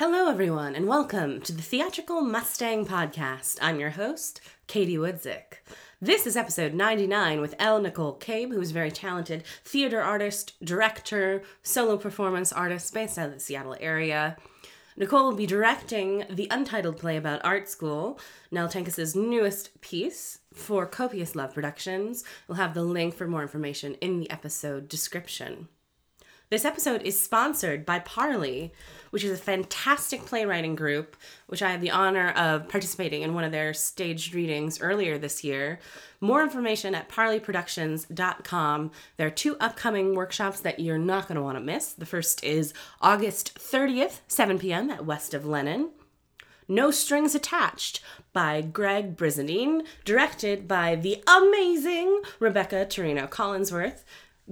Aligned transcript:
Hello, 0.00 0.30
everyone, 0.30 0.74
and 0.74 0.86
welcome 0.86 1.42
to 1.42 1.52
the 1.52 1.60
Theatrical 1.60 2.22
Mustang 2.22 2.86
Podcast. 2.86 3.58
I'm 3.60 3.78
your 3.78 3.90
host, 3.90 4.40
Katie 4.66 4.96
Woodzick. 4.96 5.60
This 6.00 6.26
is 6.26 6.38
episode 6.38 6.72
99 6.72 7.38
with 7.38 7.54
L. 7.58 7.82
Nicole 7.82 8.14
Cabe, 8.14 8.50
who 8.50 8.62
is 8.62 8.70
a 8.70 8.72
very 8.72 8.90
talented 8.90 9.44
theater 9.62 10.00
artist, 10.00 10.54
director, 10.64 11.42
solo 11.62 11.98
performance 11.98 12.50
artist 12.50 12.94
based 12.94 13.18
out 13.18 13.28
of 13.28 13.34
the 13.34 13.40
Seattle 13.40 13.76
area. 13.78 14.38
Nicole 14.96 15.24
will 15.24 15.36
be 15.36 15.44
directing 15.44 16.24
the 16.30 16.48
untitled 16.50 16.96
play 16.96 17.18
about 17.18 17.44
art 17.44 17.68
school, 17.68 18.18
Nell 18.50 18.70
newest 19.14 19.80
piece 19.82 20.38
for 20.54 20.86
Copious 20.86 21.36
Love 21.36 21.52
Productions. 21.52 22.24
We'll 22.48 22.56
have 22.56 22.72
the 22.72 22.84
link 22.84 23.14
for 23.14 23.28
more 23.28 23.42
information 23.42 23.96
in 23.96 24.18
the 24.18 24.30
episode 24.30 24.88
description. 24.88 25.68
This 26.50 26.64
episode 26.64 27.02
is 27.02 27.22
sponsored 27.22 27.86
by 27.86 28.00
Parley, 28.00 28.72
which 29.10 29.22
is 29.22 29.30
a 29.30 29.40
fantastic 29.40 30.26
playwriting 30.26 30.74
group, 30.74 31.16
which 31.46 31.62
I 31.62 31.70
had 31.70 31.80
the 31.80 31.92
honor 31.92 32.30
of 32.30 32.68
participating 32.68 33.22
in 33.22 33.34
one 33.34 33.44
of 33.44 33.52
their 33.52 33.72
staged 33.72 34.34
readings 34.34 34.80
earlier 34.80 35.16
this 35.16 35.44
year. 35.44 35.78
More 36.20 36.42
information 36.42 36.92
at 36.96 37.08
parleyproductions.com. 37.08 38.90
There 39.16 39.28
are 39.28 39.30
two 39.30 39.56
upcoming 39.60 40.16
workshops 40.16 40.58
that 40.58 40.80
you're 40.80 40.98
not 40.98 41.28
going 41.28 41.36
to 41.36 41.42
want 41.42 41.56
to 41.56 41.62
miss. 41.62 41.92
The 41.92 42.04
first 42.04 42.42
is 42.42 42.74
August 43.00 43.54
30th, 43.54 44.18
7 44.26 44.58
p.m. 44.58 44.90
at 44.90 45.06
West 45.06 45.34
of 45.34 45.46
Lenin. 45.46 45.90
No 46.66 46.90
Strings 46.90 47.36
Attached 47.36 48.00
by 48.32 48.60
Greg 48.60 49.16
Brizendine, 49.16 49.86
directed 50.04 50.66
by 50.66 50.96
the 50.96 51.22
amazing 51.28 52.22
Rebecca 52.40 52.86
Torino 52.86 53.28
Collinsworth. 53.28 54.02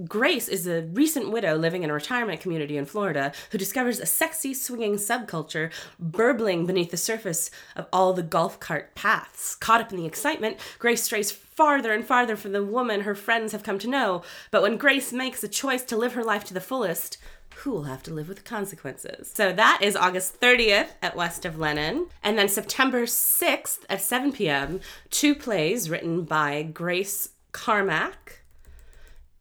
Grace 0.05 0.47
is 0.47 0.65
a 0.65 0.83
recent 0.83 1.29
widow 1.29 1.57
living 1.57 1.83
in 1.83 1.89
a 1.89 1.93
retirement 1.93 2.39
community 2.39 2.77
in 2.77 2.85
Florida 2.85 3.33
who 3.51 3.57
discovers 3.57 3.99
a 3.99 4.05
sexy 4.05 4.53
swinging 4.53 4.95
subculture 4.95 5.71
burbling 5.99 6.65
beneath 6.65 6.91
the 6.91 6.97
surface 6.97 7.51
of 7.75 7.85
all 7.91 8.13
the 8.13 8.23
golf 8.23 8.59
cart 8.61 8.95
paths. 8.95 9.55
Caught 9.55 9.81
up 9.81 9.91
in 9.91 9.97
the 9.97 10.05
excitement, 10.05 10.57
Grace 10.77 11.03
strays 11.03 11.31
farther 11.31 11.91
and 11.91 12.05
farther 12.05 12.37
from 12.37 12.53
the 12.53 12.63
woman 12.63 13.01
her 13.01 13.15
friends 13.15 13.51
have 13.51 13.63
come 13.63 13.77
to 13.79 13.89
know. 13.89 14.23
But 14.51 14.61
when 14.61 14.77
Grace 14.77 15.11
makes 15.11 15.43
a 15.43 15.49
choice 15.49 15.83
to 15.85 15.97
live 15.97 16.13
her 16.13 16.23
life 16.23 16.45
to 16.45 16.53
the 16.53 16.61
fullest, 16.61 17.17
who 17.55 17.71
will 17.71 17.83
have 17.83 18.03
to 18.03 18.13
live 18.13 18.29
with 18.29 18.37
the 18.37 18.43
consequences. 18.43 19.29
So 19.33 19.51
that 19.51 19.79
is 19.81 19.97
August 19.97 20.39
30th 20.39 20.91
at 21.01 21.17
West 21.17 21.43
of 21.43 21.59
Lenin. 21.59 22.07
And 22.23 22.37
then 22.37 22.47
September 22.47 23.03
6th 23.03 23.79
at 23.89 23.99
7 23.99 24.31
p.m., 24.31 24.79
two 25.09 25.35
plays 25.35 25.89
written 25.89 26.23
by 26.23 26.63
Grace 26.63 27.29
Carmack 27.51 28.38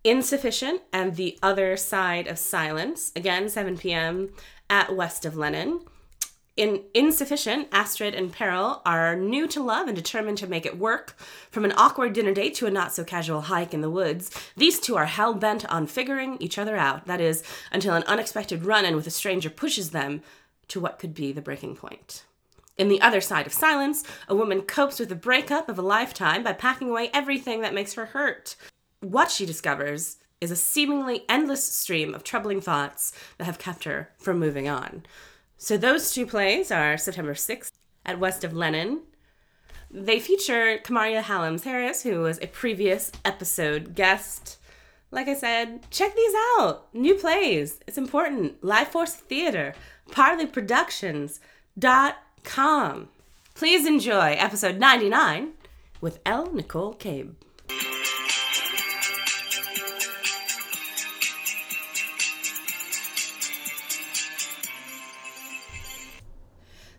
Insufficient 0.04 0.82
and 0.92 1.16
The 1.16 1.38
Other 1.42 1.76
Side 1.76 2.28
of 2.28 2.38
Silence, 2.38 3.10
again, 3.16 3.48
7 3.48 3.76
p.m. 3.76 4.30
at 4.70 4.94
West 4.94 5.24
of 5.24 5.36
Lenin. 5.36 5.80
In 6.56 6.82
Insufficient, 6.94 7.68
Astrid 7.72 8.14
and 8.14 8.32
Peril 8.32 8.80
are 8.84 9.16
new 9.16 9.46
to 9.48 9.62
love 9.62 9.86
and 9.86 9.96
determined 9.96 10.38
to 10.38 10.46
make 10.46 10.66
it 10.66 10.78
work. 10.78 11.16
From 11.50 11.64
an 11.64 11.74
awkward 11.76 12.12
dinner 12.12 12.32
date 12.32 12.54
to 12.56 12.66
a 12.66 12.70
not 12.70 12.92
so 12.92 13.04
casual 13.04 13.42
hike 13.42 13.74
in 13.74 13.80
the 13.80 13.90
woods, 13.90 14.30
these 14.56 14.80
two 14.80 14.96
are 14.96 15.06
hell 15.06 15.34
bent 15.34 15.64
on 15.66 15.86
figuring 15.86 16.36
each 16.40 16.58
other 16.58 16.76
out. 16.76 17.06
That 17.06 17.20
is, 17.20 17.42
until 17.70 17.94
an 17.94 18.04
unexpected 18.04 18.64
run 18.64 18.84
in 18.84 18.96
with 18.96 19.06
a 19.06 19.10
stranger 19.10 19.50
pushes 19.50 19.90
them 19.90 20.22
to 20.68 20.80
what 20.80 20.98
could 20.98 21.14
be 21.14 21.32
the 21.32 21.42
breaking 21.42 21.76
point. 21.76 22.24
In 22.76 22.88
The 22.88 23.00
Other 23.00 23.20
Side 23.20 23.46
of 23.46 23.52
Silence, 23.52 24.04
a 24.28 24.34
woman 24.34 24.62
copes 24.62 25.00
with 25.00 25.08
the 25.08 25.16
breakup 25.16 25.68
of 25.68 25.78
a 25.78 25.82
lifetime 25.82 26.44
by 26.44 26.52
packing 26.52 26.90
away 26.90 27.10
everything 27.12 27.60
that 27.62 27.74
makes 27.74 27.94
her 27.94 28.06
hurt. 28.06 28.54
What 29.00 29.30
she 29.30 29.46
discovers 29.46 30.16
is 30.40 30.50
a 30.50 30.56
seemingly 30.56 31.24
endless 31.28 31.64
stream 31.64 32.14
of 32.14 32.24
troubling 32.24 32.60
thoughts 32.60 33.12
that 33.36 33.44
have 33.44 33.58
kept 33.58 33.84
her 33.84 34.10
from 34.18 34.38
moving 34.38 34.68
on. 34.68 35.04
So 35.56 35.76
those 35.76 36.12
two 36.12 36.26
plays 36.26 36.72
are 36.72 36.96
September 36.96 37.34
6th 37.34 37.70
at 38.04 38.18
West 38.18 38.42
of 38.44 38.52
Lenin. 38.52 39.02
They 39.90 40.20
feature 40.20 40.78
Kamaria 40.78 41.22
Hallams 41.22 41.64
Harris, 41.64 42.02
who 42.02 42.20
was 42.20 42.38
a 42.40 42.46
previous 42.48 43.10
episode 43.24 43.94
guest. 43.94 44.58
Like 45.10 45.28
I 45.28 45.34
said, 45.34 45.90
check 45.90 46.14
these 46.14 46.34
out. 46.58 46.88
New 46.92 47.14
plays. 47.14 47.80
It's 47.86 47.96
important. 47.98 48.62
Life 48.62 48.88
Force 48.88 49.14
Theater, 49.14 49.74
parleyproductions.com. 50.10 53.08
Please 53.54 53.86
enjoy 53.86 54.32
episode 54.32 54.78
99 54.78 55.52
with 56.00 56.20
L. 56.26 56.52
Nicole 56.52 56.94
Cabe. 56.94 57.34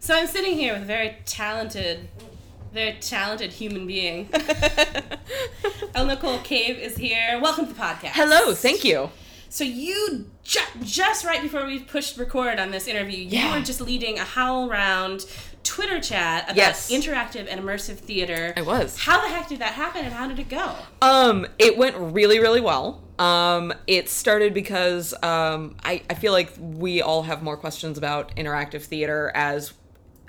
So 0.10 0.16
I'm 0.16 0.26
sitting 0.26 0.56
here 0.58 0.74
with 0.74 0.82
a 0.82 0.86
very 0.86 1.18
talented, 1.26 2.10
very 2.74 2.94
talented 2.94 3.52
human 3.52 3.86
being. 3.86 4.28
L. 5.94 6.08
Nicole 6.08 6.40
Cabe 6.40 6.82
is 6.82 6.98
here. 6.98 7.40
Welcome 7.40 7.68
to 7.68 7.74
the 7.74 7.80
podcast. 7.80 8.14
Hello, 8.14 8.56
thank 8.56 8.84
you. 8.84 9.12
So 9.50 9.64
you 9.64 10.26
ju- 10.44 10.62
just 10.82 11.26
right 11.26 11.44
before 11.44 11.64
we 11.68 11.78
pushed 11.78 12.18
record 12.18 12.60
on 12.60 12.72
this 12.72 12.88
interview, 12.88 13.20
you 13.20 13.38
Yeah. 13.38 13.56
were 13.60 13.64
just 13.64 13.82
leading 13.82 14.18
a 14.18 14.24
HowlRound 14.24 15.32
Twitter 15.64 16.00
chat 16.00 16.46
about 16.46 16.58
Yes. 16.58 16.90
interactive 16.90 17.46
and 17.48 17.62
immersive 17.62 17.98
theater. 17.98 18.56
I 18.58 18.64
was. 18.64 18.98
How 18.98 19.22
the 19.22 19.28
heck 19.28 19.48
did 19.48 19.60
that 19.60 19.74
happen, 19.74 20.06
and 20.06 20.12
how 20.12 20.28
did 20.28 20.40
it 20.40 20.50
go? 20.50 20.74
Um, 21.04 21.46
it 21.60 21.78
went 21.78 21.96
really, 21.96 22.40
really 22.40 22.62
well. 22.62 23.04
Um, 23.20 23.74
it 23.86 24.10
started 24.10 24.56
because 24.56 25.14
um, 25.22 25.76
I, 25.84 26.02
I 26.10 26.16
feel 26.16 26.32
like 26.32 26.54
we 26.58 27.04
all 27.04 27.22
have 27.24 27.44
more 27.44 27.58
questions 27.58 27.98
about 28.00 28.36
interactive 28.36 28.84
theater 28.84 29.32
as 29.36 29.74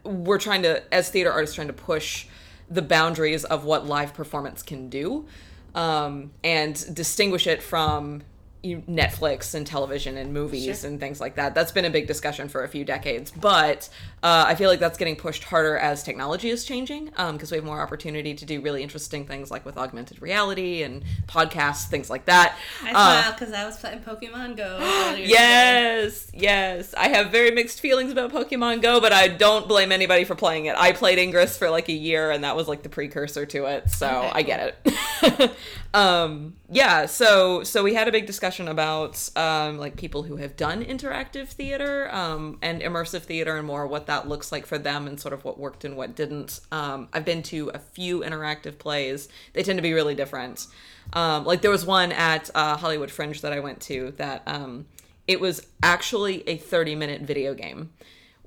we're 0.05 0.38
trying 0.38 0.62
to, 0.62 0.83
as 0.94 1.11
theater 1.11 1.33
artists, 1.33 1.55
trying 1.55 1.66
to 1.69 1.72
push 1.72 2.27
the 2.71 2.83
boundaries 2.83 3.44
of 3.44 3.65
what 3.65 3.87
live 3.87 4.15
performance 4.15 4.62
can 4.62 4.88
do 4.88 5.27
um, 5.75 6.31
and 6.44 6.94
distinguish 6.94 7.47
it 7.47 7.62
from 7.62 8.22
Netflix 8.62 9.55
and 9.55 9.66
television 9.66 10.16
and 10.19 10.34
movies 10.34 10.81
Sure. 10.81 10.91
and 10.91 11.00
things 11.00 11.21
like 11.21 11.37
that. 11.37 11.55
That's 11.55 11.72
been 11.72 11.87
a 11.87 11.91
big 11.91 12.06
discussion 12.06 12.49
for 12.49 12.62
a 12.62 12.69
few 12.69 12.84
decades, 12.84 13.31
but 13.31 13.89
uh, 14.23 14.45
I 14.47 14.55
feel 14.55 14.69
like 14.69 14.81
that's 14.81 14.99
getting 14.99 15.17
pushed 15.17 15.45
harder 15.45 15.77
as 15.79 16.03
technology 16.03 16.51
is 16.51 16.65
changing 16.65 17.07
because 17.07 17.51
we 17.51 17.57
have 17.57 17.65
more 17.65 17.81
opportunity 17.81 18.35
to 18.35 18.45
do 18.45 18.61
really 18.61 18.83
interesting 18.83 19.25
things 19.27 19.51
like 19.51 19.65
with 19.65 19.77
augmented 19.79 20.21
reality 20.21 20.83
and 20.83 21.05
podcasts, 21.27 21.87
things 21.89 22.11
like 22.11 22.27
that. 22.27 22.57
I 22.83 22.91
Uh, 22.91 23.23
smiled 23.23 23.35
because 23.39 23.55
I 23.55 23.65
was 23.65 23.77
playing 23.79 24.01
Pokemon 24.01 24.57
Go. 24.57 24.79
earlier 24.81 25.17
today. 25.17 25.29
Yes, 25.29 26.31
yes. 26.35 26.95
I 26.95 27.09
have 27.09 27.31
very 27.31 27.51
mixed 27.51 27.81
feelings 27.81 28.13
about 28.13 28.33
Pokemon 28.33 28.83
Go, 28.83 29.01
but 29.01 29.13
I 29.13 29.29
don't 29.29 29.67
blame 29.69 29.93
anybody 29.93 30.25
for 30.25 30.35
playing 30.35 30.67
it. 30.67 30.75
I 30.77 30.93
played 30.93 31.19
Ingress 31.19 31.57
for 31.57 31.71
like 31.71 31.89
a 31.89 31.93
year, 31.93 32.31
and 32.31 32.45
that 32.45 32.57
was 32.57 32.69
like 32.69 32.83
the 32.83 32.89
precursor 32.89 33.47
to 33.47 33.65
it, 33.67 33.91
so 33.91 34.07
Okay, 34.09 34.31
I 34.33 34.43
get 34.43 34.77
it. 34.85 35.53
um, 35.95 36.55
yeah, 36.69 37.07
so 37.07 37.63
so 37.65 37.83
we 37.83 37.95
had 37.95 38.07
a 38.09 38.13
big 38.13 38.27
discussion 38.27 38.69
about 38.69 39.29
um, 39.37 39.79
like 39.79 39.97
people 39.97 40.23
who 40.23 40.37
have 40.37 40.57
done 40.57 40.85
interactive 40.85 41.49
theater 41.49 42.13
um, 42.15 42.59
and 42.63 42.81
immersive 42.83 43.23
theater, 43.23 43.57
and 43.57 43.67
more 43.67 43.87
what 43.87 44.07
that 44.10 44.28
looks 44.28 44.50
like 44.50 44.66
for 44.66 44.76
them, 44.76 45.06
and 45.06 45.21
sort 45.21 45.32
of 45.32 45.44
what 45.44 45.56
worked 45.56 45.84
and 45.84 45.97
what 45.97 46.16
didn't. 46.16 46.60
Um, 46.72 47.09
I've 47.12 47.25
been 47.25 47.43
to 47.44 47.71
a 47.72 47.78
few 47.78 48.21
interactive 48.21 48.76
plays; 48.76 49.28
they 49.53 49.62
tend 49.62 49.78
to 49.78 49.82
be 49.82 49.93
really 49.93 50.16
different. 50.16 50.66
Um, 51.12 51.44
like 51.44 51.62
there 51.62 51.71
was 51.71 51.87
one 51.87 52.10
at 52.10 52.50
uh, 52.54 52.76
Hollywood 52.76 53.10
Fringe 53.10 53.41
that 53.41 53.53
I 53.53 53.60
went 53.60 53.81
to 53.82 54.12
that 54.16 54.43
um, 54.47 54.87
it 55.28 55.41
was 55.41 55.65
actually 55.82 56.48
a 56.48 56.56
30 56.56 56.97
minute 56.97 57.22
video 57.22 57.54
game 57.54 57.91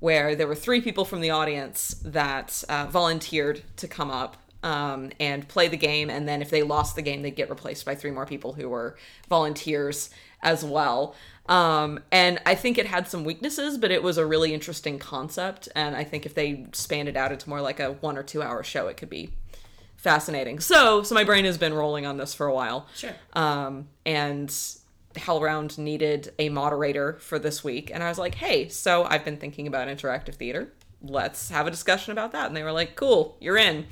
where 0.00 0.36
there 0.36 0.46
were 0.46 0.54
three 0.54 0.82
people 0.82 1.06
from 1.06 1.22
the 1.22 1.30
audience 1.30 1.96
that 2.04 2.62
uh, 2.68 2.86
volunteered 2.90 3.62
to 3.76 3.88
come 3.88 4.10
up 4.10 4.36
um, 4.62 5.10
and 5.18 5.48
play 5.48 5.68
the 5.68 5.78
game. 5.78 6.10
And 6.10 6.28
then 6.28 6.42
if 6.42 6.50
they 6.50 6.62
lost 6.62 6.94
the 6.94 7.02
game, 7.02 7.22
they'd 7.22 7.36
get 7.36 7.48
replaced 7.48 7.86
by 7.86 7.94
three 7.94 8.10
more 8.10 8.26
people 8.26 8.52
who 8.52 8.68
were 8.68 8.96
volunteers 9.30 10.10
as 10.44 10.64
well. 10.64 11.14
Um, 11.46 12.00
and 12.10 12.40
I 12.46 12.54
think 12.54 12.78
it 12.78 12.86
had 12.86 13.08
some 13.08 13.24
weaknesses, 13.24 13.76
but 13.76 13.90
it 13.90 14.02
was 14.02 14.16
a 14.16 14.24
really 14.24 14.54
interesting 14.54 14.98
concept. 14.98 15.68
And 15.74 15.94
I 15.96 16.04
think 16.04 16.24
if 16.24 16.34
they 16.34 16.66
spanned 16.72 17.08
it 17.08 17.16
out 17.16 17.32
into 17.32 17.48
more 17.48 17.60
like 17.60 17.80
a 17.80 17.92
one 17.92 18.16
or 18.16 18.22
two 18.22 18.42
hour 18.42 18.62
show, 18.62 18.86
it 18.88 18.96
could 18.96 19.10
be 19.10 19.30
fascinating. 19.96 20.60
So, 20.60 21.02
so 21.02 21.14
my 21.14 21.24
brain 21.24 21.44
has 21.44 21.58
been 21.58 21.74
rolling 21.74 22.06
on 22.06 22.16
this 22.16 22.32
for 22.32 22.46
a 22.46 22.54
while. 22.54 22.86
Sure. 22.94 23.14
Um, 23.34 23.88
and 24.06 24.48
HowlRound 25.14 25.78
needed 25.78 26.32
a 26.38 26.48
moderator 26.48 27.14
for 27.20 27.38
this 27.38 27.62
week, 27.62 27.90
and 27.92 28.02
I 28.02 28.08
was 28.08 28.18
like, 28.18 28.34
"Hey, 28.34 28.68
so 28.68 29.04
I've 29.04 29.24
been 29.24 29.36
thinking 29.36 29.66
about 29.66 29.88
interactive 29.88 30.34
theater. 30.34 30.72
Let's 31.02 31.50
have 31.50 31.66
a 31.66 31.70
discussion 31.70 32.12
about 32.12 32.32
that." 32.32 32.46
And 32.46 32.56
they 32.56 32.62
were 32.62 32.72
like, 32.72 32.96
"Cool, 32.96 33.36
you're 33.40 33.56
in." 33.56 33.86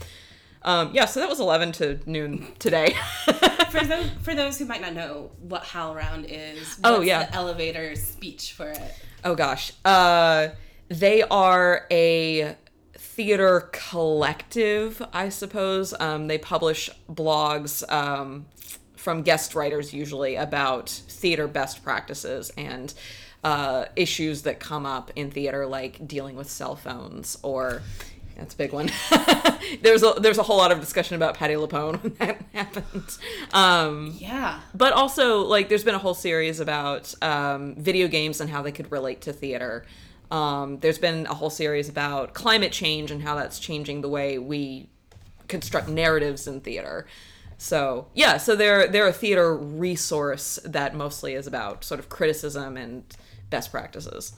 Um, 0.65 0.91
yeah, 0.93 1.05
so 1.07 1.21
that 1.21 1.29
was 1.29 1.41
11 1.41 1.73
to 1.73 2.01
noon 2.07 2.47
today. 2.59 2.95
for 3.71 3.85
those 3.85 4.11
for 4.23 4.35
those 4.35 4.59
who 4.59 4.65
might 4.65 4.81
not 4.81 4.93
know 4.95 5.31
what 5.41 5.63
HowlRound 5.65 6.27
is, 6.29 6.79
Oh, 6.85 7.01
yeah. 7.01 7.25
the 7.27 7.35
elevator 7.35 7.97
speech 7.97 8.53
for 8.53 8.69
it. 8.69 8.95
Oh 9.25 9.35
gosh. 9.35 9.73
Uh 9.85 10.49
they 10.89 11.23
are 11.23 11.87
a 11.91 12.57
theater 12.95 13.71
collective, 13.73 15.03
I 15.13 15.29
suppose. 15.31 15.95
Um, 15.99 16.27
they 16.27 16.39
publish 16.39 16.91
blogs 17.11 17.91
um, 17.91 18.47
from 18.97 19.23
guest 19.23 19.55
writers 19.55 19.93
usually 19.95 20.37
about 20.37 20.91
theater 20.91 21.49
best 21.49 21.83
practices 21.83 22.51
and 22.59 22.93
uh, 23.45 23.87
issues 23.97 24.43
that 24.43 24.61
come 24.61 24.85
up 24.87 25.11
in 25.17 25.31
theater, 25.31 25.67
like 25.67 26.07
dealing 26.07 26.37
with 26.37 26.51
cell 26.51 26.77
phones 26.77 27.39
or 27.43 27.83
that's 28.43 28.55
a 28.55 28.57
big 28.59 28.73
one. 28.73 28.91
there's 29.83 30.03
a 30.03 30.15
there's 30.21 30.39
a 30.39 30.43
whole 30.43 30.59
lot 30.59 30.73
of 30.73 30.81
discussion 30.81 31.17
about 31.17 31.35
Patti 31.37 31.55
LuPone 31.55 32.03
when 32.03 32.15
that 32.15 32.43
happened. 32.53 33.19
Um, 33.53 34.15
Yeah. 34.19 34.61
but 34.75 34.93
also 34.93 35.41
like 35.43 35.69
there's 35.69 35.85
been 35.85 35.95
a 35.95 35.99
whole 35.99 36.15
series 36.15 36.61
about 36.61 37.15
um, 37.23 37.75
video 37.77 38.09
games 38.09 38.41
and 38.41 38.51
how 38.51 38.63
they 38.63 38.73
could 38.73 38.91
relate 38.93 39.21
to 39.23 39.33
theater. 39.33 39.85
Um, 40.31 40.79
there's 40.81 40.99
been 40.99 41.27
a 41.27 41.35
whole 41.35 41.51
series 41.51 41.89
about 41.89 42.35
climate 42.35 42.73
change 42.73 43.11
and 43.11 43.23
how 43.23 43.35
that's 43.35 43.59
changing 43.59 44.01
the 44.01 44.09
way 44.09 44.39
we 44.39 44.89
construct 45.49 45.89
narratives 45.89 46.47
in 46.47 46.61
theater. 46.61 47.07
So 47.59 48.09
yeah, 48.15 48.39
so 48.39 48.57
they're 48.57 48.89
they're 48.89 49.07
a 49.09 49.13
theater 49.13 49.57
resource 49.57 50.59
that 50.65 50.95
mostly 50.97 51.35
is 51.35 51.47
about 51.47 51.85
sort 51.85 52.01
of 52.01 52.09
criticism 52.09 52.77
and 52.77 53.05
best 53.51 53.71
practices. 53.71 54.33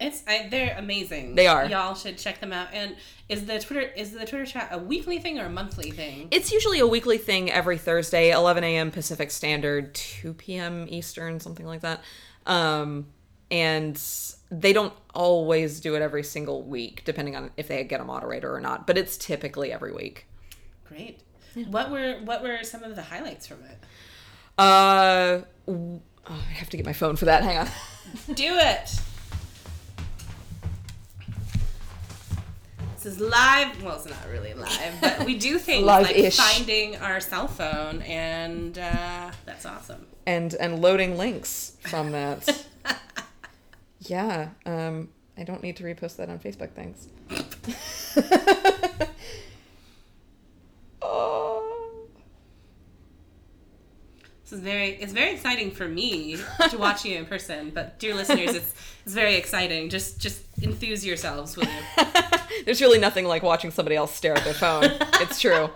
It's 0.00 0.22
I, 0.28 0.46
they're 0.48 0.76
amazing. 0.78 1.34
They 1.34 1.48
are. 1.48 1.64
Y'all 1.66 1.94
should 1.94 2.18
check 2.18 2.40
them 2.40 2.52
out. 2.52 2.68
And 2.72 2.96
is 3.28 3.46
the 3.46 3.58
Twitter 3.58 3.90
is 3.96 4.12
the 4.12 4.24
Twitter 4.24 4.46
chat 4.46 4.68
a 4.70 4.78
weekly 4.78 5.18
thing 5.18 5.40
or 5.40 5.46
a 5.46 5.50
monthly 5.50 5.90
thing? 5.90 6.28
It's 6.30 6.52
usually 6.52 6.78
a 6.78 6.86
weekly 6.86 7.18
thing 7.18 7.50
every 7.50 7.78
Thursday, 7.78 8.30
11 8.30 8.62
a.m. 8.62 8.90
Pacific 8.92 9.30
Standard, 9.30 9.94
2 9.94 10.34
p.m. 10.34 10.86
Eastern, 10.88 11.40
something 11.40 11.66
like 11.66 11.80
that. 11.80 12.02
Um, 12.46 13.06
and 13.50 14.00
they 14.50 14.72
don't 14.72 14.92
always 15.14 15.80
do 15.80 15.96
it 15.96 16.02
every 16.02 16.22
single 16.22 16.62
week, 16.62 17.02
depending 17.04 17.34
on 17.34 17.50
if 17.56 17.66
they 17.66 17.82
get 17.82 18.00
a 18.00 18.04
moderator 18.04 18.54
or 18.54 18.60
not. 18.60 18.86
But 18.86 18.98
it's 18.98 19.16
typically 19.16 19.72
every 19.72 19.92
week. 19.92 20.26
Great. 20.86 21.20
What 21.66 21.90
were 21.90 22.20
what 22.24 22.42
were 22.42 22.62
some 22.62 22.84
of 22.84 22.94
the 22.94 23.02
highlights 23.02 23.48
from 23.48 23.58
it? 23.64 23.78
Uh, 24.58 25.40
oh, 25.66 26.00
I 26.28 26.52
have 26.52 26.70
to 26.70 26.76
get 26.76 26.86
my 26.86 26.92
phone 26.92 27.16
for 27.16 27.24
that. 27.24 27.42
Hang 27.42 27.58
on. 27.58 27.68
Do 28.34 28.54
it. 28.56 29.00
Is 33.08 33.18
live. 33.18 33.82
Well, 33.82 33.96
it's 33.96 34.06
not 34.06 34.28
really 34.30 34.54
live, 34.54 34.94
but 35.00 35.24
we 35.24 35.38
do 35.38 35.58
things 35.68 35.84
like 35.84 36.32
finding 36.34 36.96
our 36.96 37.20
cell 37.20 37.48
phone, 37.48 38.02
and 38.02 38.78
uh, 38.78 39.30
that's 39.46 39.64
awesome. 39.66 40.06
and 40.26 40.54
and 40.54 40.80
loading 40.80 41.16
links 41.16 41.76
from 41.80 42.12
that. 42.12 42.66
yeah. 44.00 44.50
Um, 44.66 45.08
I 45.36 45.44
don't 45.44 45.62
need 45.62 45.76
to 45.76 45.84
repost 45.84 46.16
that 46.16 46.28
on 46.28 46.38
Facebook. 46.38 46.70
Thanks. 46.72 47.08
oh. 51.02 52.04
This 54.48 54.60
is 54.60 54.64
very 54.64 54.88
it's 54.92 55.12
very 55.12 55.32
exciting 55.32 55.70
for 55.72 55.86
me 55.86 56.38
to 56.70 56.78
watch 56.78 57.04
you 57.04 57.18
in 57.18 57.26
person, 57.26 57.70
but 57.74 57.98
dear 57.98 58.14
listeners, 58.14 58.54
it's 58.54 58.74
it's 59.04 59.12
very 59.12 59.34
exciting. 59.34 59.90
Just 59.90 60.18
just 60.18 60.40
enthuse 60.62 61.04
yourselves, 61.04 61.54
will 61.54 61.64
you? 61.98 62.04
There's 62.64 62.80
really 62.80 62.98
nothing 62.98 63.26
like 63.26 63.42
watching 63.42 63.70
somebody 63.70 63.94
else 63.94 64.14
stare 64.14 64.34
at 64.34 64.44
their 64.44 64.54
phone. 64.54 64.84
it's 65.20 65.38
true. 65.38 65.68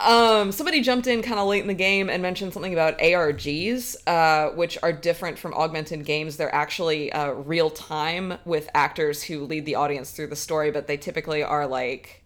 Um, 0.00 0.52
somebody 0.52 0.80
jumped 0.80 1.06
in 1.06 1.20
kind 1.20 1.38
of 1.38 1.46
late 1.48 1.60
in 1.60 1.68
the 1.68 1.74
game 1.74 2.08
and 2.08 2.22
mentioned 2.22 2.54
something 2.54 2.72
about 2.72 2.98
ARGs, 2.98 3.94
uh, 4.06 4.54
which 4.56 4.78
are 4.82 4.92
different 4.92 5.38
from 5.38 5.52
augmented 5.52 6.06
games. 6.06 6.38
They're 6.38 6.54
actually 6.54 7.12
uh, 7.12 7.32
real 7.32 7.68
time 7.68 8.38
with 8.46 8.70
actors 8.74 9.22
who 9.22 9.44
lead 9.44 9.66
the 9.66 9.74
audience 9.74 10.12
through 10.12 10.28
the 10.28 10.36
story, 10.36 10.70
but 10.70 10.86
they 10.86 10.96
typically 10.96 11.42
are 11.42 11.66
like 11.66 12.21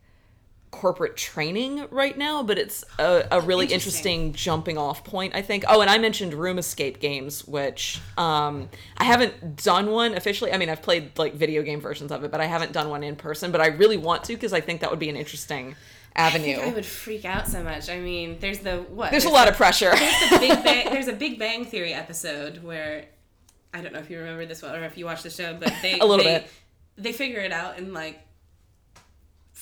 corporate 0.76 1.16
training 1.16 1.86
right 1.90 2.16
now. 2.16 2.42
But 2.42 2.58
it's 2.58 2.84
a, 2.98 3.26
a 3.30 3.40
really 3.40 3.66
Interesting. 3.66 4.22
interesting 4.30 4.32
jumping 4.34 4.78
off 4.78 5.04
point, 5.04 5.34
I 5.34 5.42
think. 5.42 5.64
Oh, 5.68 5.80
and 5.80 5.88
I 5.90 5.98
mentioned 5.98 6.34
room 6.34 6.58
escape 6.58 7.00
games, 7.00 7.46
which 7.46 8.00
um, 8.18 8.68
I 8.98 9.04
haven't 9.04 9.56
done 9.62 9.90
one 9.90 10.14
officially. 10.14 10.52
I 10.52 10.58
mean, 10.58 10.68
I've 10.68 10.82
played 10.82 11.18
like 11.18 11.34
video 11.34 11.62
game 11.62 11.80
versions 11.80 12.12
of 12.12 12.24
it, 12.24 12.30
but 12.30 12.40
I 12.40 12.46
haven't 12.46 12.72
done 12.72 12.88
one 12.90 13.02
in 13.02 13.16
person. 13.16 13.50
But 13.52 13.60
I 13.60 13.68
really 13.68 13.96
want 13.96 14.24
to 14.24 14.34
because 14.34 14.52
I 14.52 14.60
think 14.60 14.80
that 14.82 14.90
would 14.90 14.98
be 15.00 15.08
an 15.08 15.16
interesting 15.16 15.74
I 16.14 16.28
avenue. 16.28 16.56
think 16.56 16.66
I 16.68 16.74
would 16.74 16.86
freak 16.86 17.24
out 17.24 17.46
so 17.48 17.62
much. 17.62 17.88
I 17.90 17.98
mean, 17.98 18.38
there's 18.40 18.60
the 18.60 18.78
what? 18.88 19.10
There's 19.10 19.24
a 19.26 19.30
lot 19.30 19.48
of 19.48 19.56
pressure. 19.56 19.90
the 19.90 20.36
Big 20.40 20.50
Bang, 20.64 20.90
there's 20.92 21.08
a 21.08 21.12
Big 21.12 21.38
Bang 21.38 21.64
Theory 21.64 21.92
episode 21.92 22.62
where 22.62 23.06
I 23.74 23.82
don't 23.82 23.92
know 23.92 23.98
if 23.98 24.08
you 24.10 24.18
remember 24.18 24.46
this 24.46 24.62
one 24.62 24.74
or 24.74 24.84
if 24.84 24.96
you 24.96 25.04
watched 25.04 25.24
the 25.24 25.30
show, 25.30 25.54
but 25.54 25.72
they 25.82 25.98
A 25.98 26.04
little 26.04 26.24
they, 26.24 26.38
bit. 26.38 26.50
They 26.98 27.12
figure 27.12 27.40
it 27.40 27.52
out 27.52 27.78
in 27.78 27.92
like 27.92 28.20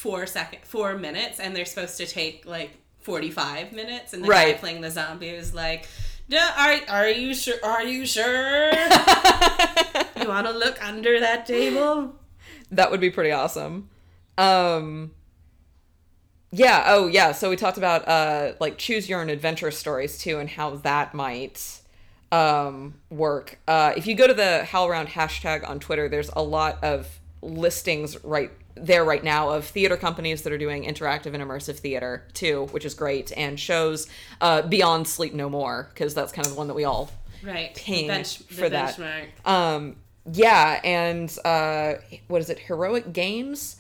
four 0.04 0.26
second, 0.26 0.60
four 0.64 0.96
minutes, 0.98 1.40
and 1.40 1.56
they're 1.56 1.64
supposed 1.64 1.96
to 1.96 2.06
take 2.06 2.44
like 2.44 2.70
forty 3.00 3.30
five 3.30 3.72
minutes, 3.72 4.12
and 4.12 4.22
the 4.22 4.28
guy 4.28 4.44
Right. 4.44 4.58
playing 4.58 4.80
the 4.82 4.90
zombie 4.90 5.28
is 5.42 5.54
like. 5.54 5.88
Are, 6.32 6.76
are 6.88 7.08
you 7.08 7.34
sure? 7.34 7.56
Are 7.62 7.82
you 7.84 8.06
sure? 8.06 8.70
you 10.20 10.28
want 10.28 10.46
to 10.46 10.52
look 10.64 10.76
under 10.84 11.20
that 11.20 11.44
table? 11.46 12.16
that 12.70 12.90
would 12.90 13.00
be 13.00 13.10
pretty 13.10 13.30
awesome. 13.30 13.88
Um 14.38 15.12
Yeah, 16.50 16.84
oh 16.86 17.06
yeah, 17.08 17.32
so 17.32 17.50
we 17.50 17.56
talked 17.56 17.78
about 17.78 18.06
uh 18.08 18.54
like 18.60 18.78
choose 18.78 19.08
your 19.08 19.20
own 19.20 19.28
adventure 19.30 19.70
stories 19.70 20.18
too 20.18 20.38
and 20.38 20.48
how 20.48 20.76
that 20.76 21.14
might 21.14 21.80
um 22.32 22.94
work. 23.10 23.58
Uh 23.68 23.92
if 23.96 24.06
you 24.06 24.14
go 24.14 24.26
to 24.26 24.34
the 24.34 24.66
HowlRound 24.70 25.08
hashtag 25.08 25.68
on 25.68 25.78
Twitter, 25.78 26.08
there's 26.08 26.30
a 26.34 26.42
lot 26.42 26.82
of 26.82 27.20
listings 27.44 28.22
right 28.24 28.50
there 28.76 29.04
right 29.04 29.22
now 29.22 29.50
of 29.50 29.64
theater 29.64 29.96
companies 29.96 30.42
that 30.42 30.52
are 30.52 30.58
doing 30.58 30.84
interactive 30.84 31.34
and 31.34 31.42
immersive 31.42 31.76
theater 31.78 32.24
too, 32.32 32.66
which 32.72 32.84
is 32.84 32.94
great, 32.94 33.32
and 33.36 33.58
shows 33.60 34.08
uh 34.40 34.62
Beyond 34.62 35.06
Sleep 35.06 35.34
No 35.34 35.48
More 35.48 35.88
because 35.92 36.14
that's 36.14 36.32
kind 36.32 36.46
of 36.46 36.52
the 36.52 36.58
one 36.58 36.68
that 36.68 36.74
we 36.74 36.84
all 36.84 37.10
Right. 37.42 37.74
Ping 37.74 38.06
bench, 38.08 38.38
for 38.38 38.68
that. 38.68 38.96
benchmark. 38.96 39.26
um 39.48 39.96
yeah 40.32 40.80
and 40.82 41.36
uh 41.44 41.94
what 42.28 42.40
is 42.40 42.48
it 42.48 42.58
heroic 42.58 43.12
games 43.12 43.76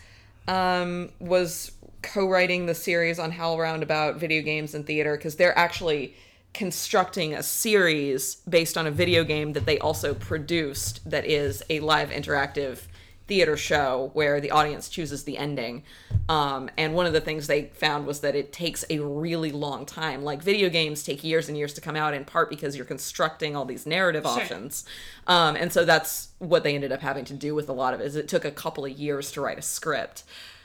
um 0.46 1.08
was 1.18 1.72
co-writing 2.02 2.66
the 2.66 2.74
series 2.74 3.18
on 3.18 3.32
howlround 3.32 3.80
about 3.80 4.16
video 4.16 4.42
games 4.42 4.74
and 4.74 4.86
theater 4.86 5.16
because 5.16 5.36
they're 5.36 5.58
actually 5.58 6.14
constructing 6.52 7.32
a 7.34 7.42
series 7.42 8.36
based 8.48 8.76
on 8.76 8.86
a 8.86 8.90
video 8.90 9.24
game 9.24 9.54
that 9.54 9.64
they 9.64 9.78
also 9.78 10.12
produced 10.12 11.00
that 11.10 11.24
is 11.24 11.62
a 11.70 11.80
live 11.80 12.10
interactive 12.10 12.80
theater 13.26 13.56
show 13.56 14.10
where 14.12 14.40
the 14.40 14.50
audience 14.50 14.88
chooses 14.88 15.24
the 15.24 15.38
ending. 15.38 15.82
Um, 16.28 16.70
and 16.76 16.94
one 16.94 17.06
of 17.06 17.12
the 17.12 17.20
things 17.20 17.46
they 17.46 17.66
found 17.74 18.06
was 18.06 18.20
that 18.20 18.34
it 18.34 18.52
takes 18.52 18.84
a 18.90 18.98
really 18.98 19.50
long 19.52 19.86
time. 19.86 20.22
Like 20.22 20.42
video 20.42 20.68
games 20.68 21.02
take 21.02 21.24
years 21.24 21.48
and 21.48 21.56
years 21.56 21.72
to 21.74 21.80
come 21.80 21.96
out 21.96 22.14
in 22.14 22.24
part 22.24 22.50
because 22.50 22.76
you're 22.76 22.84
constructing 22.84 23.56
all 23.56 23.64
these 23.64 23.86
narrative 23.86 24.26
options. 24.26 24.84
Um, 25.26 25.56
and 25.56 25.72
so 25.72 25.84
that's 25.84 26.28
what 26.38 26.64
they 26.64 26.74
ended 26.74 26.92
up 26.92 27.00
having 27.00 27.24
to 27.26 27.34
do 27.34 27.54
with 27.54 27.68
a 27.68 27.72
lot 27.72 27.94
of 27.94 28.00
it 28.00 28.04
is 28.04 28.16
it 28.16 28.28
took 28.28 28.44
a 28.44 28.50
couple 28.50 28.84
of 28.84 28.92
years 28.92 29.32
to 29.32 29.40
write 29.40 29.58
a 29.58 29.62
script 29.62 30.24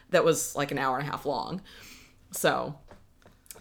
that 0.09 0.25
was 0.25 0.55
like 0.55 0.71
an 0.71 0.77
hour 0.77 0.97
and 0.97 1.07
a 1.07 1.11
half 1.11 1.25
long. 1.25 1.61
So 2.31 2.75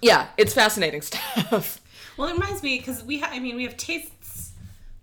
yeah 0.00 0.28
it's 0.36 0.54
fascinating 0.54 1.02
stuff. 1.02 1.80
Well, 2.18 2.28
it 2.28 2.32
reminds 2.32 2.64
me 2.64 2.78
because 2.78 3.04
we, 3.04 3.20
ha- 3.20 3.30
I 3.30 3.38
mean, 3.38 3.54
we 3.54 3.62
have 3.62 3.76
tastes 3.76 4.10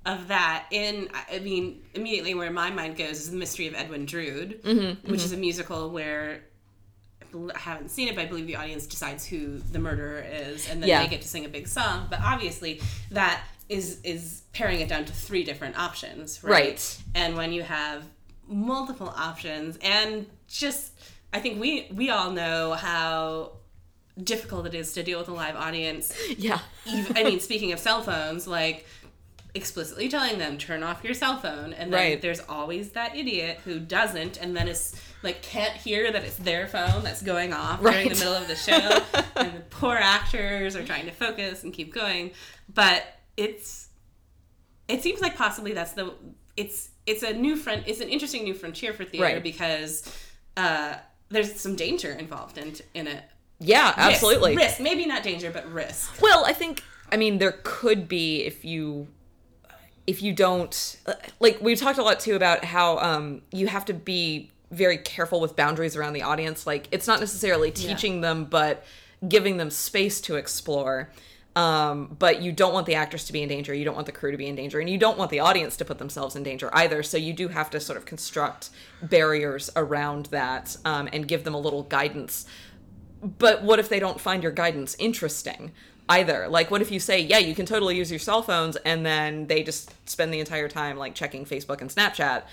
of 0.05 0.27
that 0.27 0.65
in. 0.71 1.09
I 1.31 1.39
mean, 1.39 1.81
immediately 1.93 2.33
where 2.33 2.51
my 2.51 2.69
mind 2.69 2.97
goes 2.97 3.19
is 3.21 3.31
the 3.31 3.37
Mystery 3.37 3.67
of 3.67 3.73
Edwin 3.75 4.05
Drood, 4.05 4.61
Mm-hmm, 4.63 5.11
which 5.11 5.23
is 5.23 5.31
a 5.33 5.37
musical 5.37 5.89
where 5.89 6.41
I 7.21 7.37
I 7.55 7.59
haven't 7.59 7.89
seen 7.89 8.07
it, 8.07 8.15
but 8.15 8.21
I 8.21 8.25
believe 8.27 8.47
the 8.47 8.55
audience 8.55 8.85
decides 8.87 9.25
who 9.25 9.57
the 9.71 9.79
murderer 9.79 10.23
is, 10.27 10.69
and 10.69 10.81
then 10.81 10.87
Yeah. 10.89 11.03
they 11.03 11.09
get 11.09 11.21
to 11.21 11.27
sing 11.27 11.43
a 11.45 11.49
big 11.49 11.67
song. 11.67 12.07
But 12.09 12.19
obviously, 12.21 12.81
that 13.11 13.43
is 13.67 13.99
is 14.03 14.43
paring 14.53 14.79
it 14.79 14.87
down 14.87 15.05
to 15.05 15.13
three 15.13 15.43
different 15.43 15.77
options, 15.77 16.43
right? 16.43 16.51
Right. 16.51 16.97
And 17.15 17.35
when 17.35 17.51
you 17.51 17.63
have 17.63 18.03
multiple 18.47 19.11
options, 19.17 19.77
and 19.81 20.27
just, 20.47 20.91
I 21.33 21.39
think 21.39 21.59
we 21.59 21.87
we 21.93 22.09
all 22.09 22.31
know 22.31 22.73
how 22.73 23.53
difficult 24.23 24.65
it 24.65 24.73
is 24.73 24.93
to 24.93 25.03
deal 25.03 25.19
with 25.19 25.27
a 25.27 25.33
live 25.33 25.57
audience 25.57 26.13
yeah 26.37 26.59
even, 26.85 27.17
I 27.17 27.23
mean, 27.25 27.41
speaking 27.41 27.73
of 27.73 27.79
cell 27.79 28.01
phones, 28.01 28.47
like 28.47 28.85
explicitly 29.55 30.09
telling 30.09 30.37
them 30.37 30.57
turn 30.57 30.83
off 30.83 31.03
your 31.03 31.13
cell 31.13 31.37
phone, 31.39 31.73
and 31.73 31.91
then 31.91 31.99
Right. 31.99 32.21
there's 32.21 32.41
always 32.41 32.89
that 32.91 33.15
idiot 33.15 33.59
who 33.65 33.79
doesn't, 33.79 34.37
and 34.37 34.55
then 34.55 34.67
is 34.67 34.93
like 35.23 35.41
can't 35.41 35.73
hear 35.73 36.11
that 36.11 36.23
it's 36.23 36.37
their 36.37 36.67
phone 36.67 37.03
that's 37.03 37.21
going 37.21 37.53
off 37.53 37.81
right. 37.81 37.93
during 37.93 38.09
the 38.09 38.15
middle 38.15 38.33
of 38.35 38.47
the 38.47 38.55
show, 38.55 38.99
and 39.37 39.53
the 39.55 39.61
poor 39.71 39.95
actors 39.95 40.75
are 40.75 40.83
trying 40.85 41.05
to 41.05 41.11
focus 41.11 41.63
and 41.63 41.73
keep 41.73 41.93
going, 41.93 42.31
but 42.73 43.03
it's 43.37 43.87
it 44.87 45.01
seems 45.01 45.19
like 45.21 45.35
possibly 45.35 45.73
that's 45.73 45.93
the 45.93 46.13
it's 46.55 46.89
it's 47.05 47.23
a 47.23 47.33
new 47.33 47.55
front 47.55 47.83
it's 47.87 47.99
an 48.01 48.07
interesting 48.09 48.43
new 48.43 48.53
frontier 48.53 48.93
for 48.93 49.03
theater 49.03 49.25
Right. 49.35 49.43
because 49.43 50.03
uh 50.57 50.95
there's 51.29 51.59
some 51.59 51.75
danger 51.75 52.11
involved 52.11 52.57
in 52.57 52.75
in 52.93 53.07
it 53.07 53.23
yeah 53.59 53.87
Risk. 53.89 53.97
absolutely 53.97 54.55
risk 54.55 54.79
maybe 54.79 55.05
not 55.05 55.21
danger 55.23 55.49
but 55.51 55.69
risk 55.73 56.21
Well, 56.21 56.45
I 56.45 56.53
think 56.53 56.81
I 57.11 57.17
mean 57.17 57.39
there 57.39 57.59
could 57.63 58.07
be 58.07 58.43
if 58.43 58.63
you 58.63 59.07
if 60.07 60.21
you 60.21 60.33
don't 60.33 60.97
like 61.39 61.59
we 61.61 61.75
talked 61.75 61.97
a 61.97 62.03
lot 62.03 62.19
too 62.19 62.35
about 62.35 62.63
how 62.65 62.97
um 62.99 63.41
you 63.51 63.67
have 63.67 63.85
to 63.85 63.93
be 63.93 64.51
very 64.71 64.97
careful 64.97 65.39
with 65.39 65.55
boundaries 65.55 65.95
around 65.95 66.13
the 66.13 66.21
audience 66.21 66.67
like 66.67 66.87
it's 66.91 67.07
not 67.07 67.19
necessarily 67.19 67.71
teaching 67.71 68.21
them 68.21 68.45
but 68.45 68.83
giving 69.27 69.57
them 69.57 69.69
space 69.69 70.21
to 70.21 70.35
explore 70.35 71.09
Um, 71.55 72.17
but 72.19 72.41
you 72.41 72.51
don't 72.51 72.73
want 72.73 72.85
the 72.85 72.95
actors 72.95 73.23
to 73.27 73.33
be 73.33 73.41
in 73.41 73.47
danger. 73.47 73.73
You 73.73 73.85
don't 73.85 73.95
want 73.95 74.07
the 74.07 74.11
crew 74.11 74.31
to 74.31 74.37
be 74.37 74.47
in 74.47 74.55
danger, 74.55 74.81
and 74.81 74.89
you 74.89 74.97
don't 74.97 75.17
want 75.17 75.31
the 75.31 75.39
audience 75.39 75.77
to 75.77 75.85
put 75.85 75.99
themselves 75.99 76.35
in 76.35 76.43
danger 76.43 76.69
either. 76.73 77.01
So 77.01 77.17
you 77.17 77.31
do 77.31 77.47
have 77.47 77.69
to 77.69 77.79
sort 77.79 77.97
of 77.97 78.03
construct 78.05 78.71
barriers 79.01 79.69
around 79.73 80.25
that 80.27 80.75
um, 80.83 81.07
and 81.13 81.25
give 81.29 81.45
them 81.45 81.53
a 81.55 81.57
little 81.59 81.83
guidance. 81.83 82.45
But 83.23 83.63
what 83.63 83.79
if 83.79 83.87
they 83.87 84.01
don't 84.01 84.19
find 84.19 84.43
your 84.43 84.51
guidance 84.51 84.97
interesting? 84.99 85.71
Either. 86.09 86.47
Like, 86.47 86.71
what 86.71 86.81
if 86.81 86.91
you 86.91 86.99
say, 86.99 87.19
yeah, 87.19 87.37
you 87.37 87.55
can 87.55 87.65
totally 87.65 87.97
use 87.97 88.09
your 88.11 88.19
cell 88.19 88.41
phones, 88.41 88.75
and 88.77 89.05
then 89.05 89.47
they 89.47 89.63
just 89.63 89.93
spend 90.09 90.33
the 90.33 90.39
entire 90.39 90.67
time 90.67 90.97
like 90.97 91.15
checking 91.15 91.45
Facebook 91.45 91.81
and 91.81 91.89
Snapchat? 91.89 92.43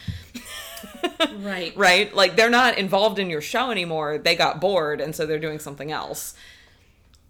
right. 1.43 1.77
Right? 1.77 2.15
Like, 2.15 2.37
they're 2.37 2.51
not 2.51 2.79
involved 2.79 3.19
in 3.19 3.31
your 3.31 3.41
show 3.41 3.71
anymore. 3.71 4.19
They 4.19 4.37
got 4.37 4.61
bored, 4.61 5.01
and 5.01 5.15
so 5.15 5.27
they're 5.27 5.39
doing 5.39 5.59
something 5.59 5.93
else. 5.93 6.35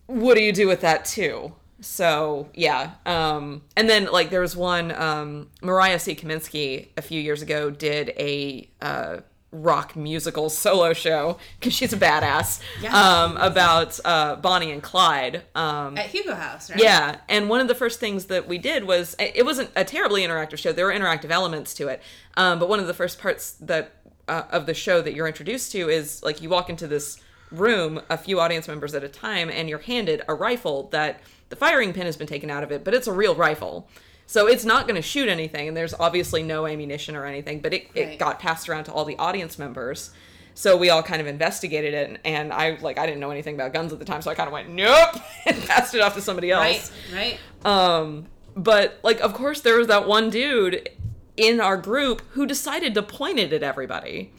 What 0.06 0.34
do 0.34 0.42
you 0.42 0.52
do 0.52 0.66
with 0.66 0.80
that, 0.82 1.04
too? 1.04 1.52
So 1.82 2.48
yeah, 2.54 2.92
um, 3.06 3.62
and 3.76 3.90
then 3.90 4.04
like 4.04 4.30
there 4.30 4.40
was 4.40 4.56
one 4.56 4.92
um, 4.92 5.48
Mariah 5.62 5.98
C. 5.98 6.14
Kaminsky 6.14 6.88
a 6.96 7.02
few 7.02 7.20
years 7.20 7.42
ago 7.42 7.70
did 7.70 8.10
a 8.10 8.68
uh, 8.80 9.18
rock 9.52 9.94
musical 9.94 10.48
solo 10.48 10.92
show 10.94 11.36
because 11.60 11.74
she's 11.74 11.92
a 11.92 11.96
badass 11.98 12.60
Yeah. 12.80 12.94
um, 13.24 13.36
about 13.36 14.00
uh, 14.04 14.36
Bonnie 14.36 14.72
and 14.72 14.82
Clyde. 14.82 15.42
Um, 15.54 15.96
At 15.98 16.06
Hugo 16.06 16.34
House, 16.34 16.70
right? 16.70 16.80
yeah, 16.82 17.18
and 17.28 17.48
one 17.50 17.60
of 17.60 17.68
the 17.68 17.74
first 17.74 18.00
things 18.00 18.24
that 18.26 18.48
we 18.48 18.56
did 18.58 18.84
was 18.84 19.14
it 19.18 19.44
wasn't 19.44 19.70
a 19.76 19.84
terribly 19.84 20.22
interactive 20.22 20.56
show. 20.58 20.72
There 20.72 20.86
were 20.86 20.92
interactive 20.92 21.30
elements 21.30 21.74
to 21.74 21.88
it, 21.88 22.02
um, 22.36 22.58
but 22.58 22.68
one 22.68 22.80
of 22.80 22.86
the 22.86 22.94
first 22.94 23.18
parts 23.20 23.52
that 23.60 23.92
uh, 24.26 24.44
of 24.50 24.66
the 24.66 24.74
show 24.74 25.02
that 25.02 25.14
you're 25.14 25.26
introduced 25.28 25.72
to 25.72 25.88
is 25.88 26.22
like 26.22 26.40
you 26.40 26.48
walk 26.48 26.70
into 26.70 26.86
this 26.86 27.20
room, 27.50 28.00
a 28.08 28.16
few 28.16 28.40
audience 28.40 28.66
members 28.68 28.94
at 28.94 29.04
a 29.04 29.08
time, 29.08 29.50
and 29.50 29.68
you're 29.68 29.80
handed 29.80 30.22
a 30.28 30.34
rifle 30.34 30.84
that 30.92 31.20
the 31.50 31.56
firing 31.56 31.92
pin 31.92 32.06
has 32.06 32.16
been 32.16 32.26
taken 32.26 32.48
out 32.50 32.62
of 32.62 32.72
it, 32.72 32.82
but 32.84 32.94
it's 32.94 33.06
a 33.06 33.12
real 33.12 33.34
rifle. 33.34 33.86
So 34.26 34.46
it's 34.46 34.64
not 34.64 34.86
going 34.86 34.96
to 34.96 35.02
shoot 35.02 35.28
anything, 35.28 35.68
and 35.68 35.76
there's 35.76 35.94
obviously 35.94 36.42
no 36.42 36.66
ammunition 36.66 37.16
or 37.16 37.26
anything, 37.26 37.60
but 37.60 37.74
it, 37.74 37.88
it 37.94 38.18
got 38.18 38.38
passed 38.38 38.68
around 38.68 38.84
to 38.84 38.92
all 38.92 39.04
the 39.04 39.16
audience 39.18 39.58
members. 39.58 40.10
So 40.54 40.76
we 40.76 40.90
all 40.90 41.02
kind 41.02 41.20
of 41.20 41.26
investigated 41.26 41.94
it, 41.94 42.08
and, 42.08 42.18
and 42.24 42.52
I 42.52 42.78
like 42.80 42.98
I 42.98 43.06
didn't 43.06 43.20
know 43.20 43.30
anything 43.30 43.54
about 43.54 43.72
guns 43.72 43.92
at 43.92 43.98
the 43.98 44.04
time, 44.04 44.22
so 44.22 44.30
I 44.30 44.34
kind 44.34 44.46
of 44.46 44.52
went 44.52 44.68
nope 44.68 45.16
and 45.46 45.62
passed 45.64 45.94
it 45.94 46.00
off 46.00 46.14
to 46.14 46.20
somebody 46.20 46.50
else. 46.50 46.92
Right, 47.12 47.38
right. 47.64 47.70
Um, 47.70 48.26
but 48.54 48.98
like, 49.02 49.20
of 49.20 49.34
course, 49.34 49.60
there 49.60 49.78
was 49.78 49.86
that 49.88 50.06
one 50.06 50.30
dude 50.30 50.88
in 51.36 51.60
our 51.60 51.76
group 51.76 52.22
who 52.30 52.46
decided 52.46 52.94
to 52.94 53.02
point 53.02 53.38
it 53.38 53.52
at 53.52 53.62
everybody. 53.62 54.32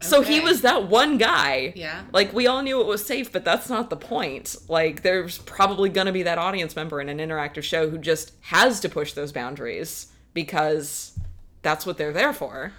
So 0.00 0.22
he 0.22 0.40
was 0.40 0.62
that 0.62 0.88
one 0.88 1.18
guy. 1.18 1.72
Yeah. 1.74 2.02
Like 2.12 2.32
we 2.32 2.46
all 2.46 2.62
knew 2.62 2.80
it 2.80 2.86
was 2.86 3.04
safe, 3.04 3.32
but 3.32 3.44
that's 3.44 3.68
not 3.68 3.90
the 3.90 3.96
point. 3.96 4.54
Like 4.68 5.02
there's 5.02 5.38
probably 5.38 5.88
gonna 5.88 6.12
be 6.12 6.22
that 6.24 6.38
audience 6.38 6.76
member 6.76 7.00
in 7.00 7.08
an 7.08 7.18
interactive 7.18 7.62
show 7.64 7.90
who 7.90 7.98
just 7.98 8.32
has 8.42 8.80
to 8.80 8.88
push 8.88 9.12
those 9.14 9.32
boundaries 9.32 10.06
because 10.34 11.18
that's 11.62 11.84
what 11.84 11.98
they're 11.98 12.12
there 12.12 12.32
for. 12.32 12.72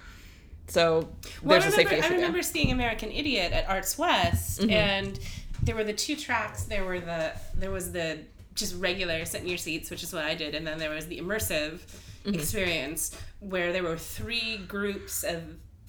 So 0.68 1.08
Well, 1.42 1.60
there's 1.60 1.64
I 1.64 1.68
a 1.68 1.70
remember, 1.84 1.90
safety 1.90 2.06
I 2.06 2.16
remember 2.16 2.36
there. 2.36 2.42
seeing 2.42 2.70
American 2.72 3.10
Idiot 3.10 3.52
at 3.52 3.68
Arts 3.68 3.98
West, 3.98 4.60
Mm-hmm. 4.60 4.70
and 4.70 5.20
there 5.62 5.74
were 5.74 5.84
the 5.84 5.92
two 5.92 6.16
tracks. 6.16 6.62
There 6.64 6.84
were 6.84 7.00
the 7.00 7.32
there 7.54 7.70
was 7.70 7.92
the 7.92 8.18
just 8.54 8.76
regular 8.80 9.24
sit 9.24 9.42
in 9.42 9.46
your 9.48 9.58
seats, 9.58 9.90
which 9.90 10.02
is 10.02 10.12
what 10.12 10.24
I 10.24 10.34
did, 10.34 10.54
and 10.54 10.66
then 10.66 10.78
there 10.78 10.90
was 10.90 11.06
the 11.06 11.18
immersive 11.20 11.80
Mm-hmm. 12.24 12.34
experience 12.34 13.18
where 13.40 13.72
there 13.72 13.82
were 13.82 13.96
three 13.96 14.58
groups 14.68 15.22
of 15.24 15.42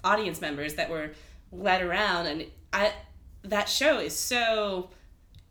audience 0.03 0.41
members 0.41 0.75
that 0.75 0.89
were 0.89 1.12
led 1.51 1.81
around, 1.81 2.27
and 2.27 2.46
I 2.74 2.93
that 3.43 3.70
show 3.70 4.00
is 4.00 4.17
so. 4.17 4.89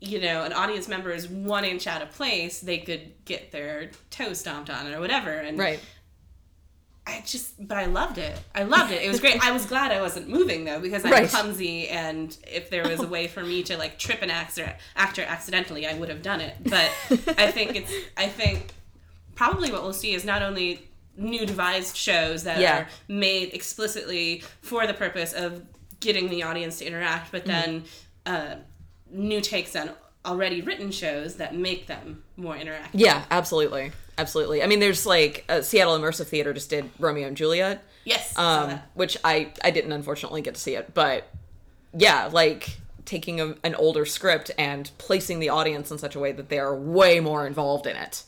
You 0.03 0.19
know, 0.19 0.41
an 0.43 0.51
audience 0.51 0.87
member 0.87 1.11
is 1.11 1.27
one 1.27 1.63
inch 1.63 1.85
out 1.85 2.01
of 2.01 2.09
place, 2.09 2.59
they 2.59 2.79
could 2.79 3.13
get 3.23 3.51
their 3.51 3.91
toe 4.09 4.33
stomped 4.33 4.71
on 4.71 4.91
or 4.91 4.99
whatever. 4.99 5.29
And 5.29 5.59
Right. 5.59 5.79
I 7.05 7.21
just, 7.23 7.67
but 7.67 7.77
I 7.77 7.85
loved 7.85 8.17
it. 8.17 8.39
I 8.55 8.63
loved 8.63 8.91
it. 8.91 9.03
It 9.03 9.09
was 9.09 9.19
great. 9.19 9.43
I 9.45 9.51
was 9.51 9.67
glad 9.67 9.91
I 9.91 10.01
wasn't 10.01 10.27
moving 10.27 10.65
though 10.65 10.79
because 10.79 11.05
I'm 11.05 11.11
Right. 11.11 11.29
clumsy, 11.29 11.87
and 11.87 12.35
if 12.47 12.71
there 12.71 12.87
was 12.87 12.99
a 13.01 13.07
way 13.07 13.27
for 13.27 13.43
me 13.43 13.61
to 13.61 13.77
like 13.77 13.99
trip 13.99 14.23
an 14.23 14.31
actor 14.31 14.75
actor 14.95 15.21
accidentally, 15.21 15.85
I 15.85 15.93
would 15.93 16.09
have 16.09 16.23
done 16.23 16.41
it. 16.41 16.55
But 16.63 16.89
I 17.37 17.51
think 17.51 17.75
it's, 17.75 17.93
I 18.17 18.27
think 18.27 18.71
probably 19.35 19.71
what 19.71 19.83
we'll 19.83 19.93
see 19.93 20.13
is 20.13 20.25
not 20.25 20.41
only 20.41 20.89
new 21.17 21.45
devised 21.45 21.95
shows 21.95 22.43
that 22.43 22.59
Yeah. 22.59 22.79
are 22.81 22.87
made 23.07 23.53
explicitly 23.53 24.43
for 24.61 24.87
the 24.87 24.93
purpose 24.93 25.33
of 25.33 25.63
getting 25.99 26.29
the 26.29 26.43
audience 26.43 26.79
to 26.79 26.85
interact, 26.85 27.31
but 27.31 27.45
then 27.45 27.83
uh, 28.25 28.55
new 29.11 29.41
takes 29.41 29.75
on 29.75 29.91
already 30.25 30.61
written 30.61 30.91
shows 30.91 31.35
that 31.37 31.55
make 31.55 31.87
them 31.87 32.23
more 32.37 32.55
interactive. 32.55 32.89
Yeah, 32.93 33.23
absolutely. 33.31 33.91
Absolutely. 34.17 34.61
I 34.61 34.67
mean, 34.67 34.79
there's 34.79 35.05
like 35.05 35.45
uh, 35.49 35.61
Seattle 35.61 35.97
Immersive 35.97 36.27
Theater 36.27 36.53
just 36.53 36.69
did 36.69 36.89
Romeo 36.99 37.27
and 37.27 37.35
Juliet. 37.37 37.83
Yes. 38.03 38.35
um, 38.37 38.79
which 38.95 39.15
I 39.23 39.51
I 39.63 39.69
didn't 39.69 39.91
unfortunately 39.91 40.41
get 40.41 40.55
to 40.55 40.61
see 40.61 40.75
it, 40.75 40.93
but 40.93 41.27
yeah, 41.95 42.29
like 42.31 42.77
taking 43.05 43.39
a, 43.39 43.55
an 43.63 43.75
older 43.75 44.05
script 44.05 44.49
and 44.57 44.89
placing 44.97 45.39
the 45.39 45.49
audience 45.49 45.91
in 45.91 45.97
such 45.99 46.15
a 46.15 46.19
way 46.19 46.31
that 46.31 46.49
they 46.49 46.57
are 46.59 46.75
way 46.75 47.19
more 47.19 47.45
involved 47.45 47.85
in 47.85 47.95
it. 47.95 48.23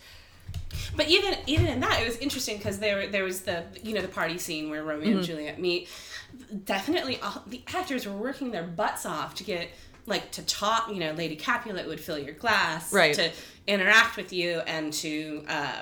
But 0.96 1.08
even 1.10 1.36
even 1.48 1.68
in 1.68 1.80
that, 1.82 2.02
it 2.02 2.08
was 2.08 2.18
interesting 2.18 2.58
because 2.58 2.80
there 2.80 3.08
there 3.08 3.24
was 3.24 3.42
the 3.42 3.64
you 3.84 3.94
know 3.94 4.02
the 4.02 4.08
party 4.08 4.38
scene 4.38 4.70
where 4.70 4.84
Romeo 4.84 5.08
Mm-hmm. 5.10 5.18
and 5.18 5.26
Juliet 5.26 5.60
meet. 5.60 5.90
Definitely, 6.66 7.20
all, 7.22 7.44
the 7.48 7.62
actors 7.74 8.06
were 8.08 8.14
working 8.18 8.52
their 8.52 8.64
butts 8.64 9.06
off 9.06 9.36
to 9.36 9.44
get 9.44 9.70
like 10.06 10.32
to 10.32 10.42
talk. 10.44 10.90
You 10.90 11.00
know, 11.00 11.12
Lady 11.14 11.36
Capulet 11.36 11.88
would 11.88 12.00
fill 12.00 12.18
your 12.18 12.34
glass 12.34 12.92
Right. 12.92 13.14
to 13.16 13.32
interact 13.68 14.18
with 14.18 14.34
you 14.34 14.60
and 14.68 14.92
to 14.94 15.46
uh, 15.48 15.82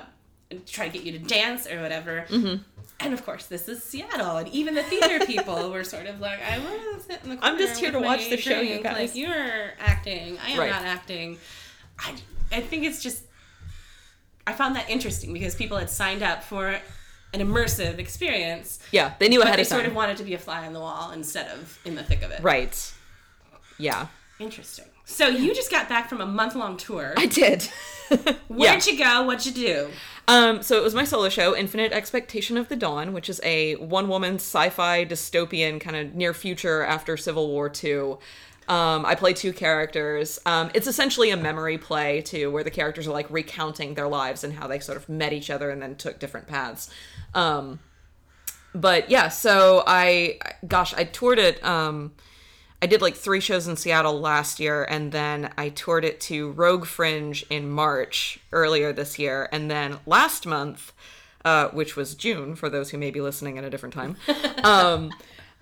try 0.66 0.88
to 0.88 0.92
get 0.96 1.04
you 1.04 1.12
to 1.12 1.18
dance 1.18 1.66
or 1.66 1.80
whatever. 1.80 2.26
Mm-hmm. 2.28 2.62
And 3.00 3.12
of 3.14 3.24
course, 3.24 3.46
this 3.46 3.68
is 3.68 3.82
Seattle, 3.82 4.36
and 4.36 4.48
even 4.48 4.74
the 4.74 4.82
theater 4.84 5.24
people 5.26 5.70
were 5.70 5.84
sort 5.84 6.06
of 6.06 6.20
like, 6.20 6.38
"I 6.42 6.58
want 6.58 6.80
to 6.98 7.00
sit 7.06 7.20
in 7.24 7.30
the 7.30 7.36
corner 7.36 7.52
I'm 7.54 7.58
just 7.58 7.80
here 7.80 7.90
to 7.90 7.98
watch 8.00 8.28
the 8.28 8.36
show, 8.36 8.60
you 8.60 8.80
guys." 8.82 8.96
Like 8.96 9.16
you're 9.16 9.72
acting, 9.80 10.38
I 10.46 10.50
am 10.50 10.58
Right. 10.58 10.70
not 10.70 10.82
acting." 10.82 11.38
I, 11.98 12.14
I 12.52 12.60
think 12.60 12.84
it's 12.84 13.02
just 13.02 13.24
I 14.46 14.52
found 14.52 14.76
that 14.76 14.88
interesting 14.90 15.32
because 15.32 15.54
people 15.54 15.76
had 15.78 15.88
signed 15.90 16.22
up 16.22 16.42
for 16.42 16.68
an 17.34 17.40
immersive 17.40 17.98
experience, 17.98 18.78
Yeah, 18.90 19.14
they 19.18 19.28
knew 19.28 19.40
ahead 19.42 19.58
they 19.58 19.62
of 19.62 19.68
time. 19.68 19.78
They 19.78 19.82
sort 19.84 19.90
of 19.90 19.94
wanted 19.94 20.16
to 20.18 20.24
be 20.24 20.34
a 20.34 20.38
fly 20.38 20.66
on 20.66 20.72
the 20.72 20.80
wall 20.80 21.12
instead 21.12 21.46
of 21.48 21.78
in 21.84 21.94
the 21.94 22.02
thick 22.02 22.22
of 22.22 22.30
it. 22.30 22.42
right. 22.42 22.92
Yeah, 23.78 24.08
Interesting. 24.38 24.84
So 25.04 25.28
you 25.28 25.54
just 25.54 25.70
got 25.70 25.88
back 25.88 26.08
from 26.08 26.20
a 26.20 26.26
month 26.26 26.54
long 26.54 26.76
tour. 26.76 27.14
I 27.16 27.26
did. 27.26 27.62
Where'd 28.48 28.86
yeah. 28.86 28.92
you 28.92 28.98
go? 28.98 29.22
What'd 29.24 29.46
you 29.46 29.52
do? 29.52 29.90
Um, 30.28 30.62
so 30.62 30.76
it 30.76 30.82
was 30.82 30.94
my 30.94 31.04
solo 31.04 31.28
show, 31.28 31.56
Infinite 31.56 31.92
Expectation 31.92 32.56
of 32.56 32.68
the 32.68 32.76
Dawn, 32.76 33.12
which 33.12 33.28
is 33.28 33.40
a 33.44 33.74
one 33.76 34.08
woman 34.08 34.36
sci 34.36 34.70
fi 34.70 35.04
dystopian 35.04 35.80
kind 35.80 35.96
of 35.96 36.14
near 36.14 36.32
future 36.32 36.82
after 36.82 37.16
Civil 37.16 37.48
War 37.48 37.70
II. 37.82 38.16
Um, 38.68 39.04
I 39.04 39.14
play 39.14 39.32
two 39.32 39.52
characters. 39.52 40.38
Um, 40.46 40.70
it's 40.74 40.86
essentially 40.86 41.30
a 41.30 41.36
memory 41.36 41.78
play, 41.78 42.20
too, 42.20 42.50
where 42.50 42.64
the 42.64 42.70
characters 42.70 43.06
are 43.06 43.12
like 43.12 43.30
recounting 43.30 43.94
their 43.94 44.08
lives 44.08 44.44
and 44.44 44.54
how 44.54 44.66
they 44.66 44.78
sort 44.78 44.96
of 44.96 45.08
met 45.08 45.32
each 45.32 45.50
other 45.50 45.70
and 45.70 45.82
then 45.82 45.96
took 45.96 46.18
different 46.18 46.46
paths. 46.46 46.90
Um, 47.34 47.80
but 48.74 49.10
yeah, 49.10 49.28
so 49.28 49.82
I, 49.86 50.38
gosh, 50.66 50.94
I 50.94 51.04
toured 51.04 51.38
it. 51.38 51.62
Um, 51.64 52.12
I 52.82 52.86
did 52.86 53.00
like 53.00 53.14
three 53.14 53.38
shows 53.38 53.68
in 53.68 53.76
Seattle 53.76 54.18
last 54.18 54.58
year, 54.58 54.84
and 54.84 55.12
then 55.12 55.52
I 55.56 55.68
toured 55.68 56.04
it 56.04 56.20
to 56.22 56.50
Rogue 56.50 56.84
Fringe 56.84 57.44
in 57.48 57.70
March 57.70 58.40
earlier 58.50 58.92
this 58.92 59.20
year, 59.20 59.48
and 59.52 59.70
then 59.70 59.98
last 60.04 60.46
month, 60.46 60.92
uh, 61.44 61.68
which 61.68 61.94
was 61.94 62.16
June 62.16 62.56
for 62.56 62.68
those 62.68 62.90
who 62.90 62.98
may 62.98 63.12
be 63.12 63.20
listening 63.20 63.56
at 63.56 63.62
a 63.62 63.70
different 63.70 63.94
time, 63.94 64.16
um, 64.64 65.12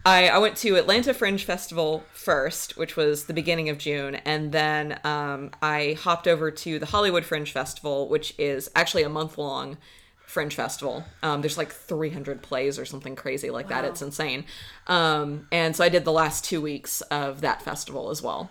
I, 0.04 0.28
I 0.28 0.38
went 0.38 0.56
to 0.58 0.76
Atlanta 0.76 1.12
Fringe 1.12 1.44
Festival 1.44 2.04
first, 2.12 2.78
which 2.78 2.96
was 2.96 3.24
the 3.24 3.34
beginning 3.34 3.68
of 3.68 3.76
June, 3.76 4.14
and 4.14 4.50
then 4.50 4.98
um, 5.04 5.50
I 5.60 5.98
hopped 6.00 6.26
over 6.26 6.50
to 6.50 6.78
the 6.78 6.86
Hollywood 6.86 7.24
Fringe 7.24 7.52
Festival, 7.52 8.08
which 8.08 8.34
is 8.38 8.70
actually 8.74 9.02
a 9.02 9.10
month 9.10 9.36
long 9.36 9.76
Fringe 10.24 10.54
Festival. 10.54 11.04
Um, 11.22 11.42
there's 11.42 11.58
like 11.58 11.70
300 11.70 12.40
plays 12.40 12.78
or 12.78 12.86
something 12.86 13.14
crazy 13.14 13.50
like 13.50 13.68
that. 13.68 13.84
It's 13.84 14.00
insane. 14.00 14.46
Um, 14.86 15.48
and 15.52 15.76
so 15.76 15.84
I 15.84 15.90
did 15.90 16.04
the 16.04 16.12
last 16.12 16.44
two 16.44 16.62
weeks 16.62 17.02
of 17.02 17.42
that 17.42 17.60
festival 17.60 18.08
as 18.08 18.22
well. 18.22 18.50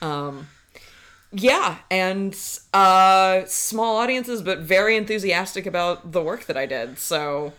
Um, 0.00 0.48
yeah, 1.32 1.78
and 1.90 2.38
uh, 2.72 3.42
small 3.46 3.96
audiences, 3.96 4.42
but 4.42 4.60
very 4.60 4.96
enthusiastic 4.96 5.66
about 5.66 6.12
the 6.12 6.22
work 6.22 6.44
that 6.44 6.56
I 6.56 6.66
did. 6.66 7.00
So 7.00 7.52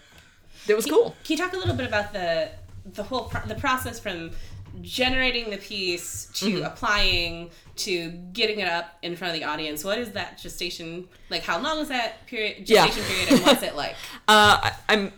it 0.69 0.75
was 0.75 0.85
cool. 0.85 1.17
Can 1.25 1.37
you 1.37 1.43
talk 1.43 1.53
a 1.53 1.57
little 1.57 1.75
bit 1.75 1.87
about 1.87 2.13
the 2.13 2.51
the 2.85 3.03
whole 3.03 3.23
pro- 3.25 3.45
the 3.47 3.55
process 3.55 3.99
from 3.99 4.31
generating 4.81 5.49
the 5.51 5.57
piece 5.57 6.25
to 6.35 6.45
Mm-hmm. 6.45 6.65
applying 6.65 7.49
to 7.77 8.09
getting 8.33 8.59
it 8.59 8.67
up 8.67 8.97
in 9.01 9.15
front 9.15 9.33
of 9.33 9.39
the 9.39 9.45
audience? 9.45 9.83
What 9.83 9.97
is 9.99 10.11
that 10.11 10.37
gestation 10.37 11.07
like? 11.29 11.43
How 11.43 11.59
long 11.61 11.79
is 11.79 11.87
that 11.89 12.25
period 12.27 12.69
Yeah. 12.69 12.85
gestation 12.85 13.09
period, 13.09 13.31
and 13.33 13.41
what's 13.45 13.63
it 13.63 13.75
like? 13.83 13.95
Uh, 14.27 14.59
I, 14.63 14.71
I'm. 14.89 15.13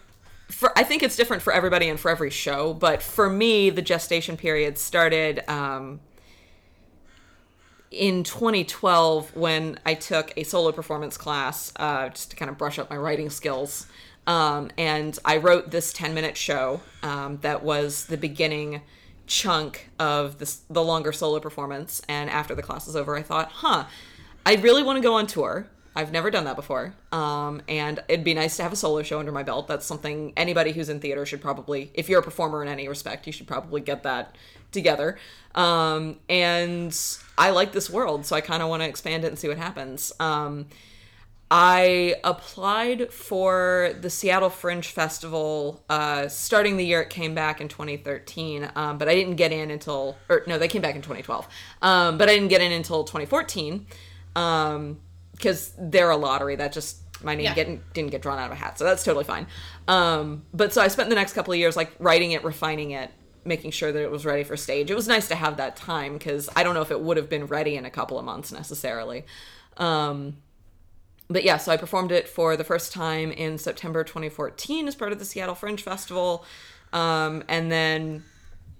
For, 0.50 0.72
I 0.78 0.84
think 0.84 1.04
it's 1.04 1.16
different 1.18 1.44
for 1.44 1.52
everybody 1.52 1.90
and 1.90 2.00
for 2.00 2.10
every 2.10 2.30
show, 2.30 2.74
but 2.74 3.04
for 3.04 3.30
me, 3.30 3.70
the 3.70 3.82
gestation 3.82 4.38
period 4.38 4.78
started 4.78 5.44
um, 5.50 6.00
in 7.92 8.24
2012 8.24 9.36
when 9.36 9.80
I 9.86 9.94
took 9.94 10.34
a 10.38 10.44
solo 10.44 10.72
performance 10.72 11.18
class 11.18 11.72
uh, 11.78 12.10
just 12.10 12.32
to 12.32 12.38
kind 12.38 12.50
of 12.50 12.58
brush 12.58 12.80
up 12.80 12.90
my 12.90 12.98
writing 12.98 13.30
skills. 13.30 13.88
Um, 14.28 14.70
and 14.78 15.18
I 15.26 15.38
wrote 15.38 15.72
this 15.72 15.92
10 15.94 16.14
minute 16.14 16.38
show 16.38 16.82
um, 17.02 17.40
that 17.42 17.64
was 17.64 18.06
the 18.06 18.18
beginning 18.18 18.82
chunk 19.26 19.90
of 20.00 20.38
this, 20.38 20.62
the 20.70 20.84
longer 20.84 21.12
solo 21.12 21.40
performance. 21.40 22.02
And 22.08 22.30
after 22.30 22.54
the 22.54 22.62
class 22.62 22.86
was 22.86 22.96
over, 22.96 23.16
I 23.16 23.24
thought, 23.24 23.52
huh, 23.52 23.86
I 24.46 24.56
really 24.56 24.84
want 24.84 24.98
to 24.98 25.02
go 25.02 25.16
on 25.16 25.28
tour. 25.28 25.68
I've 25.96 26.12
never 26.12 26.30
done 26.30 26.44
that 26.46 26.56
before. 26.56 26.94
Um, 27.12 27.62
and 27.68 28.00
it'd 28.08 28.24
be 28.24 28.36
nice 28.36 28.58
to 28.58 28.64
have 28.64 28.72
a 28.72 28.76
solo 28.76 29.02
show 29.02 29.18
under 29.18 29.32
my 29.32 29.42
belt. 29.42 29.68
That's 29.68 29.86
something 29.86 30.32
anybody 30.38 30.72
who's 30.72 30.90
in 30.90 31.00
theater 31.00 31.26
should 31.26 31.42
probably, 31.42 31.90
if 31.96 32.08
you're 32.08 32.20
a 32.20 32.24
performer 32.24 32.62
in 32.62 32.68
any 32.68 32.88
respect, 32.88 33.26
you 33.26 33.34
should 33.34 33.48
probably 33.48 33.82
get 33.82 34.04
that 34.04 34.36
together. 34.72 35.18
Um, 35.56 36.18
and 36.30 36.96
I 37.36 37.50
like 37.50 37.72
this 37.72 37.90
world, 37.90 38.28
so 38.28 38.36
I 38.36 38.42
kind 38.42 38.62
of 38.62 38.70
want 38.70 38.84
to 38.84 38.88
expand 38.88 39.24
it 39.24 39.30
and 39.30 39.40
see 39.40 39.48
what 39.48 39.58
happens. 39.58 40.12
Um, 40.20 40.68
I 41.50 42.16
applied 42.26 43.14
for 43.14 43.92
the 44.02 44.10
Seattle 44.10 44.50
Fringe 44.50 44.88
Festival 44.88 45.82
uh, 45.90 46.28
starting 46.28 46.76
the 46.76 46.86
year 46.86 47.02
it 47.02 47.10
came 47.10 47.34
back 47.34 47.62
in 47.62 47.70
2013, 47.70 48.70
um, 48.76 48.98
but 48.98 49.08
I 49.08 49.16
didn't 49.16 49.36
get 49.36 49.54
in 49.54 49.72
until, 49.72 50.18
or 50.28 50.44
no, 50.46 50.58
they 50.58 50.68
came 50.68 50.82
back 50.82 50.96
in 50.96 51.02
2012, 51.02 51.48
um, 51.82 52.18
but 52.18 52.28
I 52.28 52.34
didn't 52.34 52.50
get 52.50 52.62
in 52.62 52.74
until 52.74 53.06
2014 53.06 53.86
because 54.34 55.72
they're 55.78 56.10
a 56.10 56.18
lottery 56.18 56.58
that 56.58 56.74
just 56.74 56.98
my 57.24 57.34
name 57.34 57.46
Yeah. 57.46 57.56
getting, 57.56 57.82
didn't 57.94 58.12
get 58.12 58.22
drawn 58.22 58.38
out 58.38 58.48
of 58.48 58.52
a 58.52 58.56
hat, 58.56 58.78
so 58.78 58.84
that's 58.84 59.04
totally 59.04 59.24
fine. 59.24 59.48
Um, 59.88 60.44
but 60.54 60.74
so 60.74 60.82
I 60.82 60.90
spent 60.90 61.10
the 61.10 61.16
next 61.16 61.32
couple 61.34 61.54
of 61.54 61.60
years 61.60 61.78
like 61.78 61.92
writing 61.98 62.34
it, 62.34 62.44
refining 62.44 62.92
it, 62.92 63.10
making 63.46 63.72
sure 63.72 63.94
that 63.94 64.04
it 64.04 64.12
was 64.12 64.26
ready 64.26 64.44
for 64.44 64.58
stage. 64.58 64.92
It 64.92 64.96
was 64.96 65.08
nice 65.08 65.30
to 65.30 65.36
have 65.36 65.58
that 65.58 65.78
time 65.78 66.14
because 66.14 66.50
I 66.58 66.64
don't 66.64 66.74
know 66.76 66.82
if 66.82 66.92
it 66.92 67.00
would 67.00 67.16
have 67.16 67.30
been 67.30 67.46
ready 67.46 67.78
in 67.78 67.86
a 67.86 67.90
couple 67.90 68.20
of 68.20 68.26
months 68.26 68.52
necessarily. 68.52 69.26
Um, 69.78 70.38
but 71.30 71.44
yeah, 71.44 71.58
so 71.58 71.72
I 71.72 71.78
performed 71.78 72.12
it 72.12 72.28
for 72.28 72.56
the 72.56 72.64
first 72.64 72.94
time 72.94 73.32
in 73.32 73.58
September 73.58 74.04
2014 74.04 74.88
as 74.88 74.96
part 74.96 75.12
of 75.12 75.20
the 75.20 75.26
Seattle 75.26 75.56
Fringe 75.56 75.82
Festival, 75.82 76.46
um, 76.94 77.44
and 77.48 77.72
then 77.72 78.24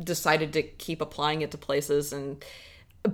decided 0.02 0.54
to 0.54 0.62
keep 0.64 1.02
applying 1.02 1.42
it 1.42 1.52
to 1.52 1.58
places. 1.58 2.14
And 2.14 2.44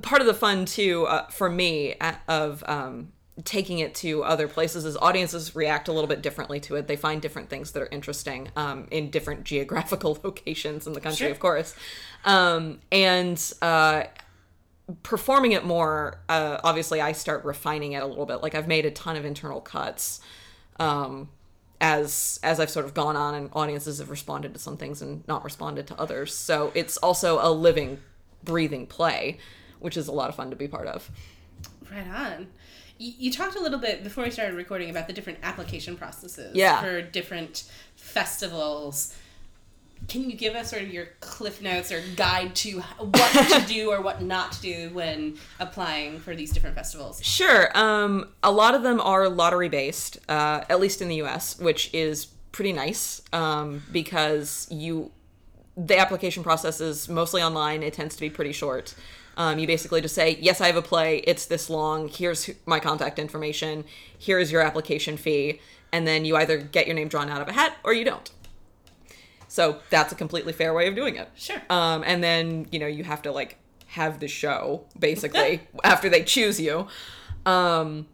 part 0.01 0.21
of 0.21 0.27
the 0.27 0.33
fun 0.33 0.65
too 0.65 1.05
uh, 1.05 1.27
for 1.29 1.49
me 1.49 1.95
uh, 1.99 2.13
of 2.27 2.63
um, 2.67 3.11
taking 3.43 3.79
it 3.79 3.95
to 3.95 4.23
other 4.23 4.47
places 4.47 4.85
is 4.85 4.95
audiences 4.97 5.55
react 5.55 5.87
a 5.87 5.91
little 5.93 6.07
bit 6.07 6.21
differently 6.21 6.59
to 6.59 6.75
it. 6.75 6.87
They 6.87 6.95
find 6.95 7.21
different 7.21 7.49
things 7.49 7.71
that 7.71 7.81
are 7.81 7.89
interesting 7.91 8.49
um, 8.55 8.87
in 8.91 9.09
different 9.09 9.43
geographical 9.43 10.19
locations 10.23 10.85
in 10.85 10.93
the 10.93 11.01
country, 11.01 11.25
Sure. 11.25 11.31
of 11.31 11.39
course. 11.39 11.75
Um, 12.25 12.79
and 12.91 13.41
uh, 13.61 14.03
performing 15.03 15.53
it 15.53 15.63
more 15.65 16.19
uh, 16.29 16.59
obviously 16.63 16.99
i 16.99 17.11
start 17.11 17.43
refining 17.45 17.93
it 17.93 18.03
a 18.03 18.05
little 18.05 18.25
bit 18.25 18.41
like 18.43 18.53
i've 18.53 18.67
made 18.67 18.85
a 18.85 18.91
ton 18.91 19.15
of 19.15 19.23
internal 19.25 19.61
cuts 19.61 20.19
um, 20.79 21.29
as 21.79 22.39
as 22.43 22.59
i've 22.59 22.69
sort 22.69 22.85
of 22.85 22.93
gone 22.93 23.15
on 23.15 23.33
and 23.33 23.49
audiences 23.53 23.99
have 23.99 24.09
responded 24.09 24.53
to 24.53 24.59
some 24.59 24.75
things 24.77 25.01
and 25.01 25.25
not 25.27 25.43
responded 25.43 25.87
to 25.87 25.95
others 25.99 26.33
so 26.35 26.71
it's 26.75 26.97
also 26.97 27.39
a 27.41 27.49
living 27.51 27.97
breathing 28.43 28.85
play 28.85 29.37
which 29.79 29.95
is 29.95 30.07
a 30.07 30.11
lot 30.11 30.27
of 30.29 30.35
fun 30.35 30.49
to 30.49 30.55
be 30.55 30.67
part 30.67 30.87
of 30.87 31.09
Right 31.91 32.07
on. 32.07 32.47
You, 32.97 33.13
you 33.19 33.31
talked 33.31 33.55
a 33.55 33.59
little 33.61 33.77
bit 33.79 34.03
before 34.03 34.23
we 34.23 34.31
started 34.31 34.55
recording 34.55 34.89
about 34.89 35.05
the 35.07 35.13
different 35.13 35.39
application 35.43 35.95
processes 35.95 36.55
Yeah. 36.55 36.81
for 36.81 37.01
different 37.03 37.69
festivals. 37.95 39.15
Can 40.07 40.29
you 40.29 40.36
give 40.36 40.55
us 40.55 40.69
sort 40.69 40.83
of 40.83 40.93
your 40.93 41.07
cliff 41.19 41.62
notes 41.62 41.91
or 41.91 42.01
guide 42.15 42.55
to 42.57 42.81
what 43.00 43.50
to 43.50 43.63
do 43.67 43.91
or 43.91 44.01
what 44.01 44.22
not 44.22 44.51
to 44.53 44.62
do 44.62 44.89
when 44.93 45.38
applying 45.60 46.19
for 46.19 46.36
these 46.36 46.51
different 46.51 46.75
festivals? 46.75 47.24
Sure. 47.24 47.75
Um, 47.77 48.29
a 48.43 48.51
lot 48.51 48.75
of 48.75 48.83
them 48.83 49.00
are 49.01 49.29
lottery 49.29 49.69
based, 49.69 50.17
uh, 50.29 50.63
at 50.69 50.79
least 50.79 51.01
in 51.01 51.07
the 51.07 51.15
U.S., 51.17 51.60
which 51.60 51.93
is 51.93 52.27
pretty 52.51 52.74
nice 52.74 53.22
um, 53.33 53.83
because 53.91 54.67
you 54.72 55.12
the 55.75 55.98
application 55.98 56.43
process 56.43 56.79
is 56.79 57.10
mostly 57.10 57.41
online. 57.41 57.81
It 57.81 57.93
tends 57.93 58.15
to 58.15 58.22
be 58.22 58.29
pretty 58.29 58.51
short. 58.51 58.93
Um, 59.35 59.57
you 59.57 59.66
basically 59.66 60.01
just 60.01 60.13
say, 60.13 60.37
"Yes, 60.39 60.61
I 60.61 60.68
have 60.68 60.75
a 60.75 60.81
play. 60.81 61.18
It's 61.25 61.48
this 61.48 61.70
long. 61.70 62.07
Here's 62.07 62.50
my 62.68 62.79
contact 62.79 63.18
information. 63.18 63.83
Here 64.18 64.37
is 64.37 64.51
your 64.51 64.61
application 64.61 65.18
fee," 65.18 65.59
and 65.92 66.05
then 66.05 66.25
you 66.25 66.37
either 66.37 66.57
get 66.57 66.85
your 66.85 66.96
name 66.96 67.07
drawn 67.07 67.29
out 67.29 67.42
of 67.42 67.48
a 67.48 67.53
hat 67.53 67.75
or 67.83 67.94
you 67.94 68.05
don't. 68.05 68.29
So 69.53 69.77
that's 69.92 70.11
a 70.11 70.16
completely 70.16 70.51
fair 70.51 70.74
way 70.74 70.87
of 70.87 70.96
doing 70.96 71.16
it. 71.16 71.29
Sure. 71.35 71.61
Um, 71.70 72.03
and 72.07 72.24
then 72.24 72.66
you 72.72 72.79
know 72.79 72.87
you 72.87 73.03
have 73.03 73.22
to 73.22 73.31
like 73.31 73.59
have 73.85 74.20
the 74.20 74.27
show 74.27 74.85
basically 74.98 75.61
after 75.83 76.09
they 76.09 76.24
choose 76.24 76.59
you. 76.59 76.87
Um, 77.46 78.07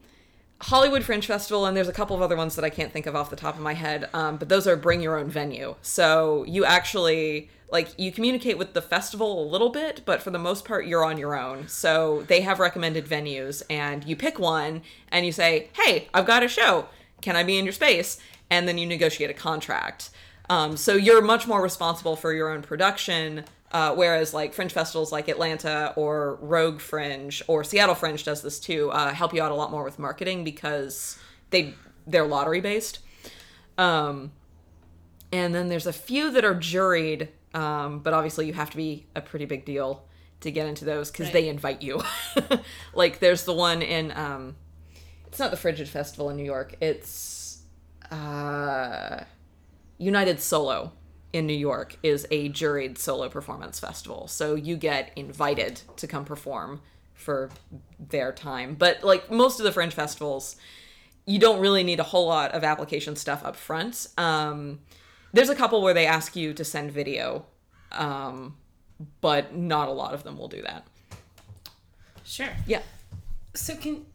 Hollywood 0.59 1.01
Fringe 1.01 1.25
Festival, 1.25 1.65
and 1.65 1.77
there's 1.77 1.87
a 1.87 1.93
couple 1.93 2.13
of 2.13 2.21
other 2.21 2.35
ones 2.35 2.57
that 2.57 2.65
I 2.65 2.69
can't 2.69 2.91
think 2.91 3.05
of 3.05 3.15
off 3.15 3.29
the 3.29 3.37
top 3.37 3.55
of 3.55 3.61
my 3.61 3.73
head. 3.73 4.09
Um, 4.13 4.35
but 4.35 4.49
those 4.49 4.67
are 4.67 4.75
bring 4.75 4.99
your 4.99 5.17
own 5.17 5.29
venue. 5.29 5.75
So 5.81 6.43
you 6.43 6.65
actually 6.65 7.49
like 7.71 7.97
you 7.97 8.11
communicate 8.11 8.57
with 8.57 8.73
the 8.73 8.81
festival 8.81 9.41
a 9.41 9.47
little 9.49 9.69
bit, 9.69 10.01
but 10.03 10.21
for 10.21 10.31
the 10.31 10.39
most 10.39 10.65
part 10.65 10.87
you're 10.87 11.05
on 11.05 11.17
your 11.17 11.39
own. 11.39 11.69
So 11.69 12.25
they 12.27 12.41
have 12.41 12.59
recommended 12.59 13.05
venues, 13.05 13.63
and 13.69 14.03
you 14.03 14.17
pick 14.17 14.39
one, 14.39 14.81
and 15.09 15.25
you 15.25 15.31
say, 15.31 15.69
"Hey, 15.71 16.09
I've 16.13 16.27
got 16.27 16.43
a 16.43 16.49
show. 16.49 16.89
Can 17.21 17.37
I 17.37 17.43
be 17.43 17.57
in 17.57 17.63
your 17.63 17.71
space?" 17.71 18.19
And 18.49 18.67
then 18.67 18.77
you 18.77 18.85
negotiate 18.85 19.29
a 19.29 19.33
contract. 19.33 20.09
Um, 20.49 20.77
so 20.77 20.95
you're 20.95 21.21
much 21.21 21.47
more 21.47 21.61
responsible 21.61 22.15
for 22.15 22.33
your 22.33 22.49
own 22.49 22.61
production. 22.61 23.45
Uh, 23.71 23.93
whereas 23.93 24.33
like 24.33 24.55
fringe 24.55 24.73
festivals 24.73 25.11
like 25.11 25.27
Atlanta 25.27 25.93
or 25.95 26.39
Rogue 26.41 26.79
Fringe 26.79 27.43
or 27.47 27.63
Seattle 27.63 27.93
Fringe 27.93 28.23
does 28.23 28.41
this 28.41 28.59
too, 28.59 28.89
uh, 28.89 29.13
help 29.13 29.31
you 29.31 29.43
out 29.43 29.51
a 29.51 29.55
lot 29.55 29.69
more 29.69 29.83
with 29.83 29.99
marketing 29.99 30.43
because 30.43 31.19
they 31.51 31.75
they're 32.07 32.25
lottery 32.25 32.61
based. 32.61 32.97
Um, 33.77 34.31
and 35.31 35.53
then 35.53 35.69
there's 35.69 35.85
a 35.85 35.93
few 35.93 36.31
that 36.31 36.43
are 36.43 36.55
juried, 36.55 37.27
um, 37.53 37.99
but 37.99 38.15
obviously 38.15 38.47
you 38.47 38.53
have 38.53 38.71
to 38.71 38.77
be 38.77 39.05
a 39.15 39.21
pretty 39.21 39.45
big 39.45 39.65
deal 39.65 40.03
to 40.41 40.49
get 40.49 40.65
into 40.65 40.83
those 40.83 41.11
because 41.11 41.27
Right. 41.27 41.33
they 41.33 41.49
invite 41.49 41.83
you. 41.83 42.01
like 42.95 43.19
there's 43.19 43.43
the 43.43 43.53
one 43.53 43.83
in 43.83 44.11
um, 44.13 44.55
it's 45.27 45.37
not 45.37 45.51
the 45.51 45.57
Frigid 45.57 45.87
Festival 45.87 46.31
in 46.31 46.37
New 46.37 46.43
York. 46.43 46.73
It's 46.81 47.61
uh, 48.09 49.25
United 49.99 50.39
Solo 50.39 50.93
in 51.31 51.45
New 51.45 51.53
York 51.53 51.97
is 52.01 52.25
a 52.31 52.49
juried 52.49 52.97
solo 52.97 53.29
performance 53.29 53.79
festival. 53.79 54.27
So 54.27 54.55
you 54.55 54.75
get 54.75 55.11
invited 55.15 55.81
to 55.97 56.07
come 56.07 56.25
perform 56.25 56.81
for 57.13 57.51
their 57.99 58.31
time. 58.31 58.75
But 58.75 59.03
like 59.03 59.29
most 59.29 59.59
of 59.59 59.65
the 59.65 59.71
fringe 59.71 59.93
festivals, 59.93 60.55
you 61.25 61.37
don't 61.37 61.59
really 61.59 61.83
need 61.83 61.99
a 61.99 62.03
whole 62.03 62.27
lot 62.27 62.51
of 62.51 62.63
application 62.63 63.15
stuff 63.15 63.45
up 63.45 63.55
front. 63.55 64.07
Um, 64.17 64.79
there's 65.33 65.49
a 65.49 65.55
couple 65.55 65.81
where 65.83 65.93
they 65.93 66.07
ask 66.07 66.35
you 66.35 66.53
to 66.53 66.63
send 66.63 66.91
video, 66.91 67.45
um, 67.91 68.57
but 69.21 69.55
not 69.55 69.89
a 69.89 69.91
lot 69.91 70.13
of 70.13 70.23
them 70.23 70.37
will 70.37 70.47
do 70.47 70.61
that. 70.63 70.87
Sure. 72.23 72.49
Yeah. 72.65 72.81
So 73.53 73.75
can 73.75 74.05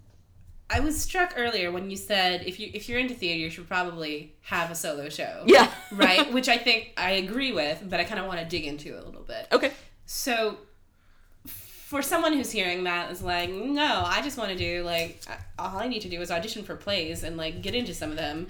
I 0.74 0.80
was 0.80 1.00
struck 1.00 1.34
earlier 1.36 1.70
when 1.70 1.88
you 1.88 1.96
said 1.96 2.42
if 2.44 2.58
you 2.58 2.68
if 2.74 2.88
you're 2.88 2.98
into 2.98 3.14
theater, 3.14 3.38
you 3.38 3.48
should 3.48 3.68
probably 3.68 4.34
have 4.42 4.72
a 4.72 4.74
solo 4.74 5.08
show. 5.08 5.44
Yeah. 5.46 5.70
right? 5.92 6.32
Which 6.32 6.48
I 6.48 6.58
think 6.58 6.92
I 6.96 7.12
agree 7.12 7.52
with, 7.52 7.84
but 7.88 8.00
I 8.00 8.04
kind 8.04 8.18
of 8.18 8.26
want 8.26 8.40
to 8.40 8.44
dig 8.44 8.64
into 8.64 8.96
it 8.96 9.00
a 9.00 9.06
little 9.06 9.22
bit. 9.22 9.46
Okay. 9.52 9.70
So, 10.04 10.58
for 11.46 12.02
someone 12.02 12.32
who's 12.32 12.50
hearing 12.50 12.82
that 12.84 13.12
is 13.12 13.22
like, 13.22 13.50
no, 13.50 14.02
I 14.04 14.20
just 14.20 14.36
want 14.36 14.50
to 14.50 14.56
do 14.56 14.82
like 14.82 15.22
all 15.60 15.78
I 15.78 15.86
need 15.86 16.02
to 16.02 16.08
do 16.08 16.20
is 16.20 16.32
audition 16.32 16.64
for 16.64 16.74
plays 16.74 17.22
and 17.22 17.36
like 17.36 17.62
get 17.62 17.76
into 17.76 17.94
some 17.94 18.10
of 18.10 18.16
them. 18.16 18.48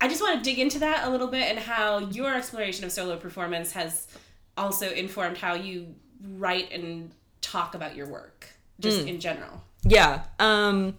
I 0.00 0.08
just 0.08 0.20
want 0.20 0.36
to 0.36 0.42
dig 0.42 0.58
into 0.58 0.80
that 0.80 1.06
a 1.06 1.10
little 1.10 1.28
bit 1.28 1.48
and 1.48 1.60
how 1.60 2.00
your 2.00 2.34
exploration 2.34 2.84
of 2.84 2.90
solo 2.90 3.16
performance 3.16 3.70
has 3.70 4.08
also 4.56 4.90
informed 4.90 5.38
how 5.38 5.54
you 5.54 5.94
write 6.34 6.72
and 6.72 7.12
talk 7.40 7.76
about 7.76 7.94
your 7.94 8.08
work, 8.08 8.48
just 8.80 9.06
in 9.06 9.20
general. 9.20 9.62
Yeah. 9.84 10.24
Um, 10.40 10.98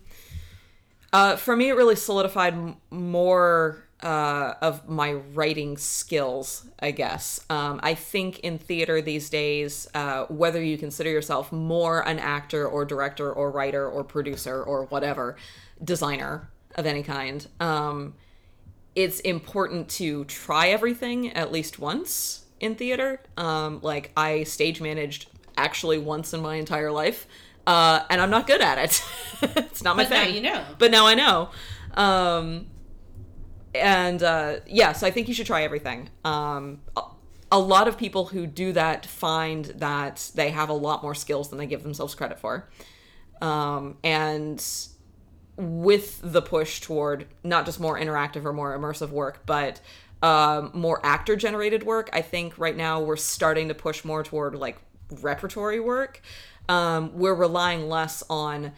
uh, 1.14 1.36
for 1.36 1.56
me, 1.56 1.70
it 1.70 1.74
really 1.74 1.96
solidified 1.96 2.54
m- 2.54 2.76
more 2.90 3.84
uh, 4.02 4.56
of 4.62 4.90
my 4.90 5.14
writing 5.14 5.78
skills, 5.78 6.68
I 6.80 6.92
guess. 6.92 7.40
Um, 7.50 7.80
I 7.84 7.94
think 7.94 8.40
in 8.40 8.58
theater 8.58 9.02
these 9.02 9.30
days, 9.30 9.88
uh, 9.94 10.26
whether 10.26 10.62
you 10.62 10.78
consider 10.78 11.10
yourself 11.10 11.52
more 11.52 12.02
an 12.02 12.20
actor 12.20 12.68
or 12.68 12.84
director 12.84 13.32
or 13.32 13.52
writer 13.52 13.88
or 13.88 14.04
producer 14.04 14.62
or 14.62 14.86
whatever, 14.86 15.38
designer 15.84 16.50
of 16.76 16.86
any 16.86 17.04
kind, 17.04 17.48
um, 17.60 18.16
it's 18.96 19.20
important 19.22 19.88
to 19.90 20.26
try 20.26 20.70
everything 20.70 21.32
at 21.32 21.52
least 21.52 21.80
once 21.80 22.46
in 22.60 22.76
theater. 22.76 23.22
Um, 23.38 23.80
like 23.82 24.12
I 24.18 24.44
stage 24.44 24.82
managed 24.82 25.28
actually 25.56 25.98
once 25.98 26.34
in 26.34 26.42
my 26.42 26.56
entire 26.56 26.92
life, 26.92 27.28
uh, 27.66 28.04
and 28.10 28.22
I'm 28.22 28.30
not 28.30 28.48
good 28.48 28.62
at 28.62 28.78
it. 28.78 29.04
it's 29.58 29.84
not 29.84 29.96
my 29.96 30.06
thing. 30.06 30.20
But 30.20 30.28
now 30.28 30.34
you 30.34 30.42
know. 30.42 30.66
But 30.78 30.92
now 30.92 31.08
I 31.08 31.16
know. 31.16 31.50
Um, 31.94 32.68
and 33.76 34.22
uh, 34.22 34.58
yeah, 34.68 34.94
so 34.94 35.08
I 35.08 35.12
think 35.12 35.28
you 35.28 35.34
should 35.34 35.48
try 35.48 35.64
everything. 35.64 36.10
Um, 36.24 36.82
a, 36.96 37.04
a 37.52 37.60
lot 37.60 37.88
of 37.88 37.98
people 37.98 38.26
who 38.26 38.48
do 38.48 38.74
that 38.74 39.06
find 39.06 39.66
that 39.66 40.32
they 40.36 40.50
have 40.50 40.70
a 40.70 40.74
lot 40.74 41.04
more 41.04 41.16
skills 41.16 41.50
than 41.50 41.60
they 41.60 41.68
give 41.68 41.84
themselves 41.84 42.16
credit 42.16 42.40
for. 42.40 42.70
Um, 43.42 43.98
and 44.04 44.64
with 45.56 46.20
the 46.24 46.42
push 46.42 46.82
toward 46.82 47.28
not 47.44 47.66
just 47.66 47.80
more 47.80 48.00
interactive 48.00 48.46
or 48.46 48.54
more 48.54 48.78
immersive 48.78 49.10
work, 49.10 49.46
but 49.46 49.82
um, 50.22 50.72
more 50.74 51.06
actor 51.06 51.36
generated 51.36 51.84
work, 51.84 52.10
I 52.14 52.22
think 52.22 52.58
right 52.58 52.76
now 52.76 53.02
we're 53.02 53.18
starting 53.18 53.68
to 53.68 53.76
push 53.76 54.04
more 54.04 54.24
toward 54.24 54.56
like 54.56 54.78
repertory 55.22 55.80
work. 55.80 56.22
Um, 56.70 57.12
we're 57.14 57.36
relying 57.36 57.90
less 57.90 58.24
on 58.30 58.72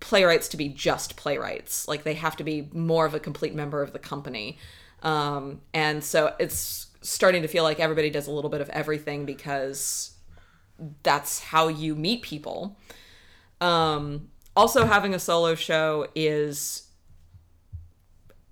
playwrights 0.00 0.48
to 0.48 0.56
be 0.56 0.68
just 0.68 1.16
playwrights. 1.16 1.88
Like 1.88 2.04
they 2.04 2.14
have 2.14 2.36
to 2.36 2.44
be 2.44 2.68
more 2.72 3.06
of 3.06 3.14
a 3.14 3.20
complete 3.20 3.54
member 3.54 3.82
of 3.82 3.92
the 3.92 3.98
company. 3.98 4.58
Um, 5.02 5.60
and 5.72 6.02
so 6.04 6.34
it's 6.38 6.88
starting 7.00 7.42
to 7.42 7.48
feel 7.48 7.62
like 7.62 7.80
everybody 7.80 8.10
does 8.10 8.26
a 8.26 8.30
little 8.30 8.50
bit 8.50 8.60
of 8.60 8.68
everything 8.70 9.24
because 9.24 10.14
that's 11.02 11.40
how 11.40 11.68
you 11.68 11.94
meet 11.94 12.22
people. 12.22 12.76
Um, 13.60 14.30
also, 14.56 14.86
having 14.86 15.14
a 15.14 15.18
solo 15.18 15.54
show 15.54 16.06
is 16.14 16.88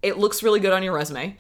it 0.03 0.19
looks 0.19 0.43
really 0.43 0.61
good 0.61 0.73
on 0.73 0.83
your 0.83 0.95
resume. 0.95 1.37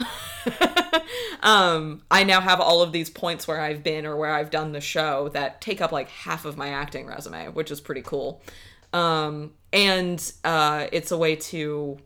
um, 1.42 2.03
I 2.11 2.25
now 2.25 2.40
have 2.40 2.61
all 2.61 2.83
of 2.83 2.92
these 2.92 3.11
points 3.11 3.48
where 3.48 3.61
I've 3.61 3.83
been 3.83 4.07
or 4.07 4.16
where 4.16 4.33
I've 4.33 4.51
done 4.51 4.72
the 4.72 4.81
show 4.81 5.29
that 5.31 5.61
take 5.61 5.81
up 5.81 5.92
like 5.92 6.09
half 6.09 6.44
of 6.44 6.57
my 6.57 6.68
acting 6.68 7.07
resume, 7.07 7.48
which 7.48 7.70
is 7.70 7.81
pretty 7.81 8.03
cool. 8.03 8.42
Um, 8.92 9.53
and 9.72 10.33
uh, 10.44 10.87
it's 10.92 11.11
a 11.11 11.16
way 11.16 11.37
to 11.37 11.98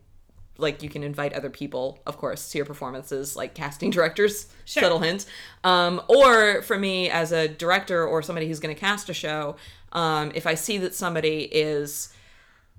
like 0.59 0.81
you 0.81 0.89
can 0.89 1.03
invite 1.03 1.33
other 1.33 1.51
people 1.51 1.99
of 2.07 2.17
course 2.17 2.49
to 2.49 2.57
your 2.57 2.65
performances 2.65 3.35
like 3.35 3.53
casting 3.53 3.89
directors 3.91 4.47
Sure. 4.65 4.81
subtle 4.83 4.99
hint 4.99 5.27
um, 5.63 6.01
or 6.07 6.63
for 6.63 6.79
me 6.79 7.09
as 7.11 7.31
a 7.31 7.47
director 7.47 8.05
or 8.05 8.23
somebody 8.23 8.47
who's 8.47 8.59
going 8.59 8.73
to 8.73 8.79
cast 8.79 9.07
a 9.07 9.13
show 9.13 9.55
um, 9.91 10.31
if 10.33 10.47
i 10.47 10.55
see 10.55 10.79
that 10.79 10.95
somebody 10.95 11.41
is 11.51 12.11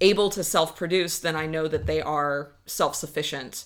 able 0.01 0.31
to 0.31 0.45
self-produce 0.45 1.19
then 1.19 1.35
i 1.37 1.47
know 1.47 1.67
that 1.69 1.87
they 1.87 2.01
are 2.01 2.53
self-sufficient. 2.67 3.65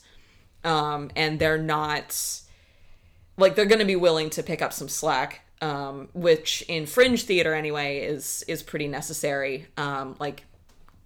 Um, 0.65 1.11
and 1.17 1.41
they're 1.41 1.59
not 1.59 2.17
like 3.37 3.57
they're 3.57 3.67
going 3.67 3.81
to 3.81 3.85
be 3.85 3.97
willing 3.97 4.31
to 4.31 4.43
pick 4.45 4.63
up 4.63 4.73
some 4.73 4.89
slack 4.89 5.41
um, 5.63 6.09
which 6.13 6.63
in 6.69 6.87
fringe 6.87 7.23
theater 7.23 7.55
anyway 7.55 8.01
is 8.01 8.45
is 8.49 8.63
pretty 8.63 8.89
necessary. 8.89 9.67
Um, 9.77 10.17
like 10.19 10.45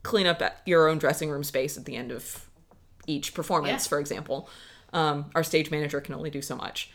clean 0.03 0.27
up 0.27 0.43
your 0.65 0.89
own 0.89 0.99
dressing 0.99 1.31
room 1.31 1.45
space 1.45 1.77
at 1.77 1.85
the 1.85 1.95
end 1.97 2.11
of 2.11 2.47
each 3.07 3.35
performance 3.35 3.85
Yeah. 3.85 3.89
for 3.89 4.01
example. 4.01 4.49
Um, 4.93 5.31
our 5.35 5.43
stage 5.45 5.71
manager 5.71 6.01
can 6.01 6.15
only 6.15 6.31
do 6.31 6.41
so 6.43 6.57
much. 6.57 6.91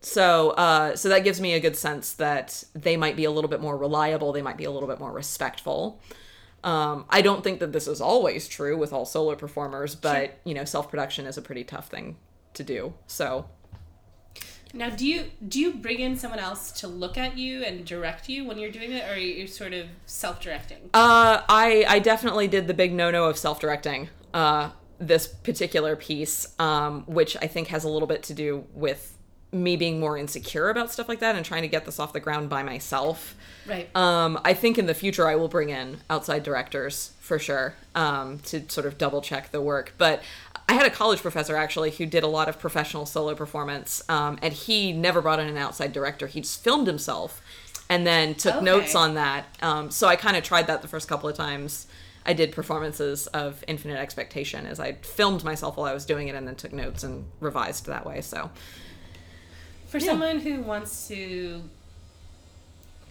So 0.00 0.50
uh, 0.50 0.94
so 0.96 1.08
that 1.08 1.24
gives 1.24 1.40
me 1.40 1.54
a 1.54 1.60
good 1.60 1.76
sense 1.76 2.12
that 2.14 2.62
they 2.74 2.96
might 2.96 3.16
be 3.16 3.24
a 3.24 3.30
little 3.30 3.50
bit 3.50 3.60
more 3.60 3.76
reliable 3.76 4.32
they 4.32 4.42
might 4.42 4.56
be 4.56 4.64
a 4.64 4.70
little 4.70 4.88
bit 4.88 5.00
more 5.00 5.12
respectful 5.12 6.00
um, 6.66 7.04
I 7.08 7.22
don't 7.22 7.44
think 7.44 7.60
that 7.60 7.72
this 7.72 7.86
is 7.86 8.00
always 8.00 8.48
true 8.48 8.76
with 8.76 8.92
all 8.92 9.06
solo 9.06 9.36
performers, 9.36 9.94
but 9.94 10.40
you 10.44 10.52
know, 10.52 10.64
self 10.64 10.90
production 10.90 11.24
is 11.24 11.38
a 11.38 11.42
pretty 11.42 11.62
tough 11.62 11.88
thing 11.88 12.16
to 12.54 12.64
do. 12.64 12.92
So 13.06 13.46
Now, 14.74 14.90
do 14.90 15.06
you 15.06 15.30
do 15.46 15.60
you 15.60 15.74
bring 15.74 16.00
in 16.00 16.16
someone 16.16 16.40
else 16.40 16.72
to 16.80 16.88
look 16.88 17.16
at 17.16 17.38
you 17.38 17.62
and 17.62 17.84
direct 17.84 18.28
you 18.28 18.44
when 18.44 18.58
you're 18.58 18.72
doing 18.72 18.90
it, 18.90 19.04
or 19.08 19.14
are 19.14 19.16
you 19.16 19.46
sort 19.46 19.72
of 19.72 19.86
self-directing? 20.06 20.90
Uh, 20.92 21.42
I 21.48 21.84
I 21.88 22.00
definitely 22.00 22.48
did 22.48 22.66
the 22.66 22.74
big 22.74 22.92
no 22.92 23.12
no 23.12 23.24
of 23.26 23.38
self 23.38 23.60
directing. 23.60 24.08
Uh, 24.34 24.70
this 24.98 25.28
particular 25.28 25.94
piece, 25.94 26.54
um, 26.58 27.04
which 27.06 27.36
I 27.40 27.46
think 27.46 27.68
has 27.68 27.84
a 27.84 27.88
little 27.88 28.08
bit 28.08 28.22
to 28.24 28.34
do 28.34 28.64
with 28.74 29.15
me 29.52 29.76
being 29.76 30.00
more 30.00 30.18
insecure 30.18 30.68
about 30.70 30.90
stuff 30.92 31.08
like 31.08 31.20
that 31.20 31.36
and 31.36 31.44
trying 31.44 31.62
to 31.62 31.68
get 31.68 31.84
this 31.86 31.98
off 32.00 32.12
the 32.12 32.20
ground 32.20 32.48
by 32.50 32.62
myself. 32.62 33.34
Right. 33.66 33.88
Um, 33.96 34.38
I 34.44 34.54
think 34.54 34.76
in 34.78 34.86
the 34.86 34.94
future 34.94 35.26
I 35.28 35.36
will 35.36 35.48
bring 35.48 35.70
in 35.70 35.98
outside 36.10 36.42
directors 36.42 37.12
for 37.20 37.38
sure 37.38 37.74
um, 37.94 38.38
to 38.40 38.68
sort 38.68 38.86
of 38.86 38.98
double 38.98 39.20
check 39.22 39.50
the 39.52 39.60
work. 39.60 39.94
But 39.98 40.22
I 40.68 40.74
had 40.74 40.84
a 40.86 40.90
college 40.90 41.20
professor 41.22 41.56
actually 41.56 41.92
who 41.92 42.06
did 42.06 42.24
a 42.24 42.28
lot 42.28 42.48
of 42.48 42.58
professional 42.58 43.06
solo 43.06 43.34
performance, 43.34 44.02
um, 44.08 44.38
and 44.42 44.52
he 44.52 44.92
never 44.92 45.22
brought 45.22 45.38
in 45.38 45.46
an 45.48 45.56
outside 45.56 45.92
director. 45.92 46.26
He 46.26 46.40
just 46.40 46.62
filmed 46.62 46.86
himself 46.88 47.40
and 47.88 48.04
then 48.06 48.34
took 48.34 48.56
Okay. 48.56 48.64
notes 48.64 48.94
on 48.96 49.14
that. 49.14 49.46
Um, 49.62 49.90
so 49.92 50.08
I 50.08 50.16
kind 50.16 50.36
of 50.36 50.42
tried 50.42 50.66
that 50.66 50.82
the 50.82 50.88
first 50.88 51.08
couple 51.08 51.28
of 51.28 51.36
times. 51.36 51.86
I 52.28 52.32
did 52.32 52.50
performances 52.50 53.28
of 53.28 53.62
Infinite 53.68 53.98
Expectation 54.00 54.66
as 54.66 54.80
I 54.80 54.94
filmed 54.94 55.44
myself 55.44 55.76
while 55.76 55.86
I 55.86 55.94
was 55.94 56.04
doing 56.04 56.26
it 56.26 56.34
and 56.34 56.48
then 56.48 56.56
took 56.56 56.72
notes 56.72 57.04
and 57.04 57.24
revised 57.38 57.86
that 57.86 58.04
way. 58.04 58.20
So 58.20 58.50
For 59.88 60.00
someone 60.00 60.40
who 60.40 60.60
wants 60.62 61.08
to, 61.08 61.62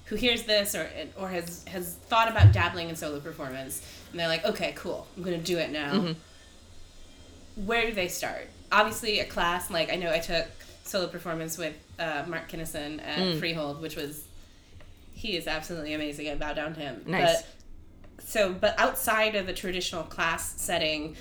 who 0.05 0.15
hears 0.15 0.43
this 0.43 0.75
or 0.75 0.89
or 1.17 1.29
has 1.29 1.63
has 1.67 1.95
thought 1.95 2.29
about 2.29 2.51
dabbling 2.51 2.89
in 2.89 2.95
solo 2.95 3.19
performance, 3.19 3.81
and 4.11 4.19
they're 4.19 4.27
like, 4.27 4.45
okay, 4.45 4.73
cool, 4.75 5.07
I'm 5.15 5.23
gonna 5.23 5.38
do 5.38 5.57
it 5.57 5.71
now. 5.71 5.93
Mm-hmm. 5.93 7.65
Where 7.65 7.85
do 7.85 7.93
they 7.93 8.07
start? 8.07 8.47
Obviously, 8.71 9.19
a 9.19 9.25
class 9.25 9.71
like 9.71 9.91
I 9.91 9.95
know 9.95 10.11
I 10.11 10.19
took 10.19 10.47
solo 10.83 11.07
performance 11.07 11.57
with 11.57 11.75
uh, 11.97 12.23
Mark 12.27 12.47
Kinnison 12.49 12.99
at 12.99 13.17
Mm. 13.17 13.39
Freehold, 13.39 13.81
which 13.81 13.95
was 13.95 14.25
he 15.13 15.38
is 15.38 15.47
absolutely 15.47 15.93
amazing. 15.93 16.29
I 16.29 16.35
bow 16.35 16.53
down 16.53 16.73
to 16.75 16.79
him. 16.81 17.03
Nice. 17.07 17.41
But 18.17 18.25
so, 18.25 18.53
but 18.53 18.77
outside 18.79 19.35
of 19.35 19.47
the 19.47 19.53
traditional 19.53 20.03
class 20.03 20.59
setting, 20.61 21.15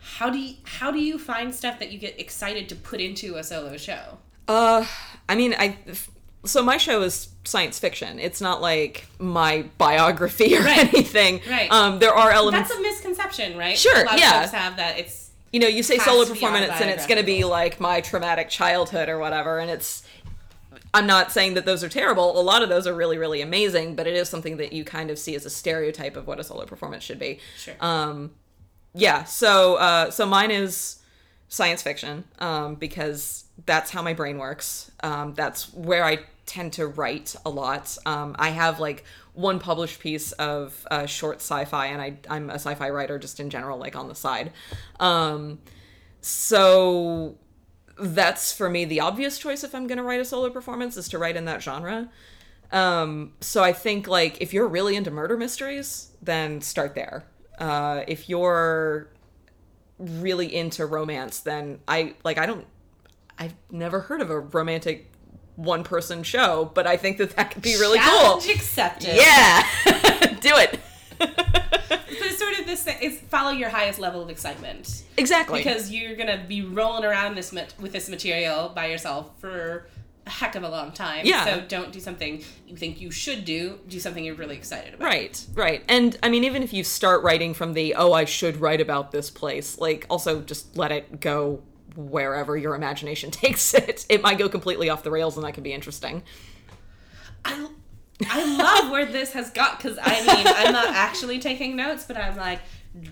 how 0.00 0.30
do 0.30 0.38
you, 0.38 0.54
how 0.64 0.90
do 0.90 0.98
you 0.98 1.18
find 1.18 1.54
stuff 1.54 1.78
that 1.78 1.92
you 1.92 1.98
get 1.98 2.18
excited 2.18 2.68
to 2.70 2.74
put 2.76 3.00
into 3.00 3.36
a 3.36 3.44
solo 3.44 3.76
show? 3.76 4.18
Uh, 4.48 4.86
I 5.28 5.34
mean, 5.34 5.54
I. 5.58 5.76
So 6.44 6.62
my 6.62 6.76
show 6.76 7.02
is 7.02 7.28
science 7.44 7.78
fiction. 7.80 8.20
It's 8.20 8.40
not 8.40 8.60
like 8.62 9.06
my 9.18 9.64
biography 9.78 10.56
or 10.58 10.60
Right. 10.62 10.78
anything. 10.94 11.40
Right. 11.48 11.70
Um, 11.72 11.98
there 11.98 12.14
are 12.14 12.30
elements. 12.30 12.68
That's 12.68 12.78
a 12.78 12.82
misconception, 12.82 13.56
right? 13.56 13.76
Sure, 13.76 14.02
A 14.02 14.04
lot 14.06 14.18
yeah. 14.18 14.36
of 14.36 14.40
folks 14.50 14.52
have 14.54 14.76
that. 14.76 14.98
It's 14.98 15.30
you 15.52 15.60
know, 15.60 15.68
you 15.68 15.82
say 15.82 15.98
solo 15.98 16.24
performance, 16.26 16.72
and 16.80 16.90
it's 16.90 17.06
going 17.06 17.18
to 17.18 17.24
be 17.26 17.44
like 17.44 17.80
my 17.80 18.00
traumatic 18.00 18.48
childhood 18.48 19.08
or 19.08 19.18
whatever. 19.18 19.58
And 19.58 19.70
it's. 19.70 20.02
I'm 20.94 21.06
not 21.06 21.30
saying 21.30 21.54
that 21.54 21.66
those 21.66 21.84
are 21.84 21.88
terrible. 21.90 22.38
A 22.38 22.42
lot 22.42 22.62
of 22.62 22.68
those 22.70 22.86
are 22.86 22.94
really, 22.94 23.18
really 23.18 23.42
amazing, 23.42 23.96
but 23.96 24.06
it 24.06 24.14
is 24.14 24.28
something 24.30 24.56
that 24.58 24.72
you 24.72 24.82
kind 24.84 25.10
of 25.10 25.18
see 25.18 25.34
as 25.34 25.44
a 25.44 25.50
stereotype 25.50 26.16
of 26.16 26.26
what 26.26 26.38
a 26.40 26.44
solo 26.44 26.64
performance 26.64 27.04
should 27.04 27.18
be. 27.18 27.38
sure. 27.58 27.74
Um, 27.80 28.30
yeah. 28.94 29.24
So, 29.24 29.74
uh, 29.76 30.10
so 30.10 30.24
mine 30.24 30.50
is 30.50 30.98
science 31.48 31.82
fiction 31.82 32.24
um, 32.38 32.76
because 32.76 33.44
that's 33.64 33.90
how 33.90 34.02
my 34.02 34.12
brain 34.12 34.38
works. 34.38 34.90
Um, 35.02 35.34
that's 35.34 35.72
where 35.72 36.04
I 36.04 36.20
tend 36.44 36.74
to 36.74 36.86
write 36.86 37.34
a 37.44 37.50
lot. 37.50 37.96
Um, 38.06 38.36
I 38.38 38.50
have 38.50 38.78
like 38.78 39.04
one 39.32 39.58
published 39.58 40.00
piece 40.00 40.32
of 40.32 40.86
uh, 40.90 41.06
short 41.06 41.36
sci-fi, 41.36 41.86
and 41.86 42.02
I 42.02 42.18
I'm 42.28 42.50
a 42.50 42.54
sci-fi 42.54 42.90
writer 42.90 43.18
just 43.18 43.40
in 43.40 43.50
general, 43.50 43.78
like 43.78 43.96
on 43.96 44.08
the 44.08 44.14
side. 44.14 44.52
Um, 45.00 45.58
so 46.20 47.36
that's 47.98 48.52
for 48.52 48.68
me 48.68 48.84
the 48.84 49.00
obvious 49.00 49.38
choice 49.38 49.64
if 49.64 49.74
I'm 49.74 49.86
going 49.86 49.98
to 49.98 50.04
write 50.04 50.20
a 50.20 50.24
solo 50.24 50.50
performance 50.50 50.96
is 50.96 51.08
to 51.08 51.18
write 51.18 51.36
in 51.36 51.46
that 51.46 51.62
genre. 51.62 52.10
Um, 52.72 53.32
so 53.40 53.62
I 53.62 53.72
think 53.72 54.06
like 54.06 54.40
if 54.40 54.52
you're 54.52 54.68
really 54.68 54.96
into 54.96 55.10
murder 55.10 55.36
mysteries, 55.36 56.10
then 56.20 56.60
start 56.60 56.94
there. 56.94 57.24
Uh, 57.58 58.02
if 58.06 58.28
you're 58.28 59.08
really 59.98 60.54
into 60.54 60.84
romance, 60.84 61.40
then 61.40 61.80
I 61.88 62.14
like 62.24 62.38
I 62.38 62.46
don't 62.46 62.66
I've 63.38 63.54
never 63.70 64.00
heard 64.00 64.20
of 64.20 64.30
a 64.30 64.38
romantic 64.38 65.12
one 65.56 65.84
person 65.84 66.22
show, 66.22 66.70
but 66.74 66.86
I 66.86 66.96
think 66.96 67.18
that 67.18 67.36
that 67.36 67.50
could 67.50 67.62
be 67.62 67.76
really 67.76 67.98
cool. 67.98 68.40
Challenge 68.40 68.48
accepted. 68.48 69.16
Yeah, 69.16 69.66
do 70.40 70.56
it. 70.56 70.80
But 72.18 72.30
it's 72.30 72.38
sort 72.38 72.58
of 72.58 72.66
this 72.66 72.82
thing. 72.82 72.96
It's 73.00 73.20
follow 73.20 73.50
your 73.50 73.68
highest 73.68 73.98
level 73.98 74.22
of 74.22 74.30
excitement 74.30 75.04
exactly. 75.16 75.58
because 75.58 75.90
you're 75.90 76.16
gonna 76.16 76.44
be 76.46 76.62
rolling 76.62 77.04
around 77.04 77.36
this 77.36 77.52
with 77.52 77.92
this 77.92 78.08
material 78.08 78.70
by 78.74 78.86
yourself 78.86 79.30
for 79.38 79.86
a 80.26 80.30
heck 80.30 80.54
of 80.54 80.62
a 80.62 80.68
long 80.68 80.92
time. 80.92 81.24
Yeah. 81.24 81.44
So 81.44 81.60
don't 81.60 81.92
do 81.92 82.00
something 82.00 82.42
you 82.66 82.76
think 82.76 83.00
you 83.00 83.10
should 83.10 83.44
do. 83.44 83.78
Do 83.88 84.00
something 84.00 84.24
you're 84.24 84.34
really 84.34 84.56
excited 84.56 84.94
about. 84.94 85.06
Right, 85.06 85.46
right. 85.54 85.84
And 85.88 86.18
I 86.22 86.28
mean, 86.28 86.44
even 86.44 86.62
if 86.62 86.72
you 86.72 86.84
start 86.84 87.22
writing 87.22 87.54
from 87.54 87.74
the, 87.74 87.94
oh, 87.94 88.12
I 88.12 88.24
should 88.24 88.60
write 88.60 88.80
about 88.80 89.12
this 89.12 89.30
place, 89.30 89.78
like, 89.78 90.06
also 90.10 90.40
just 90.40 90.76
let 90.76 90.90
it 90.90 91.20
go 91.20 91.62
wherever 91.96 92.56
your 92.56 92.74
imagination 92.74 93.30
takes 93.42 93.74
it. 93.74 94.06
It 94.08 94.22
might 94.22 94.38
go 94.38 94.48
completely 94.48 94.90
off 94.90 95.02
the 95.02 95.10
rails 95.10 95.36
and 95.36 95.44
that 95.46 95.52
could 95.52 95.64
be 95.64 95.72
interesting. 95.72 96.22
I, 97.44 97.68
I 98.28 98.56
love 98.56 98.90
where 98.90 99.06
this 99.06 99.32
has 99.32 99.50
got 99.50 99.78
because 99.78 99.98
I 100.02 100.20
mean 100.26 100.46
I'm 100.46 100.72
not 100.72 100.88
actually 100.88 101.38
taking 101.38 101.76
notes, 101.76 102.04
but 102.06 102.16
I'm 102.16 102.36
like, 102.36 102.60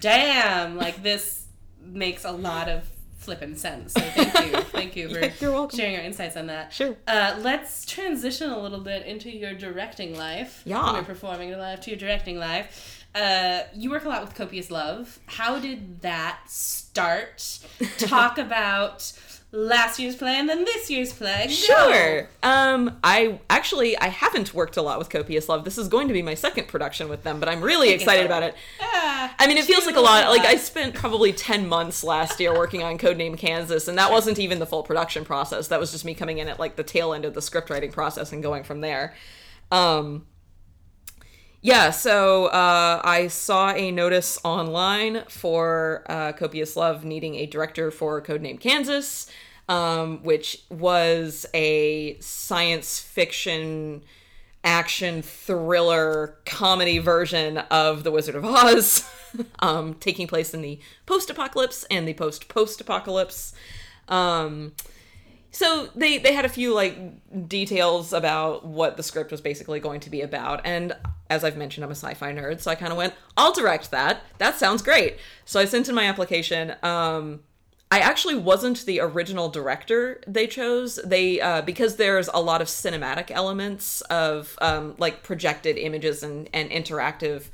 damn, 0.00 0.76
like 0.76 1.02
this 1.02 1.46
makes 1.80 2.24
a 2.24 2.32
lot 2.32 2.68
of 2.68 2.88
flippin' 3.18 3.56
sense. 3.56 3.92
So 3.94 4.00
thank 4.00 4.52
you, 4.52 4.60
thank 4.72 4.96
you 4.96 5.08
for 5.08 5.18
Yeah, 5.20 5.32
you're 5.40 5.52
welcome. 5.52 5.78
sharing 5.78 5.94
your 5.94 6.02
insights 6.02 6.36
on 6.36 6.46
that. 6.48 6.72
Sure. 6.72 6.96
Uh, 7.06 7.36
let's 7.40 7.86
transition 7.86 8.50
a 8.50 8.58
little 8.58 8.80
bit 8.80 9.06
into 9.06 9.30
your 9.30 9.54
directing 9.54 10.16
life. 10.16 10.62
Yeah. 10.66 10.94
Your 10.94 11.04
performing 11.04 11.56
life 11.56 11.80
to 11.82 11.90
your 11.90 11.98
directing 11.98 12.38
life. 12.38 13.03
Uh, 13.14 13.62
you 13.74 13.90
work 13.90 14.04
a 14.04 14.08
lot 14.08 14.22
with 14.22 14.34
Copious 14.34 14.70
Love. 14.70 15.20
How 15.26 15.58
did 15.58 16.00
that 16.02 16.40
start? 16.46 17.60
Talk 17.98 18.38
about 18.38 19.12
last 19.54 20.00
year's 20.00 20.16
play 20.16 20.34
and 20.36 20.48
then 20.48 20.64
this 20.64 20.90
year's 20.90 21.12
play. 21.12 21.46
Go. 21.46 21.52
Sure. 21.52 22.28
Um, 22.42 22.98
I 23.04 23.38
actually 23.48 23.96
I 23.96 24.08
haven't 24.08 24.52
worked 24.52 24.76
a 24.76 24.82
lot 24.82 24.98
with 24.98 25.10
Copious 25.10 25.48
Love. 25.48 25.64
This 25.64 25.78
is 25.78 25.88
going 25.88 26.08
to 26.08 26.14
be 26.14 26.22
my 26.22 26.34
second 26.34 26.66
production 26.66 27.08
with 27.08 27.22
them, 27.22 27.38
but 27.38 27.48
I'm 27.48 27.62
really 27.62 27.90
excited 27.90 28.26
about 28.26 28.42
it. 28.42 28.54
Ah, 28.80 29.34
I 29.38 29.46
mean, 29.46 29.56
it 29.56 29.64
feels 29.64 29.86
like 29.86 29.96
a 29.96 30.00
lot. 30.00 30.28
Like 30.28 30.44
I 30.44 30.56
spent 30.56 30.94
probably 30.94 31.32
ten 31.32 31.68
months 31.68 32.02
last 32.02 32.40
year 32.40 32.52
working 32.52 32.82
on 32.82 32.98
Codename 32.98 33.38
Kansas, 33.38 33.86
and 33.86 33.96
that 33.96 34.10
wasn't 34.10 34.38
even 34.38 34.58
the 34.58 34.66
full 34.66 34.82
production 34.82 35.24
process. 35.24 35.68
That 35.68 35.78
was 35.80 35.92
just 35.92 36.04
me 36.04 36.14
coming 36.14 36.38
in 36.38 36.48
at 36.48 36.58
like 36.58 36.76
the 36.76 36.84
tail 36.84 37.14
end 37.14 37.24
of 37.24 37.34
the 37.34 37.42
script 37.42 37.70
writing 37.70 37.92
process 37.92 38.32
and 38.32 38.42
going 38.42 38.64
from 38.64 38.80
there. 38.80 39.14
Um, 39.70 40.26
yeah, 41.64 41.92
so 41.92 42.48
uh, 42.48 43.00
I 43.02 43.28
saw 43.28 43.70
a 43.70 43.90
notice 43.90 44.38
online 44.44 45.24
for 45.30 46.04
uh, 46.10 46.32
Copious 46.32 46.76
Love 46.76 47.06
needing 47.06 47.36
a 47.36 47.46
director 47.46 47.90
for 47.90 48.20
Codename 48.20 48.60
Kansas, 48.60 49.30
um, 49.66 50.22
which 50.22 50.62
was 50.68 51.46
a 51.54 52.18
science 52.20 53.00
fiction 53.00 54.02
action 54.62 55.22
thriller 55.22 56.36
comedy 56.44 56.98
version 56.98 57.56
of 57.56 58.04
The 58.04 58.10
Wizard 58.10 58.34
of 58.34 58.44
Oz, 58.44 59.10
um, 59.60 59.94
taking 59.94 60.26
place 60.26 60.52
in 60.52 60.60
the 60.60 60.78
post 61.06 61.30
apocalypse 61.30 61.86
and 61.90 62.06
the 62.06 62.12
post 62.12 62.48
post 62.48 62.78
apocalypse. 62.82 63.54
Um, 64.06 64.72
so 65.54 65.88
they 65.94 66.18
they 66.18 66.32
had 66.32 66.44
a 66.44 66.48
few 66.48 66.74
like 66.74 67.48
details 67.48 68.12
about 68.12 68.66
what 68.66 68.96
the 68.96 69.04
script 69.04 69.30
was 69.30 69.40
basically 69.40 69.78
going 69.78 70.00
to 70.00 70.10
be 70.10 70.20
about. 70.20 70.60
And 70.64 70.96
as 71.30 71.42
i've 71.42 71.56
mentioned 71.56 71.82
i'm 71.82 71.90
a 71.90 71.94
sci-fi 71.94 72.32
nerd 72.34 72.60
so 72.60 72.70
i 72.70 72.74
kind 72.74 72.92
of 72.92 72.98
went 72.98 73.14
i'll 73.36 73.52
direct 73.52 73.90
that. 73.92 74.22
That 74.38 74.56
sounds 74.56 74.82
great. 74.82 75.16
So 75.44 75.60
i 75.60 75.64
sent 75.64 75.88
in 75.88 75.94
my 75.94 76.04
application. 76.06 76.74
Um 76.82 77.40
i 77.90 78.00
actually 78.00 78.34
wasn't 78.34 78.84
the 78.84 78.98
original 78.98 79.48
director 79.48 80.20
they 80.26 80.48
chose. 80.48 80.98
They 81.04 81.40
uh, 81.40 81.62
because 81.62 81.96
there's 81.96 82.28
a 82.34 82.40
lot 82.40 82.60
of 82.60 82.66
cinematic 82.66 83.30
elements 83.30 84.00
of 84.02 84.58
um, 84.60 84.96
like 84.98 85.22
projected 85.22 85.78
images 85.78 86.24
and, 86.24 86.48
and 86.52 86.68
interactive 86.70 87.44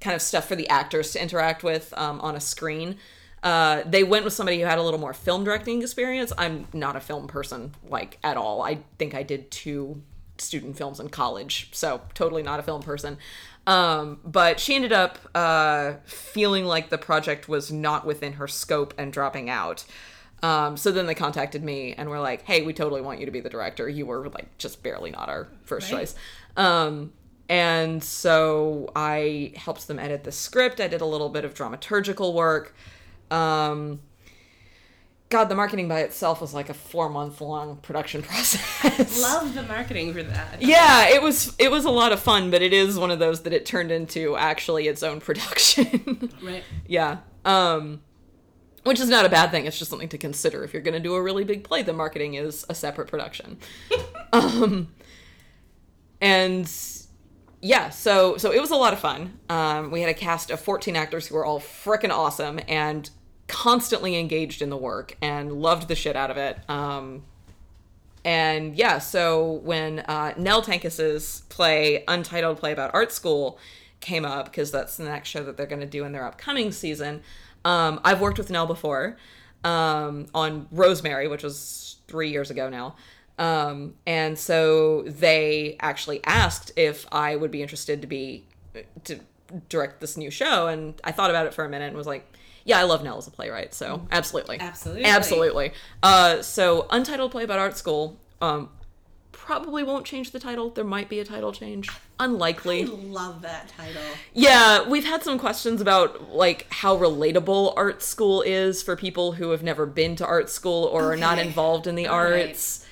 kind 0.00 0.14
of 0.14 0.22
stuff 0.22 0.46
for 0.46 0.54
the 0.54 0.68
actors 0.68 1.10
to 1.12 1.20
interact 1.20 1.64
with 1.64 1.92
um, 1.96 2.20
on 2.20 2.36
a 2.36 2.40
screen 2.40 2.96
uh, 3.42 3.82
they 3.86 4.02
went 4.04 4.24
with 4.24 4.32
somebody 4.32 4.60
who 4.60 4.66
had 4.66 4.78
a 4.78 4.82
little 4.82 5.00
more 5.00 5.12
film 5.14 5.44
directing 5.44 5.80
experience. 5.82 6.32
I'm 6.36 6.66
not 6.72 6.96
a 6.96 7.00
film 7.00 7.26
person, 7.28 7.74
like 7.88 8.18
at 8.24 8.36
all. 8.36 8.62
I 8.62 8.80
think 8.98 9.14
I 9.14 9.22
did 9.22 9.50
two 9.50 10.02
student 10.38 10.76
films 10.76 11.00
in 11.00 11.08
college, 11.08 11.68
so 11.72 12.00
totally 12.14 12.42
not 12.42 12.60
a 12.60 12.62
film 12.62 12.82
person. 12.82 13.18
Um, 13.66 14.20
but 14.24 14.58
she 14.60 14.74
ended 14.74 14.92
up 14.92 15.18
uh, 15.34 15.94
feeling 16.04 16.64
like 16.64 16.88
the 16.88 16.98
project 16.98 17.48
was 17.48 17.70
not 17.70 18.06
within 18.06 18.34
her 18.34 18.48
scope 18.48 18.94
and 18.96 19.12
dropping 19.12 19.50
out. 19.50 19.84
Um, 20.42 20.76
so 20.76 20.90
then 20.92 21.06
they 21.06 21.14
contacted 21.14 21.62
me 21.62 21.94
and 21.94 22.08
were 22.08 22.20
like, 22.20 22.42
"Hey, 22.44 22.62
we 22.62 22.72
totally 22.72 23.00
want 23.02 23.18
you 23.20 23.26
to 23.26 23.32
be 23.32 23.40
the 23.40 23.50
director. 23.50 23.88
You 23.88 24.06
were 24.06 24.28
like 24.30 24.56
just 24.56 24.82
barely 24.82 25.10
not 25.10 25.28
our 25.28 25.48
first 25.64 25.90
Right. 25.92 25.98
choice." 26.00 26.14
Um, 26.56 27.12
and 27.48 28.02
so 28.02 28.90
I 28.94 29.52
helped 29.56 29.88
them 29.88 29.98
edit 29.98 30.24
the 30.24 30.32
script. 30.32 30.80
I 30.80 30.86
did 30.88 31.00
a 31.00 31.06
little 31.06 31.28
bit 31.28 31.44
of 31.44 31.54
dramaturgical 31.54 32.32
work. 32.34 32.74
Um, 33.30 34.00
God, 35.30 35.44
the 35.50 35.54
marketing 35.54 35.88
by 35.88 36.00
itself 36.00 36.40
was 36.40 36.54
like 36.54 36.70
a 36.70 36.74
four 36.74 37.08
month 37.10 37.40
long 37.40 37.76
production 37.76 38.22
process. 38.24 39.20
love 39.20 39.54
the 39.54 39.62
marketing 39.62 40.14
for 40.14 40.22
that. 40.22 40.62
yeah, 40.62 41.08
it 41.08 41.22
was 41.22 41.54
it 41.58 41.70
was 41.70 41.84
a 41.84 41.90
lot 41.90 42.12
of 42.12 42.20
fun, 42.20 42.50
but 42.50 42.62
it 42.62 42.72
is 42.72 42.98
one 42.98 43.10
of 43.10 43.18
those 43.18 43.42
that 43.42 43.52
it 43.52 43.66
turned 43.66 43.90
into 43.90 44.36
actually 44.36 44.88
its 44.88 45.02
own 45.02 45.20
production. 45.28 46.30
Right. 46.42 46.64
yeah. 46.86 47.18
Um 47.44 48.00
which 48.84 49.00
is 49.00 49.08
not 49.10 49.26
a 49.26 49.28
bad 49.28 49.50
thing. 49.50 49.66
It's 49.66 49.78
just 49.78 49.90
something 49.90 50.08
to 50.08 50.16
consider 50.18 50.64
if 50.64 50.72
you're 50.72 50.80
going 50.80 50.94
to 50.94 51.00
do 51.00 51.14
a 51.14 51.20
really 51.22 51.44
big 51.44 51.62
play. 51.62 51.82
The 51.82 51.92
marketing 51.92 52.34
is 52.34 52.64
a 52.70 52.74
separate 52.74 53.08
production. 53.08 53.58
um 54.32 54.88
and 56.22 56.70
yeah, 57.60 57.90
so 57.90 58.38
so 58.38 58.50
it 58.50 58.60
was 58.60 58.70
a 58.70 58.76
lot 58.76 58.92
of 58.94 58.98
fun. 58.98 59.38
Um, 59.50 59.90
we 59.90 60.00
had 60.00 60.08
a 60.08 60.14
cast 60.14 60.50
of 60.50 60.60
14 60.60 60.96
actors 60.96 61.26
who 61.26 61.34
were 61.34 61.44
all 61.44 61.60
freaking 61.60 62.10
awesome 62.10 62.60
and 62.66 63.10
constantly 63.48 64.16
engaged 64.16 64.62
in 64.62 64.70
the 64.70 64.76
work 64.76 65.16
and 65.20 65.52
loved 65.52 65.88
the 65.88 65.96
shit 65.96 66.14
out 66.14 66.30
of 66.30 66.36
it. 66.36 66.58
Um, 66.68 67.24
and 68.24 68.76
yeah, 68.76 68.98
so 68.98 69.60
when 69.64 70.00
uh, 70.00 70.34
Nell 70.36 70.62
Tankis's 70.62 71.42
play, 71.48 72.04
Untitled 72.06 72.58
Play 72.58 72.72
About 72.72 72.92
Art 72.94 73.10
School, 73.10 73.58
came 74.00 74.24
up, 74.24 74.44
because 74.46 74.70
that's 74.70 74.96
the 74.96 75.04
next 75.04 75.28
show 75.28 75.42
that 75.42 75.56
they're 75.56 75.66
going 75.66 75.80
to 75.80 75.86
do 75.86 76.04
in 76.04 76.12
their 76.12 76.24
upcoming 76.24 76.70
season, 76.70 77.22
um, 77.64 78.00
I've 78.04 78.20
worked 78.20 78.38
with 78.38 78.50
Nell 78.50 78.66
before 78.66 79.16
um, 79.64 80.26
on 80.34 80.68
Rosemary, 80.70 81.26
which 81.26 81.42
was 81.42 81.96
three 82.06 82.30
years 82.30 82.50
ago 82.50 82.68
now. 82.68 82.94
Um, 83.38 83.94
and 84.06 84.38
so 84.38 85.02
they 85.02 85.76
actually 85.80 86.22
asked 86.24 86.72
if 86.76 87.06
I 87.12 87.36
would 87.36 87.50
be 87.50 87.62
interested 87.62 88.00
to 88.02 88.06
be 88.06 88.44
to 89.04 89.20
direct 89.68 90.00
this 90.00 90.16
new 90.16 90.30
show, 90.30 90.68
and 90.68 91.00
I 91.02 91.12
thought 91.12 91.30
about 91.30 91.46
it 91.46 91.54
for 91.54 91.64
a 91.64 91.68
minute 91.68 91.86
and 91.86 91.96
was 91.96 92.06
like, 92.06 92.30
"Yeah, 92.64 92.78
I 92.78 92.84
love 92.84 93.02
Nell 93.02 93.18
as 93.18 93.26
a 93.26 93.30
playwright, 93.30 93.74
so 93.74 94.06
absolutely, 94.10 94.58
Absolutely. 94.60 95.04
absolutely." 95.04 95.72
Uh, 96.02 96.42
so 96.42 96.86
Untitled 96.90 97.30
Play 97.30 97.44
About 97.44 97.58
Art 97.58 97.76
School 97.76 98.16
um, 98.40 98.68
probably 99.32 99.82
won't 99.82 100.04
change 100.04 100.30
the 100.32 100.38
title. 100.38 100.70
There 100.70 100.84
might 100.84 101.08
be 101.08 101.20
a 101.20 101.24
title 101.24 101.52
change, 101.52 101.88
unlikely. 102.20 102.82
I 102.82 102.86
love 102.86 103.42
that 103.42 103.68
title. 103.68 104.02
Yeah, 104.34 104.86
we've 104.88 105.06
had 105.06 105.22
some 105.22 105.38
questions 105.38 105.80
about 105.80 106.30
like 106.34 106.66
how 106.70 106.96
relatable 106.96 107.72
art 107.76 108.02
school 108.02 108.42
is 108.42 108.82
for 108.82 108.94
people 108.96 109.32
who 109.32 109.50
have 109.50 109.62
never 109.62 109.86
been 109.86 110.16
to 110.16 110.26
art 110.26 110.50
school 110.50 110.84
or 110.84 111.12
are 111.12 111.16
not 111.16 111.38
involved 111.38 111.86
in 111.86 111.94
the 111.94 112.06
All 112.06 112.22
right. 112.24 112.48
arts. 112.48 112.84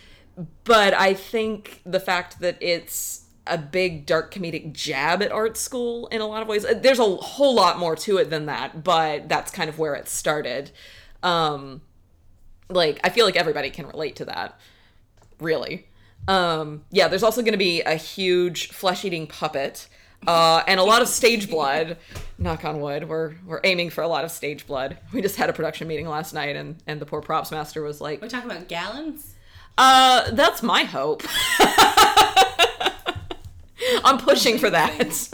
But 0.65 0.93
I 0.95 1.15
think 1.15 1.81
the 1.87 2.01
fact 2.01 2.41
that 2.41 2.57
it's 2.61 3.26
a 3.47 3.59
big 3.59 4.07
dark 4.07 4.33
comedic 4.33 4.73
jab 4.73 5.23
at 5.23 5.33
art 5.33 5.57
school 5.57 6.07
in 6.09 6.21
a 6.21 6.27
lot 6.27 6.43
of 6.43 6.49
ways. 6.49 6.65
uh, 6.65 6.75
There's 6.75 6.99
a 6.99 7.05
whole 7.17 7.55
lot 7.55 7.79
more 7.79 7.97
to 7.97 8.19
it 8.19 8.31
than 8.31 8.47
that, 8.47 8.83
but 8.85 9.29
that's 9.29 9.51
kind 9.51 9.69
of 9.69 9.79
where 9.79 9.95
it 9.95 10.09
started. 10.09 10.71
Um 11.23 11.83
like 12.69 12.99
I 13.05 13.11
feel 13.11 13.25
like 13.27 13.37
everybody 13.37 13.71
can 13.71 13.87
relate 13.87 14.17
to 14.17 14.25
that. 14.27 14.59
Really. 15.41 15.87
Um 16.29 16.85
yeah, 16.91 17.09
there's 17.09 17.23
also 17.23 17.43
going 17.43 17.53
to 17.53 17.59
be 17.59 17.83
a 17.83 17.95
huge 17.95 18.69
flesh-eating 18.71 19.27
puppet 19.29 19.89
uh, 20.27 20.63
and 20.67 20.81
a 20.81 20.83
lot 20.83 21.03
of 21.03 21.09
stage 21.09 21.49
blood. 21.57 21.99
Knock 22.39 22.65
on 22.65 22.81
wood. 22.81 23.09
We're 23.09 23.35
we're 23.47 23.61
aiming 23.65 23.91
for 23.91 24.03
a 24.03 24.09
lot 24.09 24.25
of 24.25 24.31
stage 24.33 24.67
blood. 24.67 24.99
We 25.13 25.21
just 25.23 25.37
had 25.37 25.51
a 25.51 25.53
production 25.53 25.87
meeting 25.87 26.09
last 26.09 26.33
night, 26.35 26.57
and 26.57 26.83
and 26.87 27.01
the 27.01 27.07
poor 27.07 27.21
props 27.21 27.51
master 27.53 27.83
was 27.83 28.01
like, 28.01 28.21
We're 28.23 28.29
talking 28.29 28.51
about 28.51 28.67
gallons. 28.67 29.35
"Uh, 29.79 30.31
that's 30.33 30.63
my 30.63 30.85
hope. 30.85 31.23
I'm 34.05 34.19
pushing 34.19 34.59
for 34.59 34.71
that. 34.71 35.29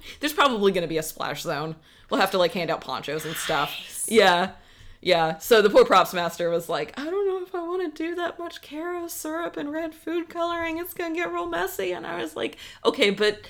There's 0.20 0.32
probably 0.32 0.72
going 0.72 0.82
to 0.82 0.88
be 0.88 0.98
a 0.98 1.02
splash 1.02 1.42
zone. 1.42 1.76
We'll 2.10 2.20
have 2.20 2.30
to 2.32 2.38
like 2.38 2.52
hand 2.52 2.70
out 2.70 2.80
ponchos 2.80 3.24
and 3.24 3.36
stuff. 3.36 4.04
Yeah." 4.08 4.52
Yeah, 5.00 5.38
so 5.38 5.62
the 5.62 5.70
poor 5.70 5.84
props 5.84 6.12
master 6.12 6.50
was 6.50 6.68
like, 6.68 6.98
I 6.98 7.04
don't 7.04 7.28
know 7.28 7.40
if 7.46 7.54
I 7.54 7.62
want 7.62 7.94
to 7.94 8.02
do 8.02 8.16
that 8.16 8.36
much 8.36 8.60
Karo 8.62 9.06
syrup 9.06 9.56
and 9.56 9.70
red 9.70 9.94
food 9.94 10.28
coloring. 10.28 10.78
It's 10.78 10.92
going 10.92 11.14
to 11.14 11.16
get 11.20 11.32
real 11.32 11.46
messy. 11.46 11.92
And 11.92 12.04
I 12.04 12.20
was 12.20 12.34
like, 12.34 12.56
okay, 12.84 13.10
but 13.10 13.42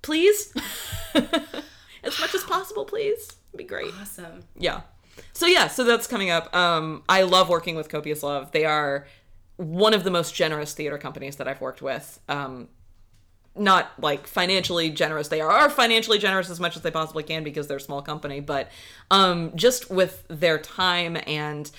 please 0.00 0.52
as 1.14 2.18
much 2.20 2.34
as 2.34 2.42
possible 2.44 2.84
please 2.84 3.36
It'd 3.52 3.58
be 3.58 3.64
great 3.64 3.92
Awesome. 4.00 4.40
yeah 4.56 4.80
so 5.32 5.46
yeah 5.46 5.68
so 5.68 5.84
that's 5.84 6.06
coming 6.08 6.30
up 6.30 6.54
um 6.56 7.02
i 7.08 7.22
love 7.22 7.48
working 7.48 7.76
with 7.76 7.88
copious 7.88 8.22
love 8.22 8.50
they 8.50 8.64
are 8.64 9.06
one 9.56 9.94
of 9.94 10.02
the 10.02 10.10
most 10.10 10.34
generous 10.34 10.74
theater 10.74 10.98
companies 10.98 11.36
that 11.36 11.46
i've 11.46 11.60
worked 11.60 11.82
with 11.82 12.18
um 12.28 12.66
not 13.54 13.92
like 13.98 14.26
financially 14.26 14.90
generous 14.90 15.28
they 15.28 15.40
are 15.40 15.68
financially 15.68 16.18
generous 16.18 16.48
as 16.48 16.58
much 16.58 16.76
as 16.76 16.82
they 16.82 16.90
possibly 16.90 17.22
can 17.22 17.44
because 17.44 17.66
they're 17.66 17.76
a 17.76 17.80
small 17.80 18.02
company 18.02 18.40
but 18.40 18.70
um 19.10 19.52
just 19.54 19.90
with 19.90 20.24
their 20.28 20.58
time 20.58 21.18
and 21.26 21.70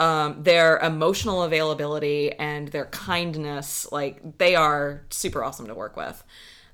um, 0.00 0.42
their 0.42 0.78
emotional 0.78 1.44
availability 1.44 2.32
and 2.32 2.68
their 2.68 2.86
kindness 2.86 3.86
like 3.92 4.38
they 4.38 4.56
are 4.56 5.04
super 5.10 5.44
awesome 5.44 5.68
to 5.68 5.74
work 5.74 5.96
with 5.96 6.24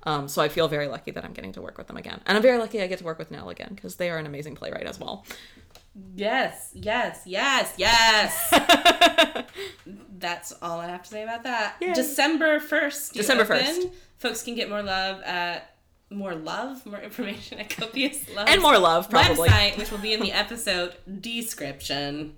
um, 0.03 0.27
so 0.27 0.41
I 0.41 0.49
feel 0.49 0.67
very 0.67 0.87
lucky 0.87 1.11
that 1.11 1.25
I'm 1.25 1.33
getting 1.33 1.51
to 1.53 1.61
work 1.61 1.77
with 1.77 1.87
them 1.87 1.97
again. 1.97 2.21
And 2.25 2.37
I'm 2.37 2.41
very 2.41 2.57
lucky 2.57 2.81
I 2.81 2.87
get 2.87 2.99
to 2.99 3.05
work 3.05 3.19
with 3.19 3.31
Nell 3.31 3.49
again 3.49 3.73
because 3.75 3.97
they 3.97 4.09
are 4.09 4.17
an 4.17 4.25
amazing 4.25 4.55
playwright 4.55 4.87
as 4.87 4.99
well. 4.99 5.25
Yes, 6.15 6.71
yes, 6.73 7.21
yes, 7.25 7.73
yes. 7.77 8.53
That's 10.17 10.53
all 10.61 10.79
I 10.79 10.87
have 10.87 11.03
to 11.03 11.09
say 11.09 11.23
about 11.23 11.43
that. 11.43 11.75
Yay. 11.81 11.93
December 11.93 12.59
1st. 12.59 13.13
December 13.13 13.43
open. 13.43 13.57
1st. 13.65 13.91
Folks 14.17 14.43
can 14.43 14.55
get 14.55 14.69
more 14.69 14.83
love 14.83 15.21
at 15.23 15.75
more 16.11 16.33
love, 16.35 16.85
more 16.85 16.99
information 16.99 17.59
at 17.59 17.69
Copious 17.69 18.25
Love. 18.35 18.47
And 18.49 18.61
more 18.61 18.77
love, 18.79 19.09
probably. 19.09 19.47
Website, 19.47 19.77
which 19.77 19.91
will 19.91 19.99
be 19.99 20.13
in 20.13 20.19
the 20.21 20.31
episode 20.31 20.95
description. 21.21 22.35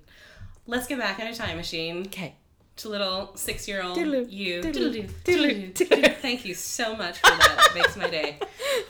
Let's 0.66 0.86
get 0.86 0.98
back 0.98 1.18
in 1.18 1.26
a 1.26 1.34
time 1.34 1.56
machine 1.56 2.02
Okay. 2.06 2.34
to 2.76 2.88
little 2.90 3.32
six 3.34 3.66
year 3.66 3.82
old 3.82 3.96
you. 3.96 4.60
doodaloo, 4.60 5.10
Doodaloo, 5.24 5.72
doodaloo. 5.72 6.16
Thank 6.16 6.44
you 6.44 6.54
so 6.54 6.94
much 6.94 7.18
for 7.18 7.30
that. 7.30 7.68
It 7.70 7.74
makes 7.74 7.96
my 7.96 8.08
day. 8.10 8.38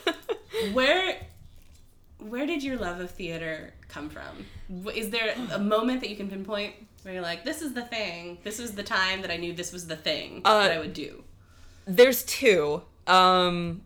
Where 0.73 1.17
where 2.19 2.45
did 2.45 2.63
your 2.63 2.77
love 2.77 2.99
of 3.01 3.11
theater 3.11 3.73
come 3.89 4.09
from? 4.09 4.45
Is 4.93 5.09
there 5.09 5.33
a 5.51 5.59
moment 5.59 6.01
that 6.01 6.09
you 6.09 6.15
can 6.15 6.29
pinpoint? 6.29 6.73
Where 7.03 7.13
you're 7.13 7.23
like, 7.23 7.43
this 7.43 7.61
is 7.61 7.73
the 7.73 7.81
thing. 7.81 8.37
This 8.43 8.59
was 8.59 8.73
the 8.73 8.83
time 8.83 9.21
that 9.21 9.31
I 9.31 9.37
knew 9.37 9.53
this 9.53 9.71
was 9.73 9.87
the 9.87 9.95
thing 9.95 10.41
Uh, 10.45 10.63
that 10.63 10.71
I 10.71 10.79
would 10.79 10.93
do. 10.93 11.23
There's 11.85 12.23
two. 12.23 12.81
Um, 13.07 13.81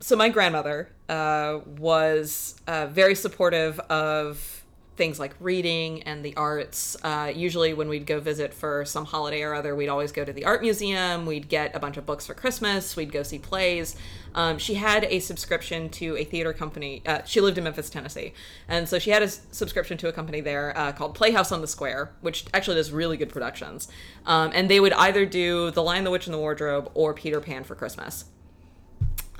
so 0.00 0.16
my 0.16 0.30
grandmother 0.30 0.88
uh, 1.08 1.60
was 1.78 2.54
uh, 2.66 2.86
very 2.86 3.14
supportive 3.14 3.78
of 3.80 4.64
things 4.96 5.20
like 5.20 5.34
reading 5.40 6.02
and 6.04 6.24
the 6.24 6.34
arts. 6.36 6.96
Uh, 7.02 7.30
usually, 7.34 7.74
when 7.74 7.88
we'd 7.88 8.06
go 8.06 8.18
visit 8.18 8.54
for 8.54 8.84
some 8.84 9.04
holiday 9.04 9.42
or 9.42 9.54
other, 9.54 9.76
we'd 9.76 9.88
always 9.88 10.12
go 10.12 10.24
to 10.24 10.32
the 10.32 10.44
art 10.44 10.62
museum. 10.62 11.26
We'd 11.26 11.48
get 11.48 11.74
a 11.76 11.78
bunch 11.78 11.96
of 11.96 12.06
books 12.06 12.26
for 12.26 12.34
Christmas. 12.34 12.96
We'd 12.96 13.12
go 13.12 13.22
see 13.22 13.38
plays. 13.38 13.96
Um, 14.34 14.58
she 14.58 14.74
had 14.74 15.04
a 15.04 15.20
subscription 15.20 15.88
to 15.90 16.16
a 16.16 16.24
theater 16.24 16.52
company. 16.52 17.02
Uh, 17.06 17.22
she 17.24 17.40
lived 17.40 17.56
in 17.58 17.64
Memphis, 17.64 17.88
Tennessee, 17.88 18.34
and 18.68 18.88
so 18.88 18.98
she 18.98 19.10
had 19.10 19.22
a 19.22 19.26
s- 19.26 19.40
subscription 19.50 19.96
to 19.98 20.08
a 20.08 20.12
company 20.12 20.40
there 20.42 20.76
uh, 20.76 20.92
called 20.92 21.14
Playhouse 21.14 21.52
on 21.52 21.62
the 21.62 21.66
Square, 21.66 22.12
which 22.20 22.44
actually 22.52 22.76
does 22.76 22.92
really 22.92 23.16
good 23.16 23.30
productions. 23.30 23.88
Um, 24.26 24.50
and 24.54 24.68
they 24.68 24.78
would 24.80 24.92
either 24.92 25.24
do 25.24 25.70
The 25.70 25.82
Lion, 25.82 26.04
the 26.04 26.10
Witch, 26.10 26.26
and 26.26 26.34
the 26.34 26.38
Wardrobe 26.38 26.90
or 26.94 27.14
Peter 27.14 27.40
Pan 27.40 27.64
for 27.64 27.74
Christmas. 27.74 28.26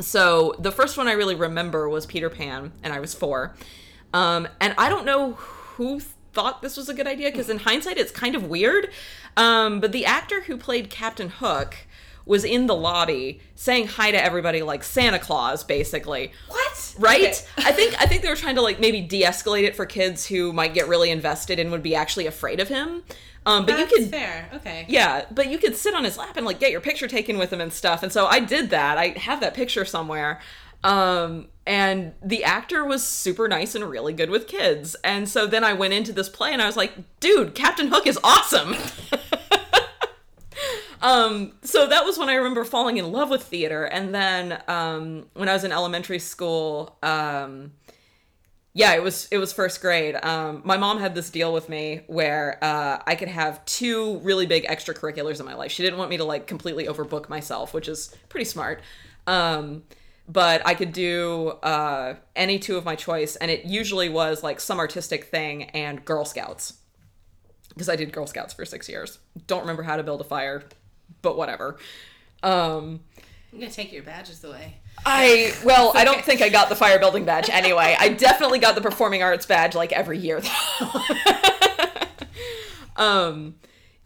So 0.01 0.55
the 0.59 0.73
first 0.73 0.99
one 0.99 1.09
I 1.09 1.13
really 1.13 1.35
remember 1.35 1.89
was 1.89 2.05
Peter 2.07 2.29
Pan, 2.29 2.73
and 2.83 2.93
I 2.93 3.01
was 3.01 3.15
four. 3.15 3.55
Um, 4.13 4.49
and 4.61 4.75
I 4.79 4.89
don't 4.89 5.05
know 5.05 5.33
who 5.33 6.01
thought 6.33 6.63
this 6.63 6.77
was 6.77 6.89
a 6.89 6.95
good 6.95 7.07
idea 7.07 7.31
because 7.31 7.49
in 7.49 7.59
hindsight 7.59 7.99
it's 7.99 8.13
kind 8.13 8.35
of 8.35 8.45
weird. 8.45 8.91
Um, 9.37 9.81
but 9.81 9.93
the 9.93 10.05
actor 10.05 10.43
who 10.43 10.57
played 10.57 10.91
Captain 10.91 11.29
Hook 11.29 11.77
was 12.27 12.45
in 12.45 12.67
the 12.67 12.75
lobby 12.75 13.41
saying 13.55 13.87
hi 13.87 14.11
to 14.11 14.23
everybody 14.23 14.61
like 14.61 14.83
Santa 14.83 15.19
Claus, 15.19 15.63
basically. 15.63 16.33
What? 16.49 16.95
Right? 16.99 17.21
Okay. 17.21 17.69
I 17.69 17.73
think 17.73 18.03
I 18.03 18.07
think 18.07 18.23
they 18.23 18.29
were 18.29 18.37
trying 18.37 18.57
to 18.57 18.63
like 18.63 18.81
maybe 18.81 19.01
de-escalate 19.01 19.63
it 19.63 19.77
for 19.77 19.87
kids 19.87 20.27
who 20.27 20.53
might 20.53 20.75
get 20.75 20.89
really 20.89 21.11
invested 21.11 21.59
and 21.59 21.71
would 21.71 21.83
be 21.83 21.95
actually 21.95 22.27
afraid 22.27 22.61
of 22.61 22.69
him. 22.69 23.05
Um, 23.47 23.65
but 23.65 23.77
That's 23.77 23.93
you 23.93 23.99
could 23.99 24.11
fair. 24.11 24.51
Okay. 24.55 24.87
yeah, 24.89 25.25
but 25.31 25.49
you 25.49 25.59
could 25.59 25.77
sit 25.77 25.95
on 25.95 26.03
his 26.03 26.19
lap 26.19 26.37
and 26.37 26.45
like 26.45 26.59
get 26.59 26.73
your 26.73 26.81
picture 26.81 27.07
taken 27.07 27.39
with 27.39 27.53
him 27.53 27.61
and 27.61 27.73
stuff. 27.73 28.03
And 28.03 28.13
so 28.13 28.27
I 28.27 28.41
did 28.41 28.71
that. 28.71 28.99
I 28.99 29.09
have 29.11 29.41
that 29.41 29.55
picture 29.55 29.85
somewhere. 29.85 30.41
Um, 30.83 31.47
and 31.67 32.13
the 32.23 32.45
actor 32.45 32.85
was 32.85 33.03
super 33.03 33.49
nice 33.49 33.75
and 33.75 33.85
really 33.85 34.13
good 34.13 34.31
with 34.31 34.47
kids. 34.47 34.95
And 35.03 35.29
so 35.29 35.47
then 35.47 35.65
I 35.65 35.73
went 35.73 35.95
into 35.95 36.13
this 36.13 36.29
play 36.29 36.53
and 36.53 36.63
I 36.63 36.67
was 36.67 36.77
like, 36.77 36.93
dude, 37.19 37.55
Captain 37.55 37.89
Hook 37.89 38.07
is 38.07 38.19
awesome. 38.23 38.77
um, 41.03 41.55
so 41.63 41.89
that 41.89 42.05
was 42.05 42.19
when 42.19 42.29
I 42.29 42.35
remember 42.35 42.65
falling 42.65 42.99
in 42.99 43.11
love 43.11 43.31
with 43.31 43.43
theater. 43.43 43.85
And 43.85 44.15
then 44.15 44.63
um, 44.69 45.27
when 45.35 45.49
I 45.49 45.55
was 45.55 45.65
in 45.65 45.73
elementary 45.73 46.21
school, 46.21 46.97
um, 47.03 47.73
yeah, 48.73 48.95
it 48.95 49.03
was 49.03 49.27
it 49.33 49.39
was 49.39 49.55
first 49.55 49.81
grade. 49.81 50.23
Um, 50.23 50.61
my 50.63 50.77
mom 50.77 51.01
had 51.01 51.15
this 51.15 51.31
deal 51.31 51.53
with 51.53 51.71
me 51.71 52.03
where 52.09 52.63
uh, 52.63 52.99
I 53.07 53.15
could 53.15 53.29
have 53.29 53.65
two 53.65 54.19
really 54.19 54.45
big 54.45 54.67
extracurriculars 54.67 55.41
in 55.41 55.47
my 55.47 55.55
life. 55.55 55.73
She 55.73 55.83
didn't 55.83 55.99
want 55.99 56.11
me 56.11 56.19
to 56.19 56.25
like 56.25 56.47
completely 56.47 56.87
overbook 56.87 57.31
myself, 57.31 57.73
which 57.73 57.89
is 57.89 58.15
pretty 58.29 58.45
smart. 58.45 58.83
But 60.29 60.67
I 60.67 60.75
could 60.75 60.93
do 60.93 61.51
uh, 61.63 62.15
any 62.35 62.59
two 62.59 62.77
of 62.77 62.85
my 62.85 62.97
choice, 62.97 63.37
and 63.37 63.51
it 63.51 63.65
usually 63.65 64.09
was 64.09 64.43
like 64.43 64.59
some 64.59 64.79
artistic 64.79 65.25
thing 65.25 65.65
and 65.71 66.05
Girl 66.05 66.25
Scouts 66.25 66.75
because 67.69 67.89
I 67.89 67.97
did 67.97 68.13
Girl 68.13 68.27
Scouts 68.27 68.55
for 68.55 68.65
six 68.65 68.89
years. 68.89 69.19
Don't 69.47 69.61
remember 69.61 69.83
how 69.83 69.97
to 69.97 70.03
build 70.03 70.21
a 70.21 70.25
fire, 70.25 70.65
but 71.23 71.37
whatever. 71.37 71.77
Um, 72.43 73.01
I'm 73.53 73.61
gonna 73.61 73.71
take 73.71 73.93
your 73.93 74.03
badges 74.03 74.43
away. 74.43 74.79
I 75.05 75.53
well, 75.65 75.93
I 75.95 76.05
don't 76.05 76.25
think 76.25 76.43
I 76.43 76.49
got 76.49 76.69
the 76.69 76.77
fire 76.77 76.99
building 76.99 77.25
badge 77.25 77.49
anyway. 77.51 77.97
I 77.99 78.09
definitely 78.09 78.59
got 78.59 78.75
the 78.75 78.81
performing 78.81 79.23
arts 79.23 79.47
badge 79.47 79.75
like 79.75 79.93
every 79.93 80.19
year 80.19 80.41
though. 80.41 81.01
um 82.97 83.55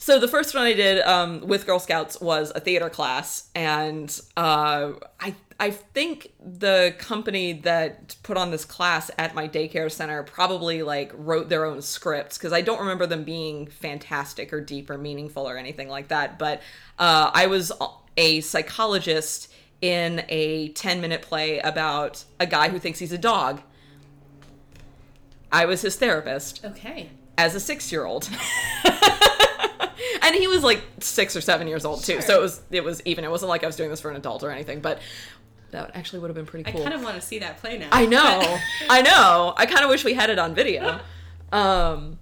so 0.00 0.18
the 0.18 0.28
first 0.28 0.54
one 0.54 0.64
I 0.64 0.72
did 0.72 1.02
um, 1.02 1.42
with 1.42 1.66
Girl 1.66 1.78
Scouts 1.78 2.18
was 2.22 2.52
a 2.54 2.60
theater 2.60 2.88
class, 2.88 3.50
and 3.54 4.18
uh, 4.34 4.92
I 5.20 5.34
I 5.62 5.70
think 5.70 6.32
the 6.42 6.94
company 6.98 7.52
that 7.52 8.16
put 8.22 8.38
on 8.38 8.50
this 8.50 8.64
class 8.64 9.10
at 9.18 9.34
my 9.34 9.46
daycare 9.46 9.92
center 9.92 10.22
probably 10.22 10.82
like 10.82 11.12
wrote 11.14 11.50
their 11.50 11.66
own 11.66 11.82
scripts 11.82 12.38
because 12.38 12.54
I 12.54 12.62
don't 12.62 12.80
remember 12.80 13.06
them 13.06 13.24
being 13.24 13.66
fantastic 13.66 14.54
or 14.54 14.62
deep 14.62 14.88
or 14.88 14.96
meaningful 14.96 15.46
or 15.46 15.58
anything 15.58 15.90
like 15.90 16.08
that. 16.08 16.38
But 16.38 16.62
uh, 16.98 17.30
I 17.34 17.46
was 17.46 17.70
a 18.16 18.40
psychologist 18.40 19.52
in 19.82 20.24
a 20.30 20.70
10 20.70 21.00
minute 21.02 21.20
play 21.20 21.58
about 21.58 22.24
a 22.40 22.46
guy 22.46 22.70
who 22.70 22.78
thinks 22.78 22.98
he's 22.98 23.12
a 23.12 23.18
dog. 23.18 23.60
I 25.52 25.66
was 25.66 25.82
his 25.82 25.96
therapist 25.96 26.64
Okay. 26.64 27.10
as 27.36 27.54
a 27.54 27.60
six 27.60 27.92
year 27.92 28.06
old. 28.06 28.30
and 30.22 30.34
he 30.34 30.46
was 30.46 30.62
like 30.62 30.82
six 31.00 31.34
or 31.36 31.40
seven 31.40 31.66
years 31.68 31.84
old 31.84 32.02
too. 32.04 32.14
Sure. 32.14 32.22
So 32.22 32.38
it 32.38 32.42
was 32.42 32.62
it 32.70 32.84
was 32.84 33.02
even. 33.04 33.24
It 33.24 33.30
wasn't 33.30 33.48
like 33.48 33.64
I 33.64 33.66
was 33.66 33.76
doing 33.76 33.90
this 33.90 34.00
for 34.00 34.10
an 34.10 34.16
adult 34.16 34.42
or 34.42 34.50
anything, 34.50 34.80
but 34.80 35.00
that 35.72 35.92
actually 35.94 36.20
would 36.20 36.28
have 36.28 36.36
been 36.36 36.46
pretty 36.46 36.70
cool. 36.70 36.80
I 36.80 36.84
kind 36.84 36.94
of 36.94 37.02
want 37.02 37.16
to 37.16 37.20
see 37.20 37.38
that 37.40 37.58
play 37.58 37.78
now. 37.78 37.88
I 37.92 38.06
know. 38.06 38.58
I 38.90 39.02
know. 39.02 39.54
I 39.56 39.66
kind 39.66 39.84
of 39.84 39.90
wish 39.90 40.04
we 40.04 40.14
had 40.14 40.30
it 40.30 40.38
on 40.38 40.54
video. 40.54 41.00
Um, 41.52 42.20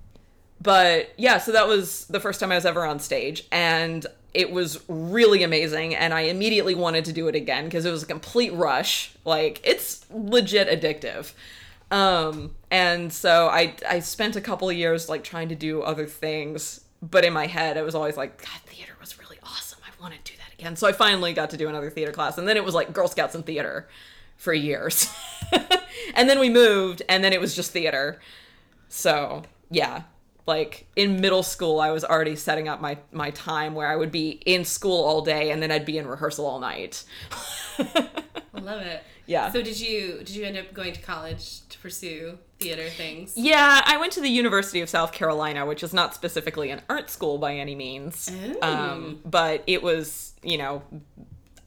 but 0.60 1.12
yeah, 1.18 1.36
so 1.36 1.52
that 1.52 1.68
was 1.68 2.06
the 2.06 2.18
first 2.18 2.40
time 2.40 2.50
I 2.50 2.54
was 2.54 2.64
ever 2.64 2.84
on 2.84 2.98
stage, 2.98 3.46
and 3.52 4.06
it 4.34 4.50
was 4.50 4.82
really 4.88 5.42
amazing. 5.42 5.94
And 5.94 6.12
I 6.12 6.22
immediately 6.22 6.74
wanted 6.74 7.04
to 7.06 7.12
do 7.12 7.28
it 7.28 7.34
again 7.34 7.64
because 7.64 7.84
it 7.84 7.90
was 7.90 8.02
a 8.02 8.06
complete 8.06 8.52
rush. 8.54 9.12
Like 9.24 9.60
it's 9.64 10.06
legit 10.10 10.68
addictive. 10.68 11.32
Um, 11.90 12.54
and 12.70 13.12
so 13.12 13.48
I 13.48 13.74
I 13.88 14.00
spent 14.00 14.36
a 14.36 14.40
couple 14.40 14.68
of 14.68 14.76
years 14.76 15.08
like 15.08 15.24
trying 15.24 15.48
to 15.48 15.54
do 15.54 15.82
other 15.82 16.06
things, 16.06 16.80
but 17.02 17.24
in 17.24 17.32
my 17.32 17.46
head 17.46 17.76
it 17.76 17.82
was 17.82 17.94
always 17.94 18.16
like, 18.16 18.38
God, 18.38 18.60
theater 18.66 18.92
was 19.00 19.18
really 19.18 19.38
awesome. 19.42 19.78
I 19.86 20.02
want 20.02 20.14
to 20.14 20.32
do 20.32 20.37
again. 20.58 20.76
So 20.76 20.86
I 20.86 20.92
finally 20.92 21.32
got 21.32 21.50
to 21.50 21.56
do 21.56 21.68
another 21.68 21.90
theater 21.90 22.12
class, 22.12 22.38
and 22.38 22.48
then 22.48 22.56
it 22.56 22.64
was 22.64 22.74
like 22.74 22.92
Girl 22.92 23.08
Scouts 23.08 23.34
and 23.34 23.44
theater 23.44 23.88
for 24.36 24.52
years. 24.52 25.12
and 26.14 26.28
then 26.28 26.38
we 26.38 26.50
moved, 26.50 27.02
and 27.08 27.22
then 27.22 27.32
it 27.32 27.40
was 27.40 27.54
just 27.54 27.70
theater. 27.70 28.20
So 28.88 29.42
yeah, 29.70 30.02
like 30.46 30.86
in 30.96 31.20
middle 31.20 31.42
school, 31.42 31.80
I 31.80 31.90
was 31.90 32.04
already 32.04 32.36
setting 32.36 32.68
up 32.68 32.80
my 32.80 32.98
my 33.12 33.30
time 33.30 33.74
where 33.74 33.88
I 33.88 33.96
would 33.96 34.12
be 34.12 34.30
in 34.46 34.64
school 34.64 35.04
all 35.04 35.22
day, 35.22 35.50
and 35.50 35.62
then 35.62 35.70
I'd 35.70 35.84
be 35.84 35.98
in 35.98 36.06
rehearsal 36.06 36.46
all 36.46 36.60
night. 36.60 37.04
I 37.78 38.08
love 38.60 38.82
it. 38.82 39.02
Yeah. 39.28 39.52
So 39.52 39.62
did 39.62 39.78
you 39.78 40.18
did 40.18 40.30
you 40.30 40.44
end 40.44 40.56
up 40.56 40.72
going 40.72 40.94
to 40.94 41.00
college 41.00 41.60
to 41.68 41.78
pursue 41.78 42.38
theater 42.58 42.88
things? 42.88 43.34
Yeah, 43.36 43.82
I 43.84 43.98
went 43.98 44.12
to 44.14 44.20
the 44.20 44.28
University 44.28 44.80
of 44.80 44.88
South 44.88 45.12
Carolina, 45.12 45.66
which 45.66 45.82
is 45.82 45.92
not 45.92 46.14
specifically 46.14 46.70
an 46.70 46.80
art 46.88 47.10
school 47.10 47.36
by 47.38 47.54
any 47.54 47.74
means. 47.74 48.32
Ooh. 48.32 48.60
Um, 48.62 49.20
but 49.26 49.62
it 49.66 49.82
was, 49.82 50.32
you 50.42 50.56
know, 50.56 50.82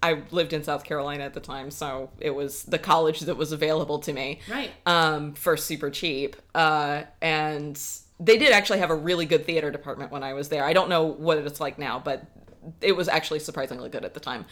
I 0.02 0.24
lived 0.32 0.54
in 0.54 0.64
South 0.64 0.84
Carolina 0.84 1.24
at 1.24 1.36
the 1.36 1.40
time, 1.40 1.70
so 1.70 2.10
it 2.20 2.32
was 2.32 2.64
the 2.64 2.80
college 2.80 3.22
that 3.22 3.38
was 3.38 3.52
available 3.52 4.00
to 4.00 4.12
me. 4.12 4.40
Right. 4.50 4.72
Um, 4.88 5.34
for 5.36 5.56
super 5.56 5.92
cheap. 5.92 6.36
Uh, 6.56 7.04
and 7.22 7.80
they 8.20 8.38
did 8.40 8.52
actually 8.52 8.80
have 8.80 8.90
a 8.90 8.96
really 8.96 9.28
good 9.28 9.46
theater 9.46 9.70
department 9.70 10.12
when 10.12 10.24
I 10.24 10.34
was 10.34 10.50
there. 10.50 10.64
I 10.64 10.74
don't 10.74 10.90
know 10.90 11.04
what 11.04 11.38
it's 11.38 11.60
like 11.60 11.78
now, 11.78 12.02
but 12.04 12.26
it 12.82 12.94
was 12.94 13.08
actually 13.08 13.40
surprisingly 13.40 13.90
good 13.90 14.06
at 14.06 14.14
the 14.14 14.20
time. 14.20 14.46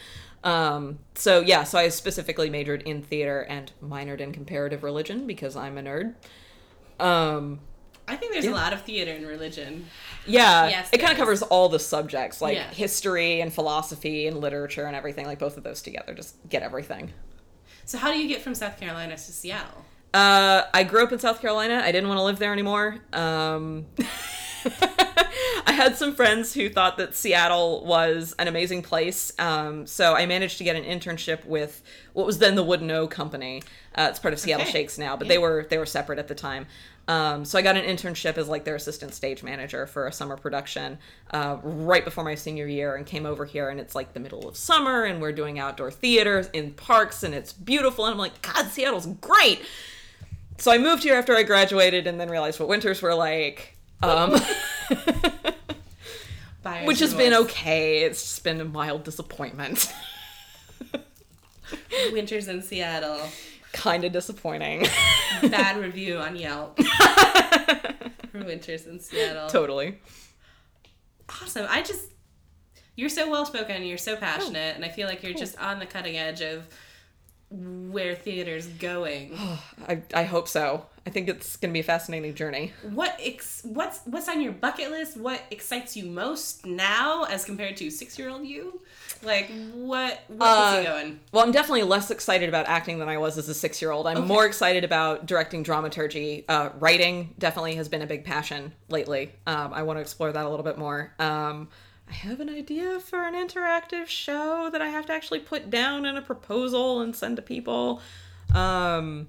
Um, 0.44 0.98
so 1.14 1.40
yeah, 1.40 1.64
so 1.64 1.78
I 1.78 1.88
specifically 1.88 2.50
majored 2.50 2.82
in 2.82 3.02
theater 3.02 3.42
and 3.48 3.70
minored 3.82 4.20
in 4.20 4.32
comparative 4.32 4.82
religion 4.82 5.26
because 5.26 5.54
I'm 5.56 5.78
a 5.78 5.82
nerd. 5.82 6.14
Um, 6.98 7.60
I 8.08 8.16
think 8.16 8.32
there's 8.32 8.46
a 8.46 8.50
lot 8.50 8.72
of 8.72 8.82
theater 8.82 9.12
and 9.12 9.26
religion. 9.26 9.86
yeah, 10.26 10.68
Yes, 10.68 10.88
it 10.92 10.98
kind 10.98 11.12
of 11.12 11.18
covers 11.18 11.42
all 11.42 11.68
the 11.68 11.78
subjects 11.78 12.40
like 12.42 12.56
Yeah. 12.56 12.68
history 12.70 13.40
and 13.40 13.52
philosophy 13.52 14.26
and 14.26 14.38
literature 14.40 14.84
and 14.86 14.96
everything. 14.96 15.26
Like 15.26 15.38
both 15.38 15.56
of 15.56 15.62
those 15.62 15.80
together, 15.80 16.12
just 16.14 16.34
get 16.48 16.62
everything. 16.62 17.12
So 17.84 17.98
how 17.98 18.10
do 18.12 18.18
you 18.18 18.26
get 18.28 18.42
from 18.42 18.54
South 18.54 18.78
Carolina 18.80 19.12
to 19.16 19.18
Seattle? 19.32 19.84
Uh, 20.12 20.62
I 20.74 20.82
grew 20.82 21.04
up 21.04 21.12
in 21.12 21.20
South 21.20 21.40
Carolina. 21.40 21.80
I 21.84 21.92
didn't 21.92 22.08
want 22.08 22.18
to 22.18 22.24
live 22.24 22.40
there 22.40 22.52
anymore. 22.52 22.98
Um, 23.12 23.86
I 25.70 25.72
had 25.72 25.94
some 25.96 26.16
friends 26.16 26.52
who 26.52 26.68
thought 26.68 26.96
that 26.96 27.14
Seattle 27.14 27.84
was 27.84 28.34
an 28.40 28.48
amazing 28.48 28.82
place. 28.82 29.30
Um, 29.38 29.86
so 29.86 30.14
I 30.16 30.26
managed 30.26 30.58
to 30.58 30.64
get 30.64 30.74
an 30.74 30.82
internship 30.82 31.44
with 31.44 31.80
what 32.12 32.26
was 32.26 32.38
then 32.40 32.56
the 32.56 32.64
Wooden 32.64 32.90
O 32.90 33.06
Company. 33.06 33.62
Uh, 33.94 34.08
it's 34.10 34.18
part 34.18 34.34
of 34.34 34.40
Seattle 34.40 34.64
Okay. 34.64 34.72
Shakes 34.72 34.98
now, 34.98 35.16
but 35.16 35.28
Yeah. 35.28 35.34
they 35.34 35.38
were 35.38 35.66
they 35.70 35.78
were 35.78 35.86
separate 35.86 36.18
at 36.18 36.26
the 36.26 36.34
time. 36.34 36.66
Um, 37.06 37.44
so 37.44 37.56
I 37.56 37.62
got 37.62 37.76
an 37.76 37.84
internship 37.84 38.36
as 38.36 38.48
like 38.48 38.64
their 38.64 38.74
assistant 38.74 39.14
stage 39.14 39.44
manager 39.44 39.86
for 39.86 40.08
a 40.08 40.12
summer 40.12 40.36
production 40.36 40.98
uh, 41.30 41.58
right 41.62 42.04
before 42.04 42.24
my 42.24 42.34
senior 42.34 42.66
year, 42.66 42.96
and 42.96 43.06
came 43.06 43.24
over 43.24 43.44
here. 43.44 43.68
And 43.68 43.78
it's 43.78 43.94
like 43.94 44.12
the 44.12 44.18
middle 44.20 44.48
of 44.48 44.56
summer, 44.56 45.04
and 45.04 45.22
we're 45.22 45.30
doing 45.30 45.60
outdoor 45.60 45.92
theaters 45.92 46.50
in 46.52 46.72
parks, 46.72 47.22
and 47.22 47.32
it's 47.32 47.52
beautiful. 47.52 48.06
And 48.06 48.12
I'm 48.14 48.18
like, 48.18 48.42
God, 48.42 48.66
Seattle's 48.66 49.06
great 49.06 49.62
so 50.58 50.70
I 50.70 50.76
moved 50.78 51.04
here 51.04 51.14
after 51.14 51.34
I 51.34 51.42
graduated 51.42 52.06
and 52.06 52.20
then 52.20 52.28
realized 52.28 52.58
what 52.60 52.68
winters 52.68 53.00
were 53.02 53.14
like. 53.14 53.76
Um, 54.02 54.34
Buyer's 56.62 56.86
which 56.86 57.00
has 57.00 57.14
been 57.14 57.32
okay. 57.34 58.02
It's 58.02 58.22
just 58.22 58.44
been 58.44 58.60
a 58.60 58.64
mild 58.64 59.04
disappointment. 59.04 59.92
Winters 62.12 62.48
in 62.48 62.62
Seattle. 62.62 63.20
kind 63.72 64.04
of 64.04 64.12
disappointing. 64.12 64.86
Bad 65.42 65.76
review 65.80 66.18
on 66.18 66.36
Yelp. 66.36 66.78
for 68.32 68.44
winters 68.44 68.86
in 68.86 69.00
Seattle. 69.00 69.48
totally. 69.48 69.98
Awesome. 71.28 71.66
I 71.68 71.82
just 71.82 72.06
you're 72.96 73.08
so 73.08 73.30
well 73.30 73.46
spoken, 73.46 73.84
you're 73.84 73.96
so 73.98 74.16
passionate, 74.16 74.74
and 74.76 74.84
I 74.84 74.88
feel 74.88 75.06
like 75.08 75.22
you're 75.22 75.32
just 75.32 75.58
on 75.58 75.78
the 75.78 75.86
cutting 75.86 76.16
edge 76.16 76.40
of 76.42 76.66
where 77.50 78.14
theater's 78.14 78.66
going. 78.66 79.38
I, 79.88 80.02
I 80.14 80.24
hope 80.24 80.48
so. 80.48 80.86
I 81.06 81.10
think 81.10 81.28
it's 81.28 81.56
going 81.56 81.70
to 81.70 81.72
be 81.72 81.80
a 81.80 81.84
fascinating 81.84 82.34
journey. 82.34 82.72
what 82.90 83.16
ex- 83.20 83.62
what's 83.64 84.00
what's 84.04 84.28
on 84.28 84.40
your 84.40 84.52
bucket 84.52 84.90
list? 84.90 85.16
What 85.16 85.42
excites 85.50 85.96
you 85.96 86.04
most 86.06 86.66
now 86.66 87.24
as 87.24 87.44
compared 87.44 87.76
to 87.78 87.90
six 87.90 88.18
year 88.18 88.28
old 88.28 88.46
you? 88.46 88.80
Like 89.22 89.50
what 89.74 90.20
what 90.28 90.46
Uh, 90.46 90.72
gets 90.72 90.86
you 90.88 90.92
going? 90.92 91.20
Well, 91.32 91.44
I'm 91.44 91.52
definitely 91.52 91.82
less 91.84 92.10
excited 92.10 92.48
about 92.48 92.66
acting 92.66 92.98
than 92.98 93.08
I 93.08 93.18
was 93.18 93.38
as 93.38 93.48
a 93.48 93.54
six 93.54 93.80
year 93.80 93.90
old. 93.90 94.06
I'm 94.06 94.26
more 94.26 94.46
excited 94.46 94.84
about 94.84 95.26
directing 95.26 95.62
dramaturgy. 95.62 96.44
Uh, 96.48 96.70
writing 96.78 97.34
definitely 97.38 97.74
has 97.76 97.88
been 97.88 98.02
a 98.02 98.06
big 98.06 98.24
passion 98.24 98.72
lately. 98.88 99.32
Um, 99.46 99.72
I 99.72 99.82
want 99.82 99.96
to 99.98 100.00
explore 100.02 100.32
that 100.32 100.44
a 100.44 100.48
little 100.48 100.64
bit 100.64 100.78
more. 100.78 101.12
Um, 101.18 101.68
I 102.08 102.12
have 102.12 102.40
an 102.40 102.48
idea 102.50 102.98
for 103.00 103.22
an 103.22 103.34
interactive 103.34 104.06
show 104.08 104.68
that 104.70 104.82
I 104.82 104.88
have 104.88 105.06
to 105.06 105.12
actually 105.12 105.40
put 105.40 105.70
down 105.70 106.04
in 106.06 106.16
a 106.16 106.22
proposal 106.22 107.00
and 107.02 107.14
send 107.14 107.36
to 107.36 107.42
people. 107.42 108.00
Um, 108.54 109.28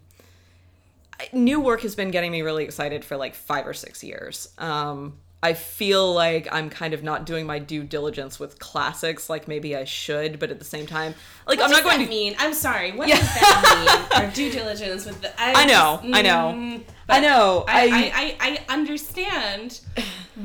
new 1.33 1.59
work 1.59 1.81
has 1.81 1.95
been 1.95 2.11
getting 2.11 2.31
me 2.31 2.41
really 2.41 2.63
excited 2.63 3.03
for 3.05 3.17
like 3.17 3.35
five 3.35 3.67
or 3.67 3.73
six 3.73 4.03
years. 4.03 4.49
Um, 4.57 5.17
I 5.43 5.53
feel 5.53 6.13
like 6.13 6.47
I'm 6.51 6.69
kind 6.69 6.93
of 6.93 7.01
not 7.01 7.25
doing 7.25 7.47
my 7.47 7.57
due 7.57 7.83
diligence 7.83 8.39
with 8.39 8.59
classics 8.59 9.27
like 9.27 9.47
maybe 9.47 9.75
I 9.75 9.85
should, 9.85 10.37
but 10.37 10.51
at 10.51 10.59
the 10.59 10.65
same 10.65 10.85
time, 10.85 11.15
like 11.47 11.57
What 11.57 11.65
I'm 11.65 11.71
not 11.71 11.83
going 11.83 11.97
that 11.97 12.03
to. 12.05 12.09
mean? 12.09 12.35
I'm 12.37 12.53
sorry. 12.53 12.91
What 12.91 13.07
Yeah. 13.07 13.17
does 13.17 13.25
that 13.33 14.07
mean? 14.13 14.23
Our 14.23 14.31
due 14.31 14.51
diligence 14.51 15.05
with 15.07 15.19
the. 15.21 15.29
I, 15.41 15.53
I 15.63 15.65
know, 15.65 15.99
just- 16.03 16.15
I 16.15 16.21
know. 16.21 16.53
mm, 16.55 16.83
I 17.09 17.19
know. 17.21 17.65
I, 17.67 17.81
I, 17.81 18.11
I, 18.15 18.59
I, 18.69 18.73
understand 18.73 19.81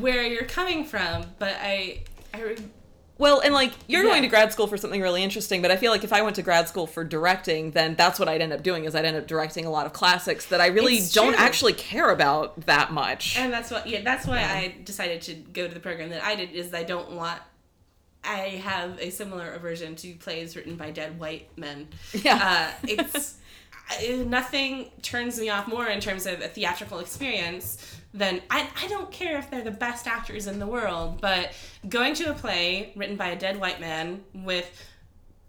where 0.00 0.24
you're 0.24 0.44
coming 0.46 0.84
from, 0.84 1.26
but 1.38 1.54
I, 1.60 2.00
I 2.32 2.56
well, 3.18 3.40
and 3.40 3.54
like 3.54 3.72
you're 3.86 4.02
Yeah. 4.04 4.10
going 4.10 4.22
to 4.22 4.28
grad 4.28 4.52
school 4.52 4.66
for 4.66 4.76
something 4.76 5.00
really 5.00 5.22
interesting, 5.22 5.62
but 5.62 5.70
I 5.70 5.76
feel 5.76 5.90
like 5.92 6.04
if 6.04 6.12
I 6.12 6.22
went 6.22 6.36
to 6.36 6.42
grad 6.42 6.68
school 6.68 6.86
for 6.86 7.02
directing, 7.04 7.70
then 7.70 7.94
that's 7.94 8.18
what 8.18 8.28
I'd 8.28 8.42
end 8.42 8.52
up 8.52 8.62
doing 8.62 8.84
is 8.84 8.94
I'd 8.94 9.04
end 9.04 9.16
up 9.16 9.26
directing 9.26 9.64
a 9.64 9.70
lot 9.70 9.86
of 9.86 9.92
classics 9.92 10.46
that 10.46 10.60
I 10.60 10.66
really 10.66 10.96
It's 10.96 11.12
don't 11.12 11.32
true. 11.34 11.42
actually 11.42 11.72
care 11.72 12.10
about 12.10 12.66
that 12.66 12.92
much. 12.92 13.36
and 13.38 13.52
that's 13.52 13.70
what 13.70 13.86
yeah 13.86 14.02
that's 14.02 14.26
why 14.26 14.38
I 14.38 14.74
decided 14.84 15.22
to 15.22 15.34
go 15.34 15.66
to 15.68 15.72
the 15.74 15.80
program 15.80 16.10
that 16.10 16.22
I 16.24 16.34
did 16.36 16.50
is 16.52 16.72
I 16.74 16.82
don't 16.82 17.12
want. 17.12 17.40
I 18.28 18.60
have 18.64 18.98
a 19.00 19.10
similar 19.10 19.52
aversion 19.52 19.94
to 19.96 20.14
plays 20.14 20.56
written 20.56 20.74
by 20.74 20.90
dead 20.90 21.20
white 21.20 21.48
men. 21.56 21.86
Yeah. 22.12 22.40
uh, 22.42 22.86
it's 22.88 23.36
I- 23.88 24.24
nothing 24.26 24.90
turns 25.02 25.38
me 25.38 25.48
off 25.48 25.68
more 25.68 25.86
in 25.86 26.00
terms 26.00 26.26
of 26.26 26.40
a 26.40 26.48
theatrical 26.48 26.98
experience 26.98 27.96
than 28.12 28.40
I, 28.50 28.68
I 28.82 28.88
don't 28.88 29.10
care 29.12 29.38
if 29.38 29.50
they're 29.50 29.62
the 29.62 29.70
best 29.70 30.06
actors 30.06 30.46
in 30.46 30.58
the 30.58 30.66
world, 30.66 31.20
but 31.20 31.52
going 31.88 32.14
to 32.14 32.30
a 32.30 32.34
play 32.34 32.92
written 32.96 33.16
by 33.16 33.28
a 33.28 33.36
dead 33.36 33.60
white 33.60 33.80
man 33.80 34.22
with 34.34 34.68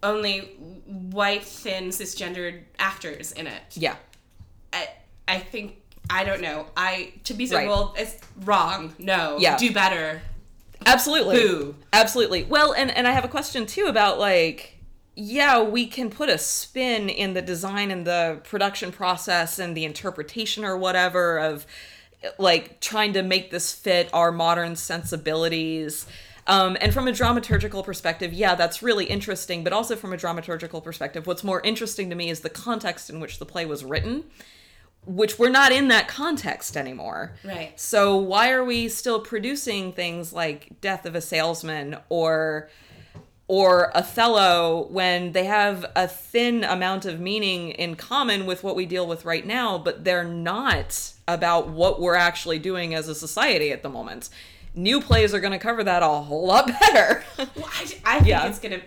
only 0.04 0.42
white, 0.86 1.44
thin, 1.44 1.90
cisgendered 1.90 2.62
actors 2.78 3.32
in 3.32 3.48
it. 3.48 3.62
yeah. 3.74 3.96
I, 4.74 4.90
I 5.28 5.40
think 5.40 5.78
I 6.10 6.24
don't 6.24 6.42
know. 6.42 6.68
I 6.78 7.14
to 7.26 7.34
be 7.34 7.48
so 7.48 7.56
Right. 7.56 7.68
well, 7.68 7.96
it's 7.98 8.18
wrong. 8.44 8.94
No, 9.00 9.38
Yeah. 9.40 9.58
do 9.58 9.72
better. 9.74 10.22
Absolutely. 10.86 11.38
Boo. 11.38 11.76
Absolutely. 11.94 12.44
Well, 12.44 12.74
and 12.74 12.92
and 12.92 13.08
I 13.08 13.12
have 13.12 13.26
a 13.26 13.30
question 13.30 13.66
too 13.66 13.86
about 13.88 14.20
like 14.20 14.77
yeah, 15.20 15.64
we 15.64 15.88
can 15.88 16.12
put 16.12 16.30
a 16.30 16.38
spin 16.38 17.10
in 17.10 17.34
the 17.34 17.42
design 17.42 17.90
and 17.90 18.06
the 18.06 18.40
production 18.44 18.92
process 18.92 19.58
and 19.58 19.76
the 19.76 19.84
interpretation 19.84 20.64
or 20.64 20.78
whatever 20.78 21.40
of 21.40 21.66
like 22.38 22.80
trying 22.82 23.14
to 23.14 23.24
make 23.24 23.50
this 23.50 23.74
fit 23.74 24.12
our 24.14 24.32
modern 24.32 24.76
sensibilities. 24.76 26.06
Um, 26.46 26.78
and 26.80 26.94
from 26.94 27.08
a 27.08 27.12
dramaturgical 27.12 27.84
perspective, 27.84 28.32
yeah, 28.32 28.54
that's 28.54 28.84
really 28.84 29.06
interesting. 29.06 29.64
But 29.64 29.74
also 29.74 29.96
from 29.96 30.14
a 30.14 30.18
dramaturgical 30.18 30.84
perspective, 30.84 31.26
what's 31.26 31.44
more 31.44 31.62
interesting 31.62 32.12
to 32.12 32.16
me 32.16 32.30
is 32.30 32.42
the 32.42 32.52
context 32.52 33.10
in 33.10 33.20
which 33.20 33.40
the 33.40 33.46
play 33.46 33.66
was 33.66 33.84
written, 33.84 34.24
which 35.04 35.40
we're 35.40 35.50
not 35.50 35.72
in 35.72 35.88
that 35.88 36.08
context 36.08 36.78
anymore. 36.78 37.34
Right. 37.44 37.72
So 37.80 38.18
why 38.18 38.52
are 38.52 38.64
we 38.64 38.88
still 38.88 39.20
producing 39.20 39.94
things 39.94 40.32
like 40.32 40.80
Death 40.80 41.08
of 41.08 41.16
a 41.16 41.22
Salesman 41.22 41.98
or 42.08 42.70
or 43.48 43.96
Othello 43.96 44.88
when 44.90 45.32
they 45.32 45.46
have 45.46 45.86
a 45.96 46.08
thin 46.08 46.64
amount 46.66 47.06
of 47.06 47.20
meaning 47.20 47.70
in 47.72 47.96
common 47.96 48.46
with 48.46 48.64
what 48.64 48.76
we 48.76 48.86
deal 48.86 49.08
with 49.08 49.24
right 49.24 49.46
now, 49.46 49.78
but 49.78 50.04
they're 50.04 50.24
not 50.26 51.14
about 51.28 51.70
what 51.70 52.02
we're 52.02 52.16
actually 52.16 52.60
doing 52.60 52.94
as 52.94 53.08
a 53.08 53.16
society 53.16 53.72
at 53.72 53.84
the 53.84 53.90
moment. 53.90 54.30
New 54.76 55.00
plays 55.02 55.34
are 55.34 55.40
going 55.40 55.54
to 55.54 55.60
cover 55.60 55.84
that 55.84 56.04
a 56.04 56.08
whole 56.08 56.46
lot 56.46 56.68
better. 56.82 57.24
Well, 57.38 57.48
I, 57.74 57.82
I 58.06 58.16
think 58.18 58.28
Yeah. 58.28 58.48
it's 58.48 58.60
gonna. 58.60 58.82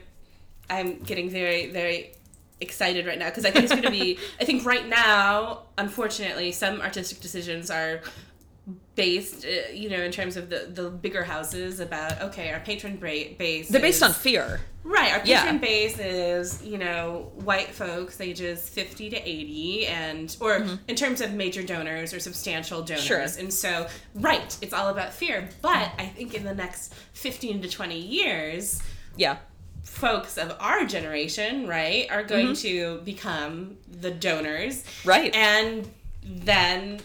I'm 0.69 0.99
getting 1.01 1.29
very, 1.31 1.67
very 1.71 2.13
excited 2.61 3.07
right 3.07 3.19
now 3.19 3.29
because 3.31 3.45
I 3.45 3.51
think 3.51 3.65
it's 3.65 3.75
gonna 3.75 3.91
be. 3.91 4.19
I 4.41 4.45
think 4.45 4.65
right 4.67 4.87
now, 4.87 5.63
unfortunately, 5.79 6.53
some 6.53 6.81
artistic 6.81 7.21
decisions 7.21 7.71
are 7.71 8.03
based, 8.95 9.45
uh, 9.45 9.73
you 9.73 9.89
know, 9.89 10.01
in 10.01 10.11
terms 10.13 10.37
of 10.37 10.51
the 10.51 10.69
the 10.73 10.91
bigger 10.91 11.25
houses 11.25 11.81
about 11.81 12.21
okay, 12.23 12.53
our 12.53 12.61
patron 12.61 12.97
bra- 12.97 13.33
base. 13.39 13.69
they're 13.69 13.81
based 13.81 13.97
is- 13.99 14.03
on 14.03 14.13
fear. 14.13 14.61
Right, 14.83 15.13
our 15.13 15.21
Yeah. 15.27 15.43
patron 15.43 15.59
base 15.59 15.99
is, 15.99 16.63
you 16.65 16.79
know, 16.79 17.31
white 17.35 17.69
folks 17.75 18.19
ages 18.21 18.67
50 18.69 19.11
to 19.11 19.17
80 19.29 19.87
and 19.87 20.35
or 20.41 20.67
in 20.89 20.97
terms 20.97 21.21
of 21.21 21.33
major 21.35 21.63
donors 21.63 22.15
or 22.15 22.19
substantial 22.21 22.81
donors. 22.83 23.05
Sure. 23.05 23.21
And 23.21 23.53
so, 23.53 23.89
right, 24.15 24.57
it's 24.63 24.73
all 24.73 24.89
about 24.89 25.13
fear, 25.13 25.51
but 25.61 25.93
I 25.99 26.07
think 26.07 26.35
in 26.35 26.45
the 26.45 26.55
next 26.55 26.95
15 27.13 27.61
to 27.61 27.69
20 27.69 27.99
years, 28.01 28.81
Yeah. 29.17 29.37
folks 29.85 30.39
of 30.39 30.57
our 30.61 30.87
generation, 30.87 31.67
right, 31.67 32.07
are 32.11 32.23
going 32.25 32.55
to 32.57 33.03
become 33.05 33.77
the 33.87 34.11
donors. 34.11 34.83
Right. 35.05 35.35
And 35.35 35.91
then 36.25 37.01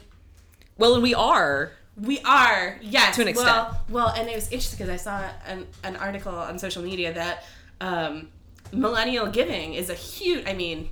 Well, 0.77 0.95
and 0.95 1.03
we 1.03 1.13
are. 1.13 1.71
we 1.99 2.19
are, 2.21 2.77
yes. 2.81 3.15
To 3.15 3.21
an 3.21 3.27
extent. 3.29 3.47
Well, 3.47 3.81
well, 3.89 4.09
and 4.09 4.27
it 4.27 4.35
was 4.35 4.45
interesting 4.51 4.85
because 4.85 4.93
I 4.93 4.97
saw 4.97 5.23
an, 5.47 5.67
an 5.83 5.95
article 5.95 6.35
on 6.35 6.59
social 6.59 6.83
media 6.83 7.13
that 7.13 7.43
um, 7.81 8.29
millennial 8.71 9.27
giving 9.27 9.73
is 9.73 9.89
a 9.89 9.93
huge. 9.93 10.45
I 10.45 10.53
mean, 10.53 10.89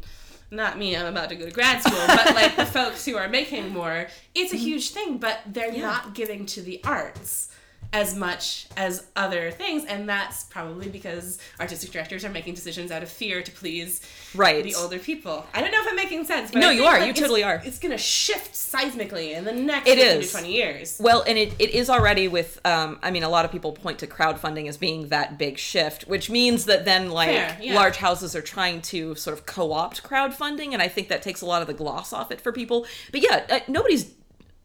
not 0.52 0.78
me. 0.78 0.96
I'm 0.96 1.08
about 1.08 1.30
to 1.30 1.36
go 1.36 1.46
to 1.46 1.52
grad 1.52 1.82
school, 1.82 2.00
but 2.08 2.34
like 2.36 2.56
the 2.56 2.66
folks 2.80 3.06
who 3.06 3.18
are 3.18 3.28
making 3.28 3.70
more, 3.74 4.08
it's 4.34 4.54
a 4.54 4.58
huge 4.58 4.92
thing. 4.92 5.18
But 5.18 5.40
they're 5.46 5.74
not 5.74 6.14
giving 6.14 6.46
to 6.48 6.62
the 6.62 6.80
arts 6.84 7.53
as 7.94 8.16
much 8.16 8.66
as 8.76 9.06
other 9.16 9.52
things, 9.52 9.86
and 9.86 10.10
that's 10.10 10.44
probably 10.46 10.90
because 10.90 11.38
artistic 11.60 11.92
directors 11.92 12.26
are 12.26 12.30
making 12.30 12.56
decisions 12.56 12.92
out 12.92 13.04
of 13.04 13.10
fear 13.10 13.44
to 13.44 13.52
please 13.52 14.02
Right. 14.34 14.64
the 14.64 14.74
older 14.74 14.98
people. 14.98 15.46
I 15.54 15.62
don't 15.62 15.72
know 15.72 15.80
if 15.80 15.88
I'm 15.88 15.96
making 15.96 16.26
sense. 16.26 16.50
But 16.50 16.60
No, 16.60 16.72
you 16.72 16.86
are. 16.86 16.98
like, 17.00 17.08
You 17.08 17.14
totally 17.14 17.44
are. 17.44 17.62
It's 17.64 17.78
gonna 17.78 18.00
shift 18.00 18.54
seismically 18.56 19.36
in 19.36 19.46
the 19.46 19.52
next 19.52 19.88
It 19.88 20.00
15 20.00 20.22
is. 20.22 20.26
to 20.28 20.32
20 20.40 20.52
years. 20.52 20.98
Well, 21.00 21.24
and 21.28 21.38
it, 21.38 21.54
it 21.60 21.70
is 21.70 21.88
already 21.88 22.28
with, 22.28 22.60
um, 22.66 22.98
I 23.04 23.12
mean, 23.12 23.22
a 23.22 23.30
lot 23.30 23.46
of 23.46 23.52
people 23.52 23.72
point 23.74 24.00
to 24.00 24.08
crowdfunding 24.08 24.68
as 24.68 24.76
being 24.78 25.10
that 25.10 25.38
big 25.38 25.60
shift, 25.60 26.08
which 26.08 26.32
means 26.32 26.66
that 26.66 26.86
then, 26.86 27.12
like, 27.12 27.30
Fair, 27.30 27.58
yeah. 27.62 27.76
large 27.76 27.98
houses 27.98 28.36
are 28.36 28.42
trying 28.42 28.82
to 28.82 29.14
sort 29.14 29.38
of 29.38 29.46
co 29.46 29.72
opt 29.72 30.02
crowdfunding, 30.02 30.74
and 30.74 30.82
I 30.82 30.88
think 30.88 31.10
that 31.10 31.22
takes 31.22 31.42
a 31.42 31.46
lot 31.46 31.62
of 31.62 31.68
the 31.68 31.74
gloss 31.76 32.12
off 32.12 32.32
it 32.32 32.42
for 32.42 32.52
people. 32.52 32.88
But 33.12 33.22
yeah, 33.22 33.44
uh, 33.52 33.60
nobody's, 33.68 34.12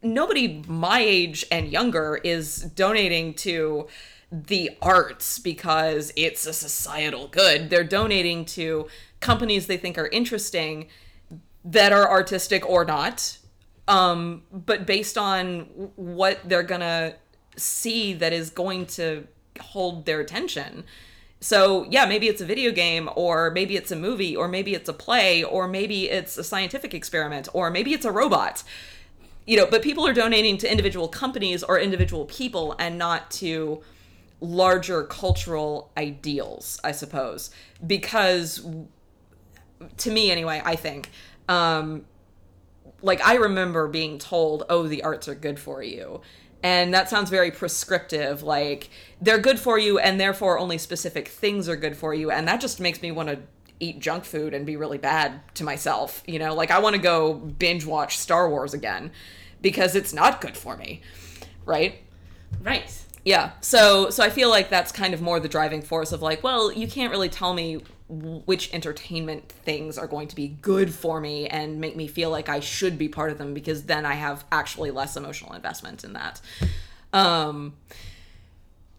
nobody 0.01 0.63
my 0.67 0.99
age 0.99 1.45
and 1.51 1.67
younger 1.67 2.19
is 2.23 2.61
donating 2.61 3.33
to 3.35 3.87
the 4.31 4.71
arts 4.81 5.39
because 5.39 6.13
it's 6.15 6.45
a 6.45 6.53
societal 6.53 7.27
good. 7.27 7.69
They're 7.69 7.83
donating 7.83 8.45
to 8.45 8.87
companies 9.19 9.67
they 9.67 9.77
think 9.77 9.97
are 9.97 10.07
interesting 10.07 10.87
that 11.65 11.91
are 11.91 12.09
artistic 12.09 12.67
or 12.67 12.85
not 12.85 13.37
um 13.87 14.43
but 14.51 14.85
based 14.85 15.17
on 15.17 15.61
what 15.95 16.39
they're 16.45 16.63
gonna 16.63 17.13
see 17.57 18.13
that 18.13 18.31
is 18.31 18.49
going 18.49 18.85
to 18.85 19.27
hold 19.59 20.05
their 20.05 20.21
attention 20.21 20.85
so 21.41 21.85
yeah 21.89 22.05
maybe 22.05 22.27
it's 22.27 22.39
a 22.39 22.45
video 22.45 22.71
game 22.71 23.09
or 23.15 23.51
maybe 23.51 23.75
it's 23.75 23.91
a 23.91 23.95
movie 23.95 24.35
or 24.35 24.47
maybe 24.47 24.73
it's 24.73 24.87
a 24.87 24.93
play 24.93 25.43
or 25.43 25.67
maybe 25.67 26.09
it's 26.09 26.37
a 26.37 26.43
scientific 26.43 26.93
experiment 26.93 27.49
or 27.53 27.69
maybe 27.69 27.93
it's 27.93 28.05
a 28.05 28.11
robot 28.11 28.63
you 29.45 29.57
know 29.57 29.65
but 29.65 29.81
people 29.81 30.05
are 30.05 30.13
donating 30.13 30.57
to 30.57 30.69
individual 30.69 31.07
companies 31.07 31.63
or 31.63 31.79
individual 31.79 32.25
people 32.25 32.75
and 32.79 32.97
not 32.97 33.29
to 33.31 33.81
larger 34.41 35.03
cultural 35.03 35.91
ideals 35.97 36.79
i 36.83 36.91
suppose. 36.91 37.49
Because 37.85 38.65
to 39.97 40.11
me 40.11 40.29
anyway 40.29 40.61
i 40.65 40.75
think 40.75 41.09
um 41.47 42.05
like 43.01 43.25
i 43.25 43.35
remember 43.35 43.87
being 43.87 44.17
told 44.17 44.63
oh 44.69 44.87
the 44.87 45.03
arts 45.03 45.27
are 45.27 45.35
good 45.35 45.59
for 45.59 45.81
you. 45.83 46.21
And 46.61 46.93
that 46.93 47.09
sounds 47.09 47.29
very 47.29 47.51
prescriptive 47.51 48.43
like 48.43 48.89
they're 49.21 49.39
good 49.39 49.59
for 49.59 49.79
you 49.79 49.97
and 49.97 50.19
therefore 50.19 50.59
only 50.59 50.77
specific 50.77 51.29
things 51.29 51.69
are 51.69 51.77
good 51.77 51.95
for 51.95 52.13
you. 52.13 52.31
And 52.31 52.47
that 52.47 52.59
just 52.59 52.81
makes 52.81 53.01
me 53.01 53.11
want 53.11 53.29
to 53.29 53.39
eat 53.79 53.99
junk 53.99 54.25
food 54.25 54.53
and 54.53 54.65
be 54.65 54.75
really 54.75 54.97
bad 54.97 55.39
to 55.53 55.63
myself 55.63 56.23
you 56.27 56.39
know 56.39 56.53
like 56.53 56.71
i 56.71 56.79
want 56.79 56.95
to 56.95 57.01
go 57.01 57.33
binge 57.33 57.85
watch 57.85 58.17
star 58.17 58.49
wars 58.49 58.73
again 58.73 59.11
because 59.61 59.95
it's 59.95 60.13
not 60.13 60.41
good 60.41 60.57
for 60.57 60.75
me 60.77 61.01
right? 61.69 61.99
Right. 62.61 62.91
Yeah. 63.23 63.51
So 63.61 64.09
so 64.09 64.23
I 64.23 64.29
feel 64.29 64.49
like 64.49 64.69
that's 64.69 64.91
kind 64.91 65.13
of 65.13 65.21
more 65.21 65.39
the 65.39 65.47
driving 65.47 65.81
force 65.81 66.11
of 66.11 66.21
like, 66.21 66.43
well, 66.43 66.71
you 66.71 66.87
can't 66.87 67.11
really 67.11 67.29
tell 67.29 67.53
me 67.53 67.81
which 68.09 68.73
entertainment 68.73 69.47
things 69.49 69.97
are 69.97 70.07
going 70.07 70.27
to 70.27 70.35
be 70.35 70.47
good 70.47 70.91
for 70.91 71.21
me 71.21 71.45
and 71.47 71.79
make 71.79 71.95
me 71.95 72.07
feel 72.07 72.31
like 72.31 72.49
I 72.49 72.59
should 72.59 72.97
be 72.97 73.07
part 73.07 73.31
of 73.31 73.37
them 73.37 73.53
because 73.53 73.83
then 73.83 74.03
I 74.03 74.15
have 74.15 74.43
actually 74.51 74.89
less 74.89 75.15
emotional 75.15 75.53
investment 75.53 76.03
in 76.03 76.13
that. 76.13 76.41
Um 77.13 77.73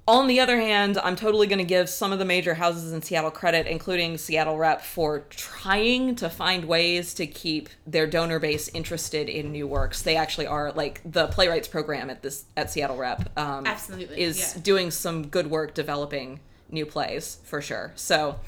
on 0.09 0.27
the 0.27 0.41
other 0.41 0.59
hand, 0.59 0.99
I'm 0.99 1.15
totally 1.15 1.47
going 1.47 1.59
to 1.59 1.65
give 1.65 1.89
some 1.89 2.13
of 2.13 2.19
the 2.19 2.25
major 2.25 2.55
houses 2.55 2.93
in 2.93 3.03
Seattle 3.03 3.31
credit, 3.31 3.67
including 3.67 4.19
Seattle 4.19 4.59
Rep, 4.59 4.83
for 4.83 5.21
trying 5.31 6.17
to 6.17 6.29
find 6.29 6.65
ways 6.65 7.15
to 7.15 7.27
keep 7.27 7.69
their 7.87 8.07
donor 8.07 8.39
base 8.39 8.69
interested 8.69 9.29
in 9.29 9.53
new 9.53 9.67
works. 9.67 10.03
They 10.03 10.17
actually 10.17 10.47
are 10.47 10.73
like 10.73 11.01
the 11.05 11.29
playwrights 11.29 11.69
program 11.69 12.11
at 12.11 12.23
this 12.23 12.45
at 12.57 12.71
Seattle 12.71 12.97
Rep. 12.97 13.31
Um, 13.39 13.67
Absolutely, 13.67 14.21
is 14.21 14.55
yeah. 14.57 14.63
doing 14.63 14.91
some 14.91 15.29
good 15.29 15.49
work 15.49 15.75
developing 15.75 16.41
new 16.71 16.87
plays 16.87 17.39
for 17.45 17.61
sure. 17.61 17.93
So 17.95 18.41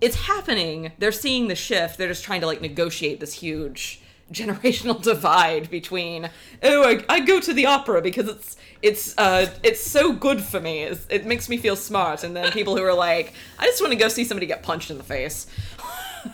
it's 0.00 0.16
happening. 0.16 0.92
They're 0.98 1.12
seeing 1.12 1.48
the 1.48 1.54
shift. 1.54 1.98
They're 1.98 2.08
just 2.08 2.24
trying 2.24 2.40
to 2.40 2.46
like 2.46 2.60
negotiate 2.60 3.20
this 3.20 3.34
huge 3.34 4.00
generational 4.32 5.00
divide 5.02 5.70
between 5.70 6.30
oh 6.62 6.82
I, 6.88 7.04
I 7.08 7.20
go 7.20 7.40
to 7.40 7.52
the 7.52 7.66
opera 7.66 8.00
because 8.00 8.28
it's 8.28 8.56
it's 8.82 9.14
uh 9.18 9.46
it's 9.62 9.80
so 9.82 10.12
good 10.12 10.42
for 10.42 10.60
me 10.60 10.82
it's, 10.82 11.06
it 11.10 11.26
makes 11.26 11.48
me 11.48 11.56
feel 11.58 11.76
smart 11.76 12.24
and 12.24 12.34
then 12.34 12.50
people 12.52 12.76
who 12.76 12.82
are 12.82 12.94
like 12.94 13.34
I 13.58 13.66
just 13.66 13.80
want 13.80 13.92
to 13.92 13.98
go 13.98 14.08
see 14.08 14.24
somebody 14.24 14.46
get 14.46 14.62
punched 14.62 14.90
in 14.90 14.96
the 14.98 15.04
face 15.04 15.46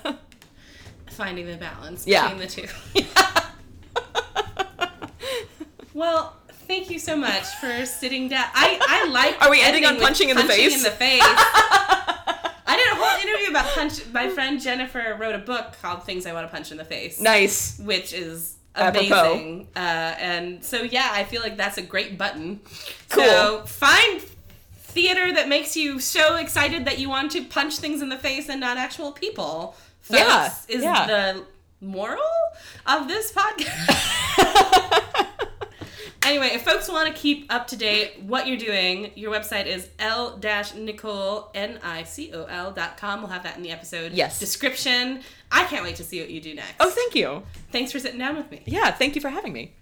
Finding 1.11 1.47
the 1.47 1.57
balance 1.57 2.07
Yeah. 2.07 2.33
between 2.33 2.41
the 2.41 2.47
two. 2.47 2.69
yeah. 2.95 3.27
Well, 5.93 6.37
thank 6.69 6.89
you 6.89 6.99
so 7.01 7.17
much 7.17 7.45
for 7.61 7.85
sitting 7.85 8.29
down. 8.29 8.47
I, 8.55 8.79
I 8.89 9.11
like. 9.11 9.43
Are 9.43 9.51
we 9.51 9.61
ending 9.61 9.85
on 9.85 9.99
punching 9.99 10.31
in 10.31 10.37
the 10.37 10.45
face? 10.45 10.73
Punching 10.73 10.79
in 10.79 10.83
the 10.85 10.91
face. 10.93 12.39
I 12.73 12.77
did 12.77 12.87
a 12.93 12.95
whole 12.97 13.21
interview 13.29 13.51
about 13.51 13.67
punch. 13.75 14.07
My 14.13 14.29
friend 14.29 14.61
Jennifer 14.61 15.17
wrote 15.19 15.35
a 15.35 15.39
book 15.39 15.75
called 15.83 16.05
"Things 16.05 16.27
I 16.27 16.33
Want 16.33 16.47
to 16.47 16.51
Punch 16.53 16.71
in 16.71 16.79
the 16.79 16.85
Face," 16.85 17.21
nice 17.21 17.79
which 17.81 18.13
is 18.13 18.57
amazing. 18.75 19.67
Uh, 19.75 19.79
and 19.79 20.65
so, 20.65 20.83
yeah, 20.83 21.11
I 21.13 21.25
feel 21.25 21.43
like 21.43 21.57
that's 21.57 21.79
a 21.79 21.83
great 21.83 22.17
button. 22.17 22.61
Cool. 23.09 23.25
So 23.25 23.63
find 23.67 24.21
theater 24.23 25.33
that 25.33 25.49
makes 25.49 25.77
you 25.77 25.99
so 26.01 26.37
excited 26.37 26.85
that 26.85 26.99
you 26.99 27.09
want 27.09 27.33
to 27.33 27.45
punch 27.45 27.79
things 27.79 28.03
in 28.03 28.09
the 28.09 28.19
face 28.19 28.49
and 28.49 28.61
not 28.61 28.77
actual 28.77 29.13
people. 29.13 29.77
Folks, 30.03 30.21
Yeah, 30.21 30.53
is 30.69 30.83
yeah. 30.83 31.07
the 31.07 31.45
moral 31.81 32.23
of 32.87 33.07
this 33.09 33.33
podcast. 33.33 33.97
Anyway, 36.27 36.49
if 36.53 36.63
folks 36.63 36.89
want 36.89 37.09
to 37.09 37.15
keep 37.21 37.47
up 37.53 37.67
to 37.69 37.77
date 37.77 38.23
what 38.23 38.47
you're 38.47 38.57
doing, 38.59 39.11
your 39.17 39.33
website 39.33 39.67
is 39.67 39.89
l-nicole, 39.99 41.51
N-I-C-O-L 41.55 42.73
dot 42.73 42.97
com. 42.99 43.21
We'll 43.21 43.31
have 43.31 43.43
that 43.45 43.57
in 43.57 43.63
the 43.63 43.71
episode 43.71 44.13
Yes. 44.13 44.39
description. 44.39 45.23
I 45.51 45.65
can't 45.65 45.83
wait 45.83 45.97
to 45.97 46.05
see 46.05 46.21
what 46.21 46.31
you 46.31 46.41
do 46.41 46.55
next. 46.55 46.75
oh 46.79 46.91
thank 46.91 47.15
you 47.15 47.43
Thanks 47.73 47.91
for 47.91 47.99
sitting 47.99 48.19
down 48.19 48.37
with 48.37 48.51
me. 48.51 48.63
yeah 48.67 48.91
thank 48.93 49.15
you 49.17 49.21
for 49.21 49.31
having 49.31 49.53
me 49.53 49.73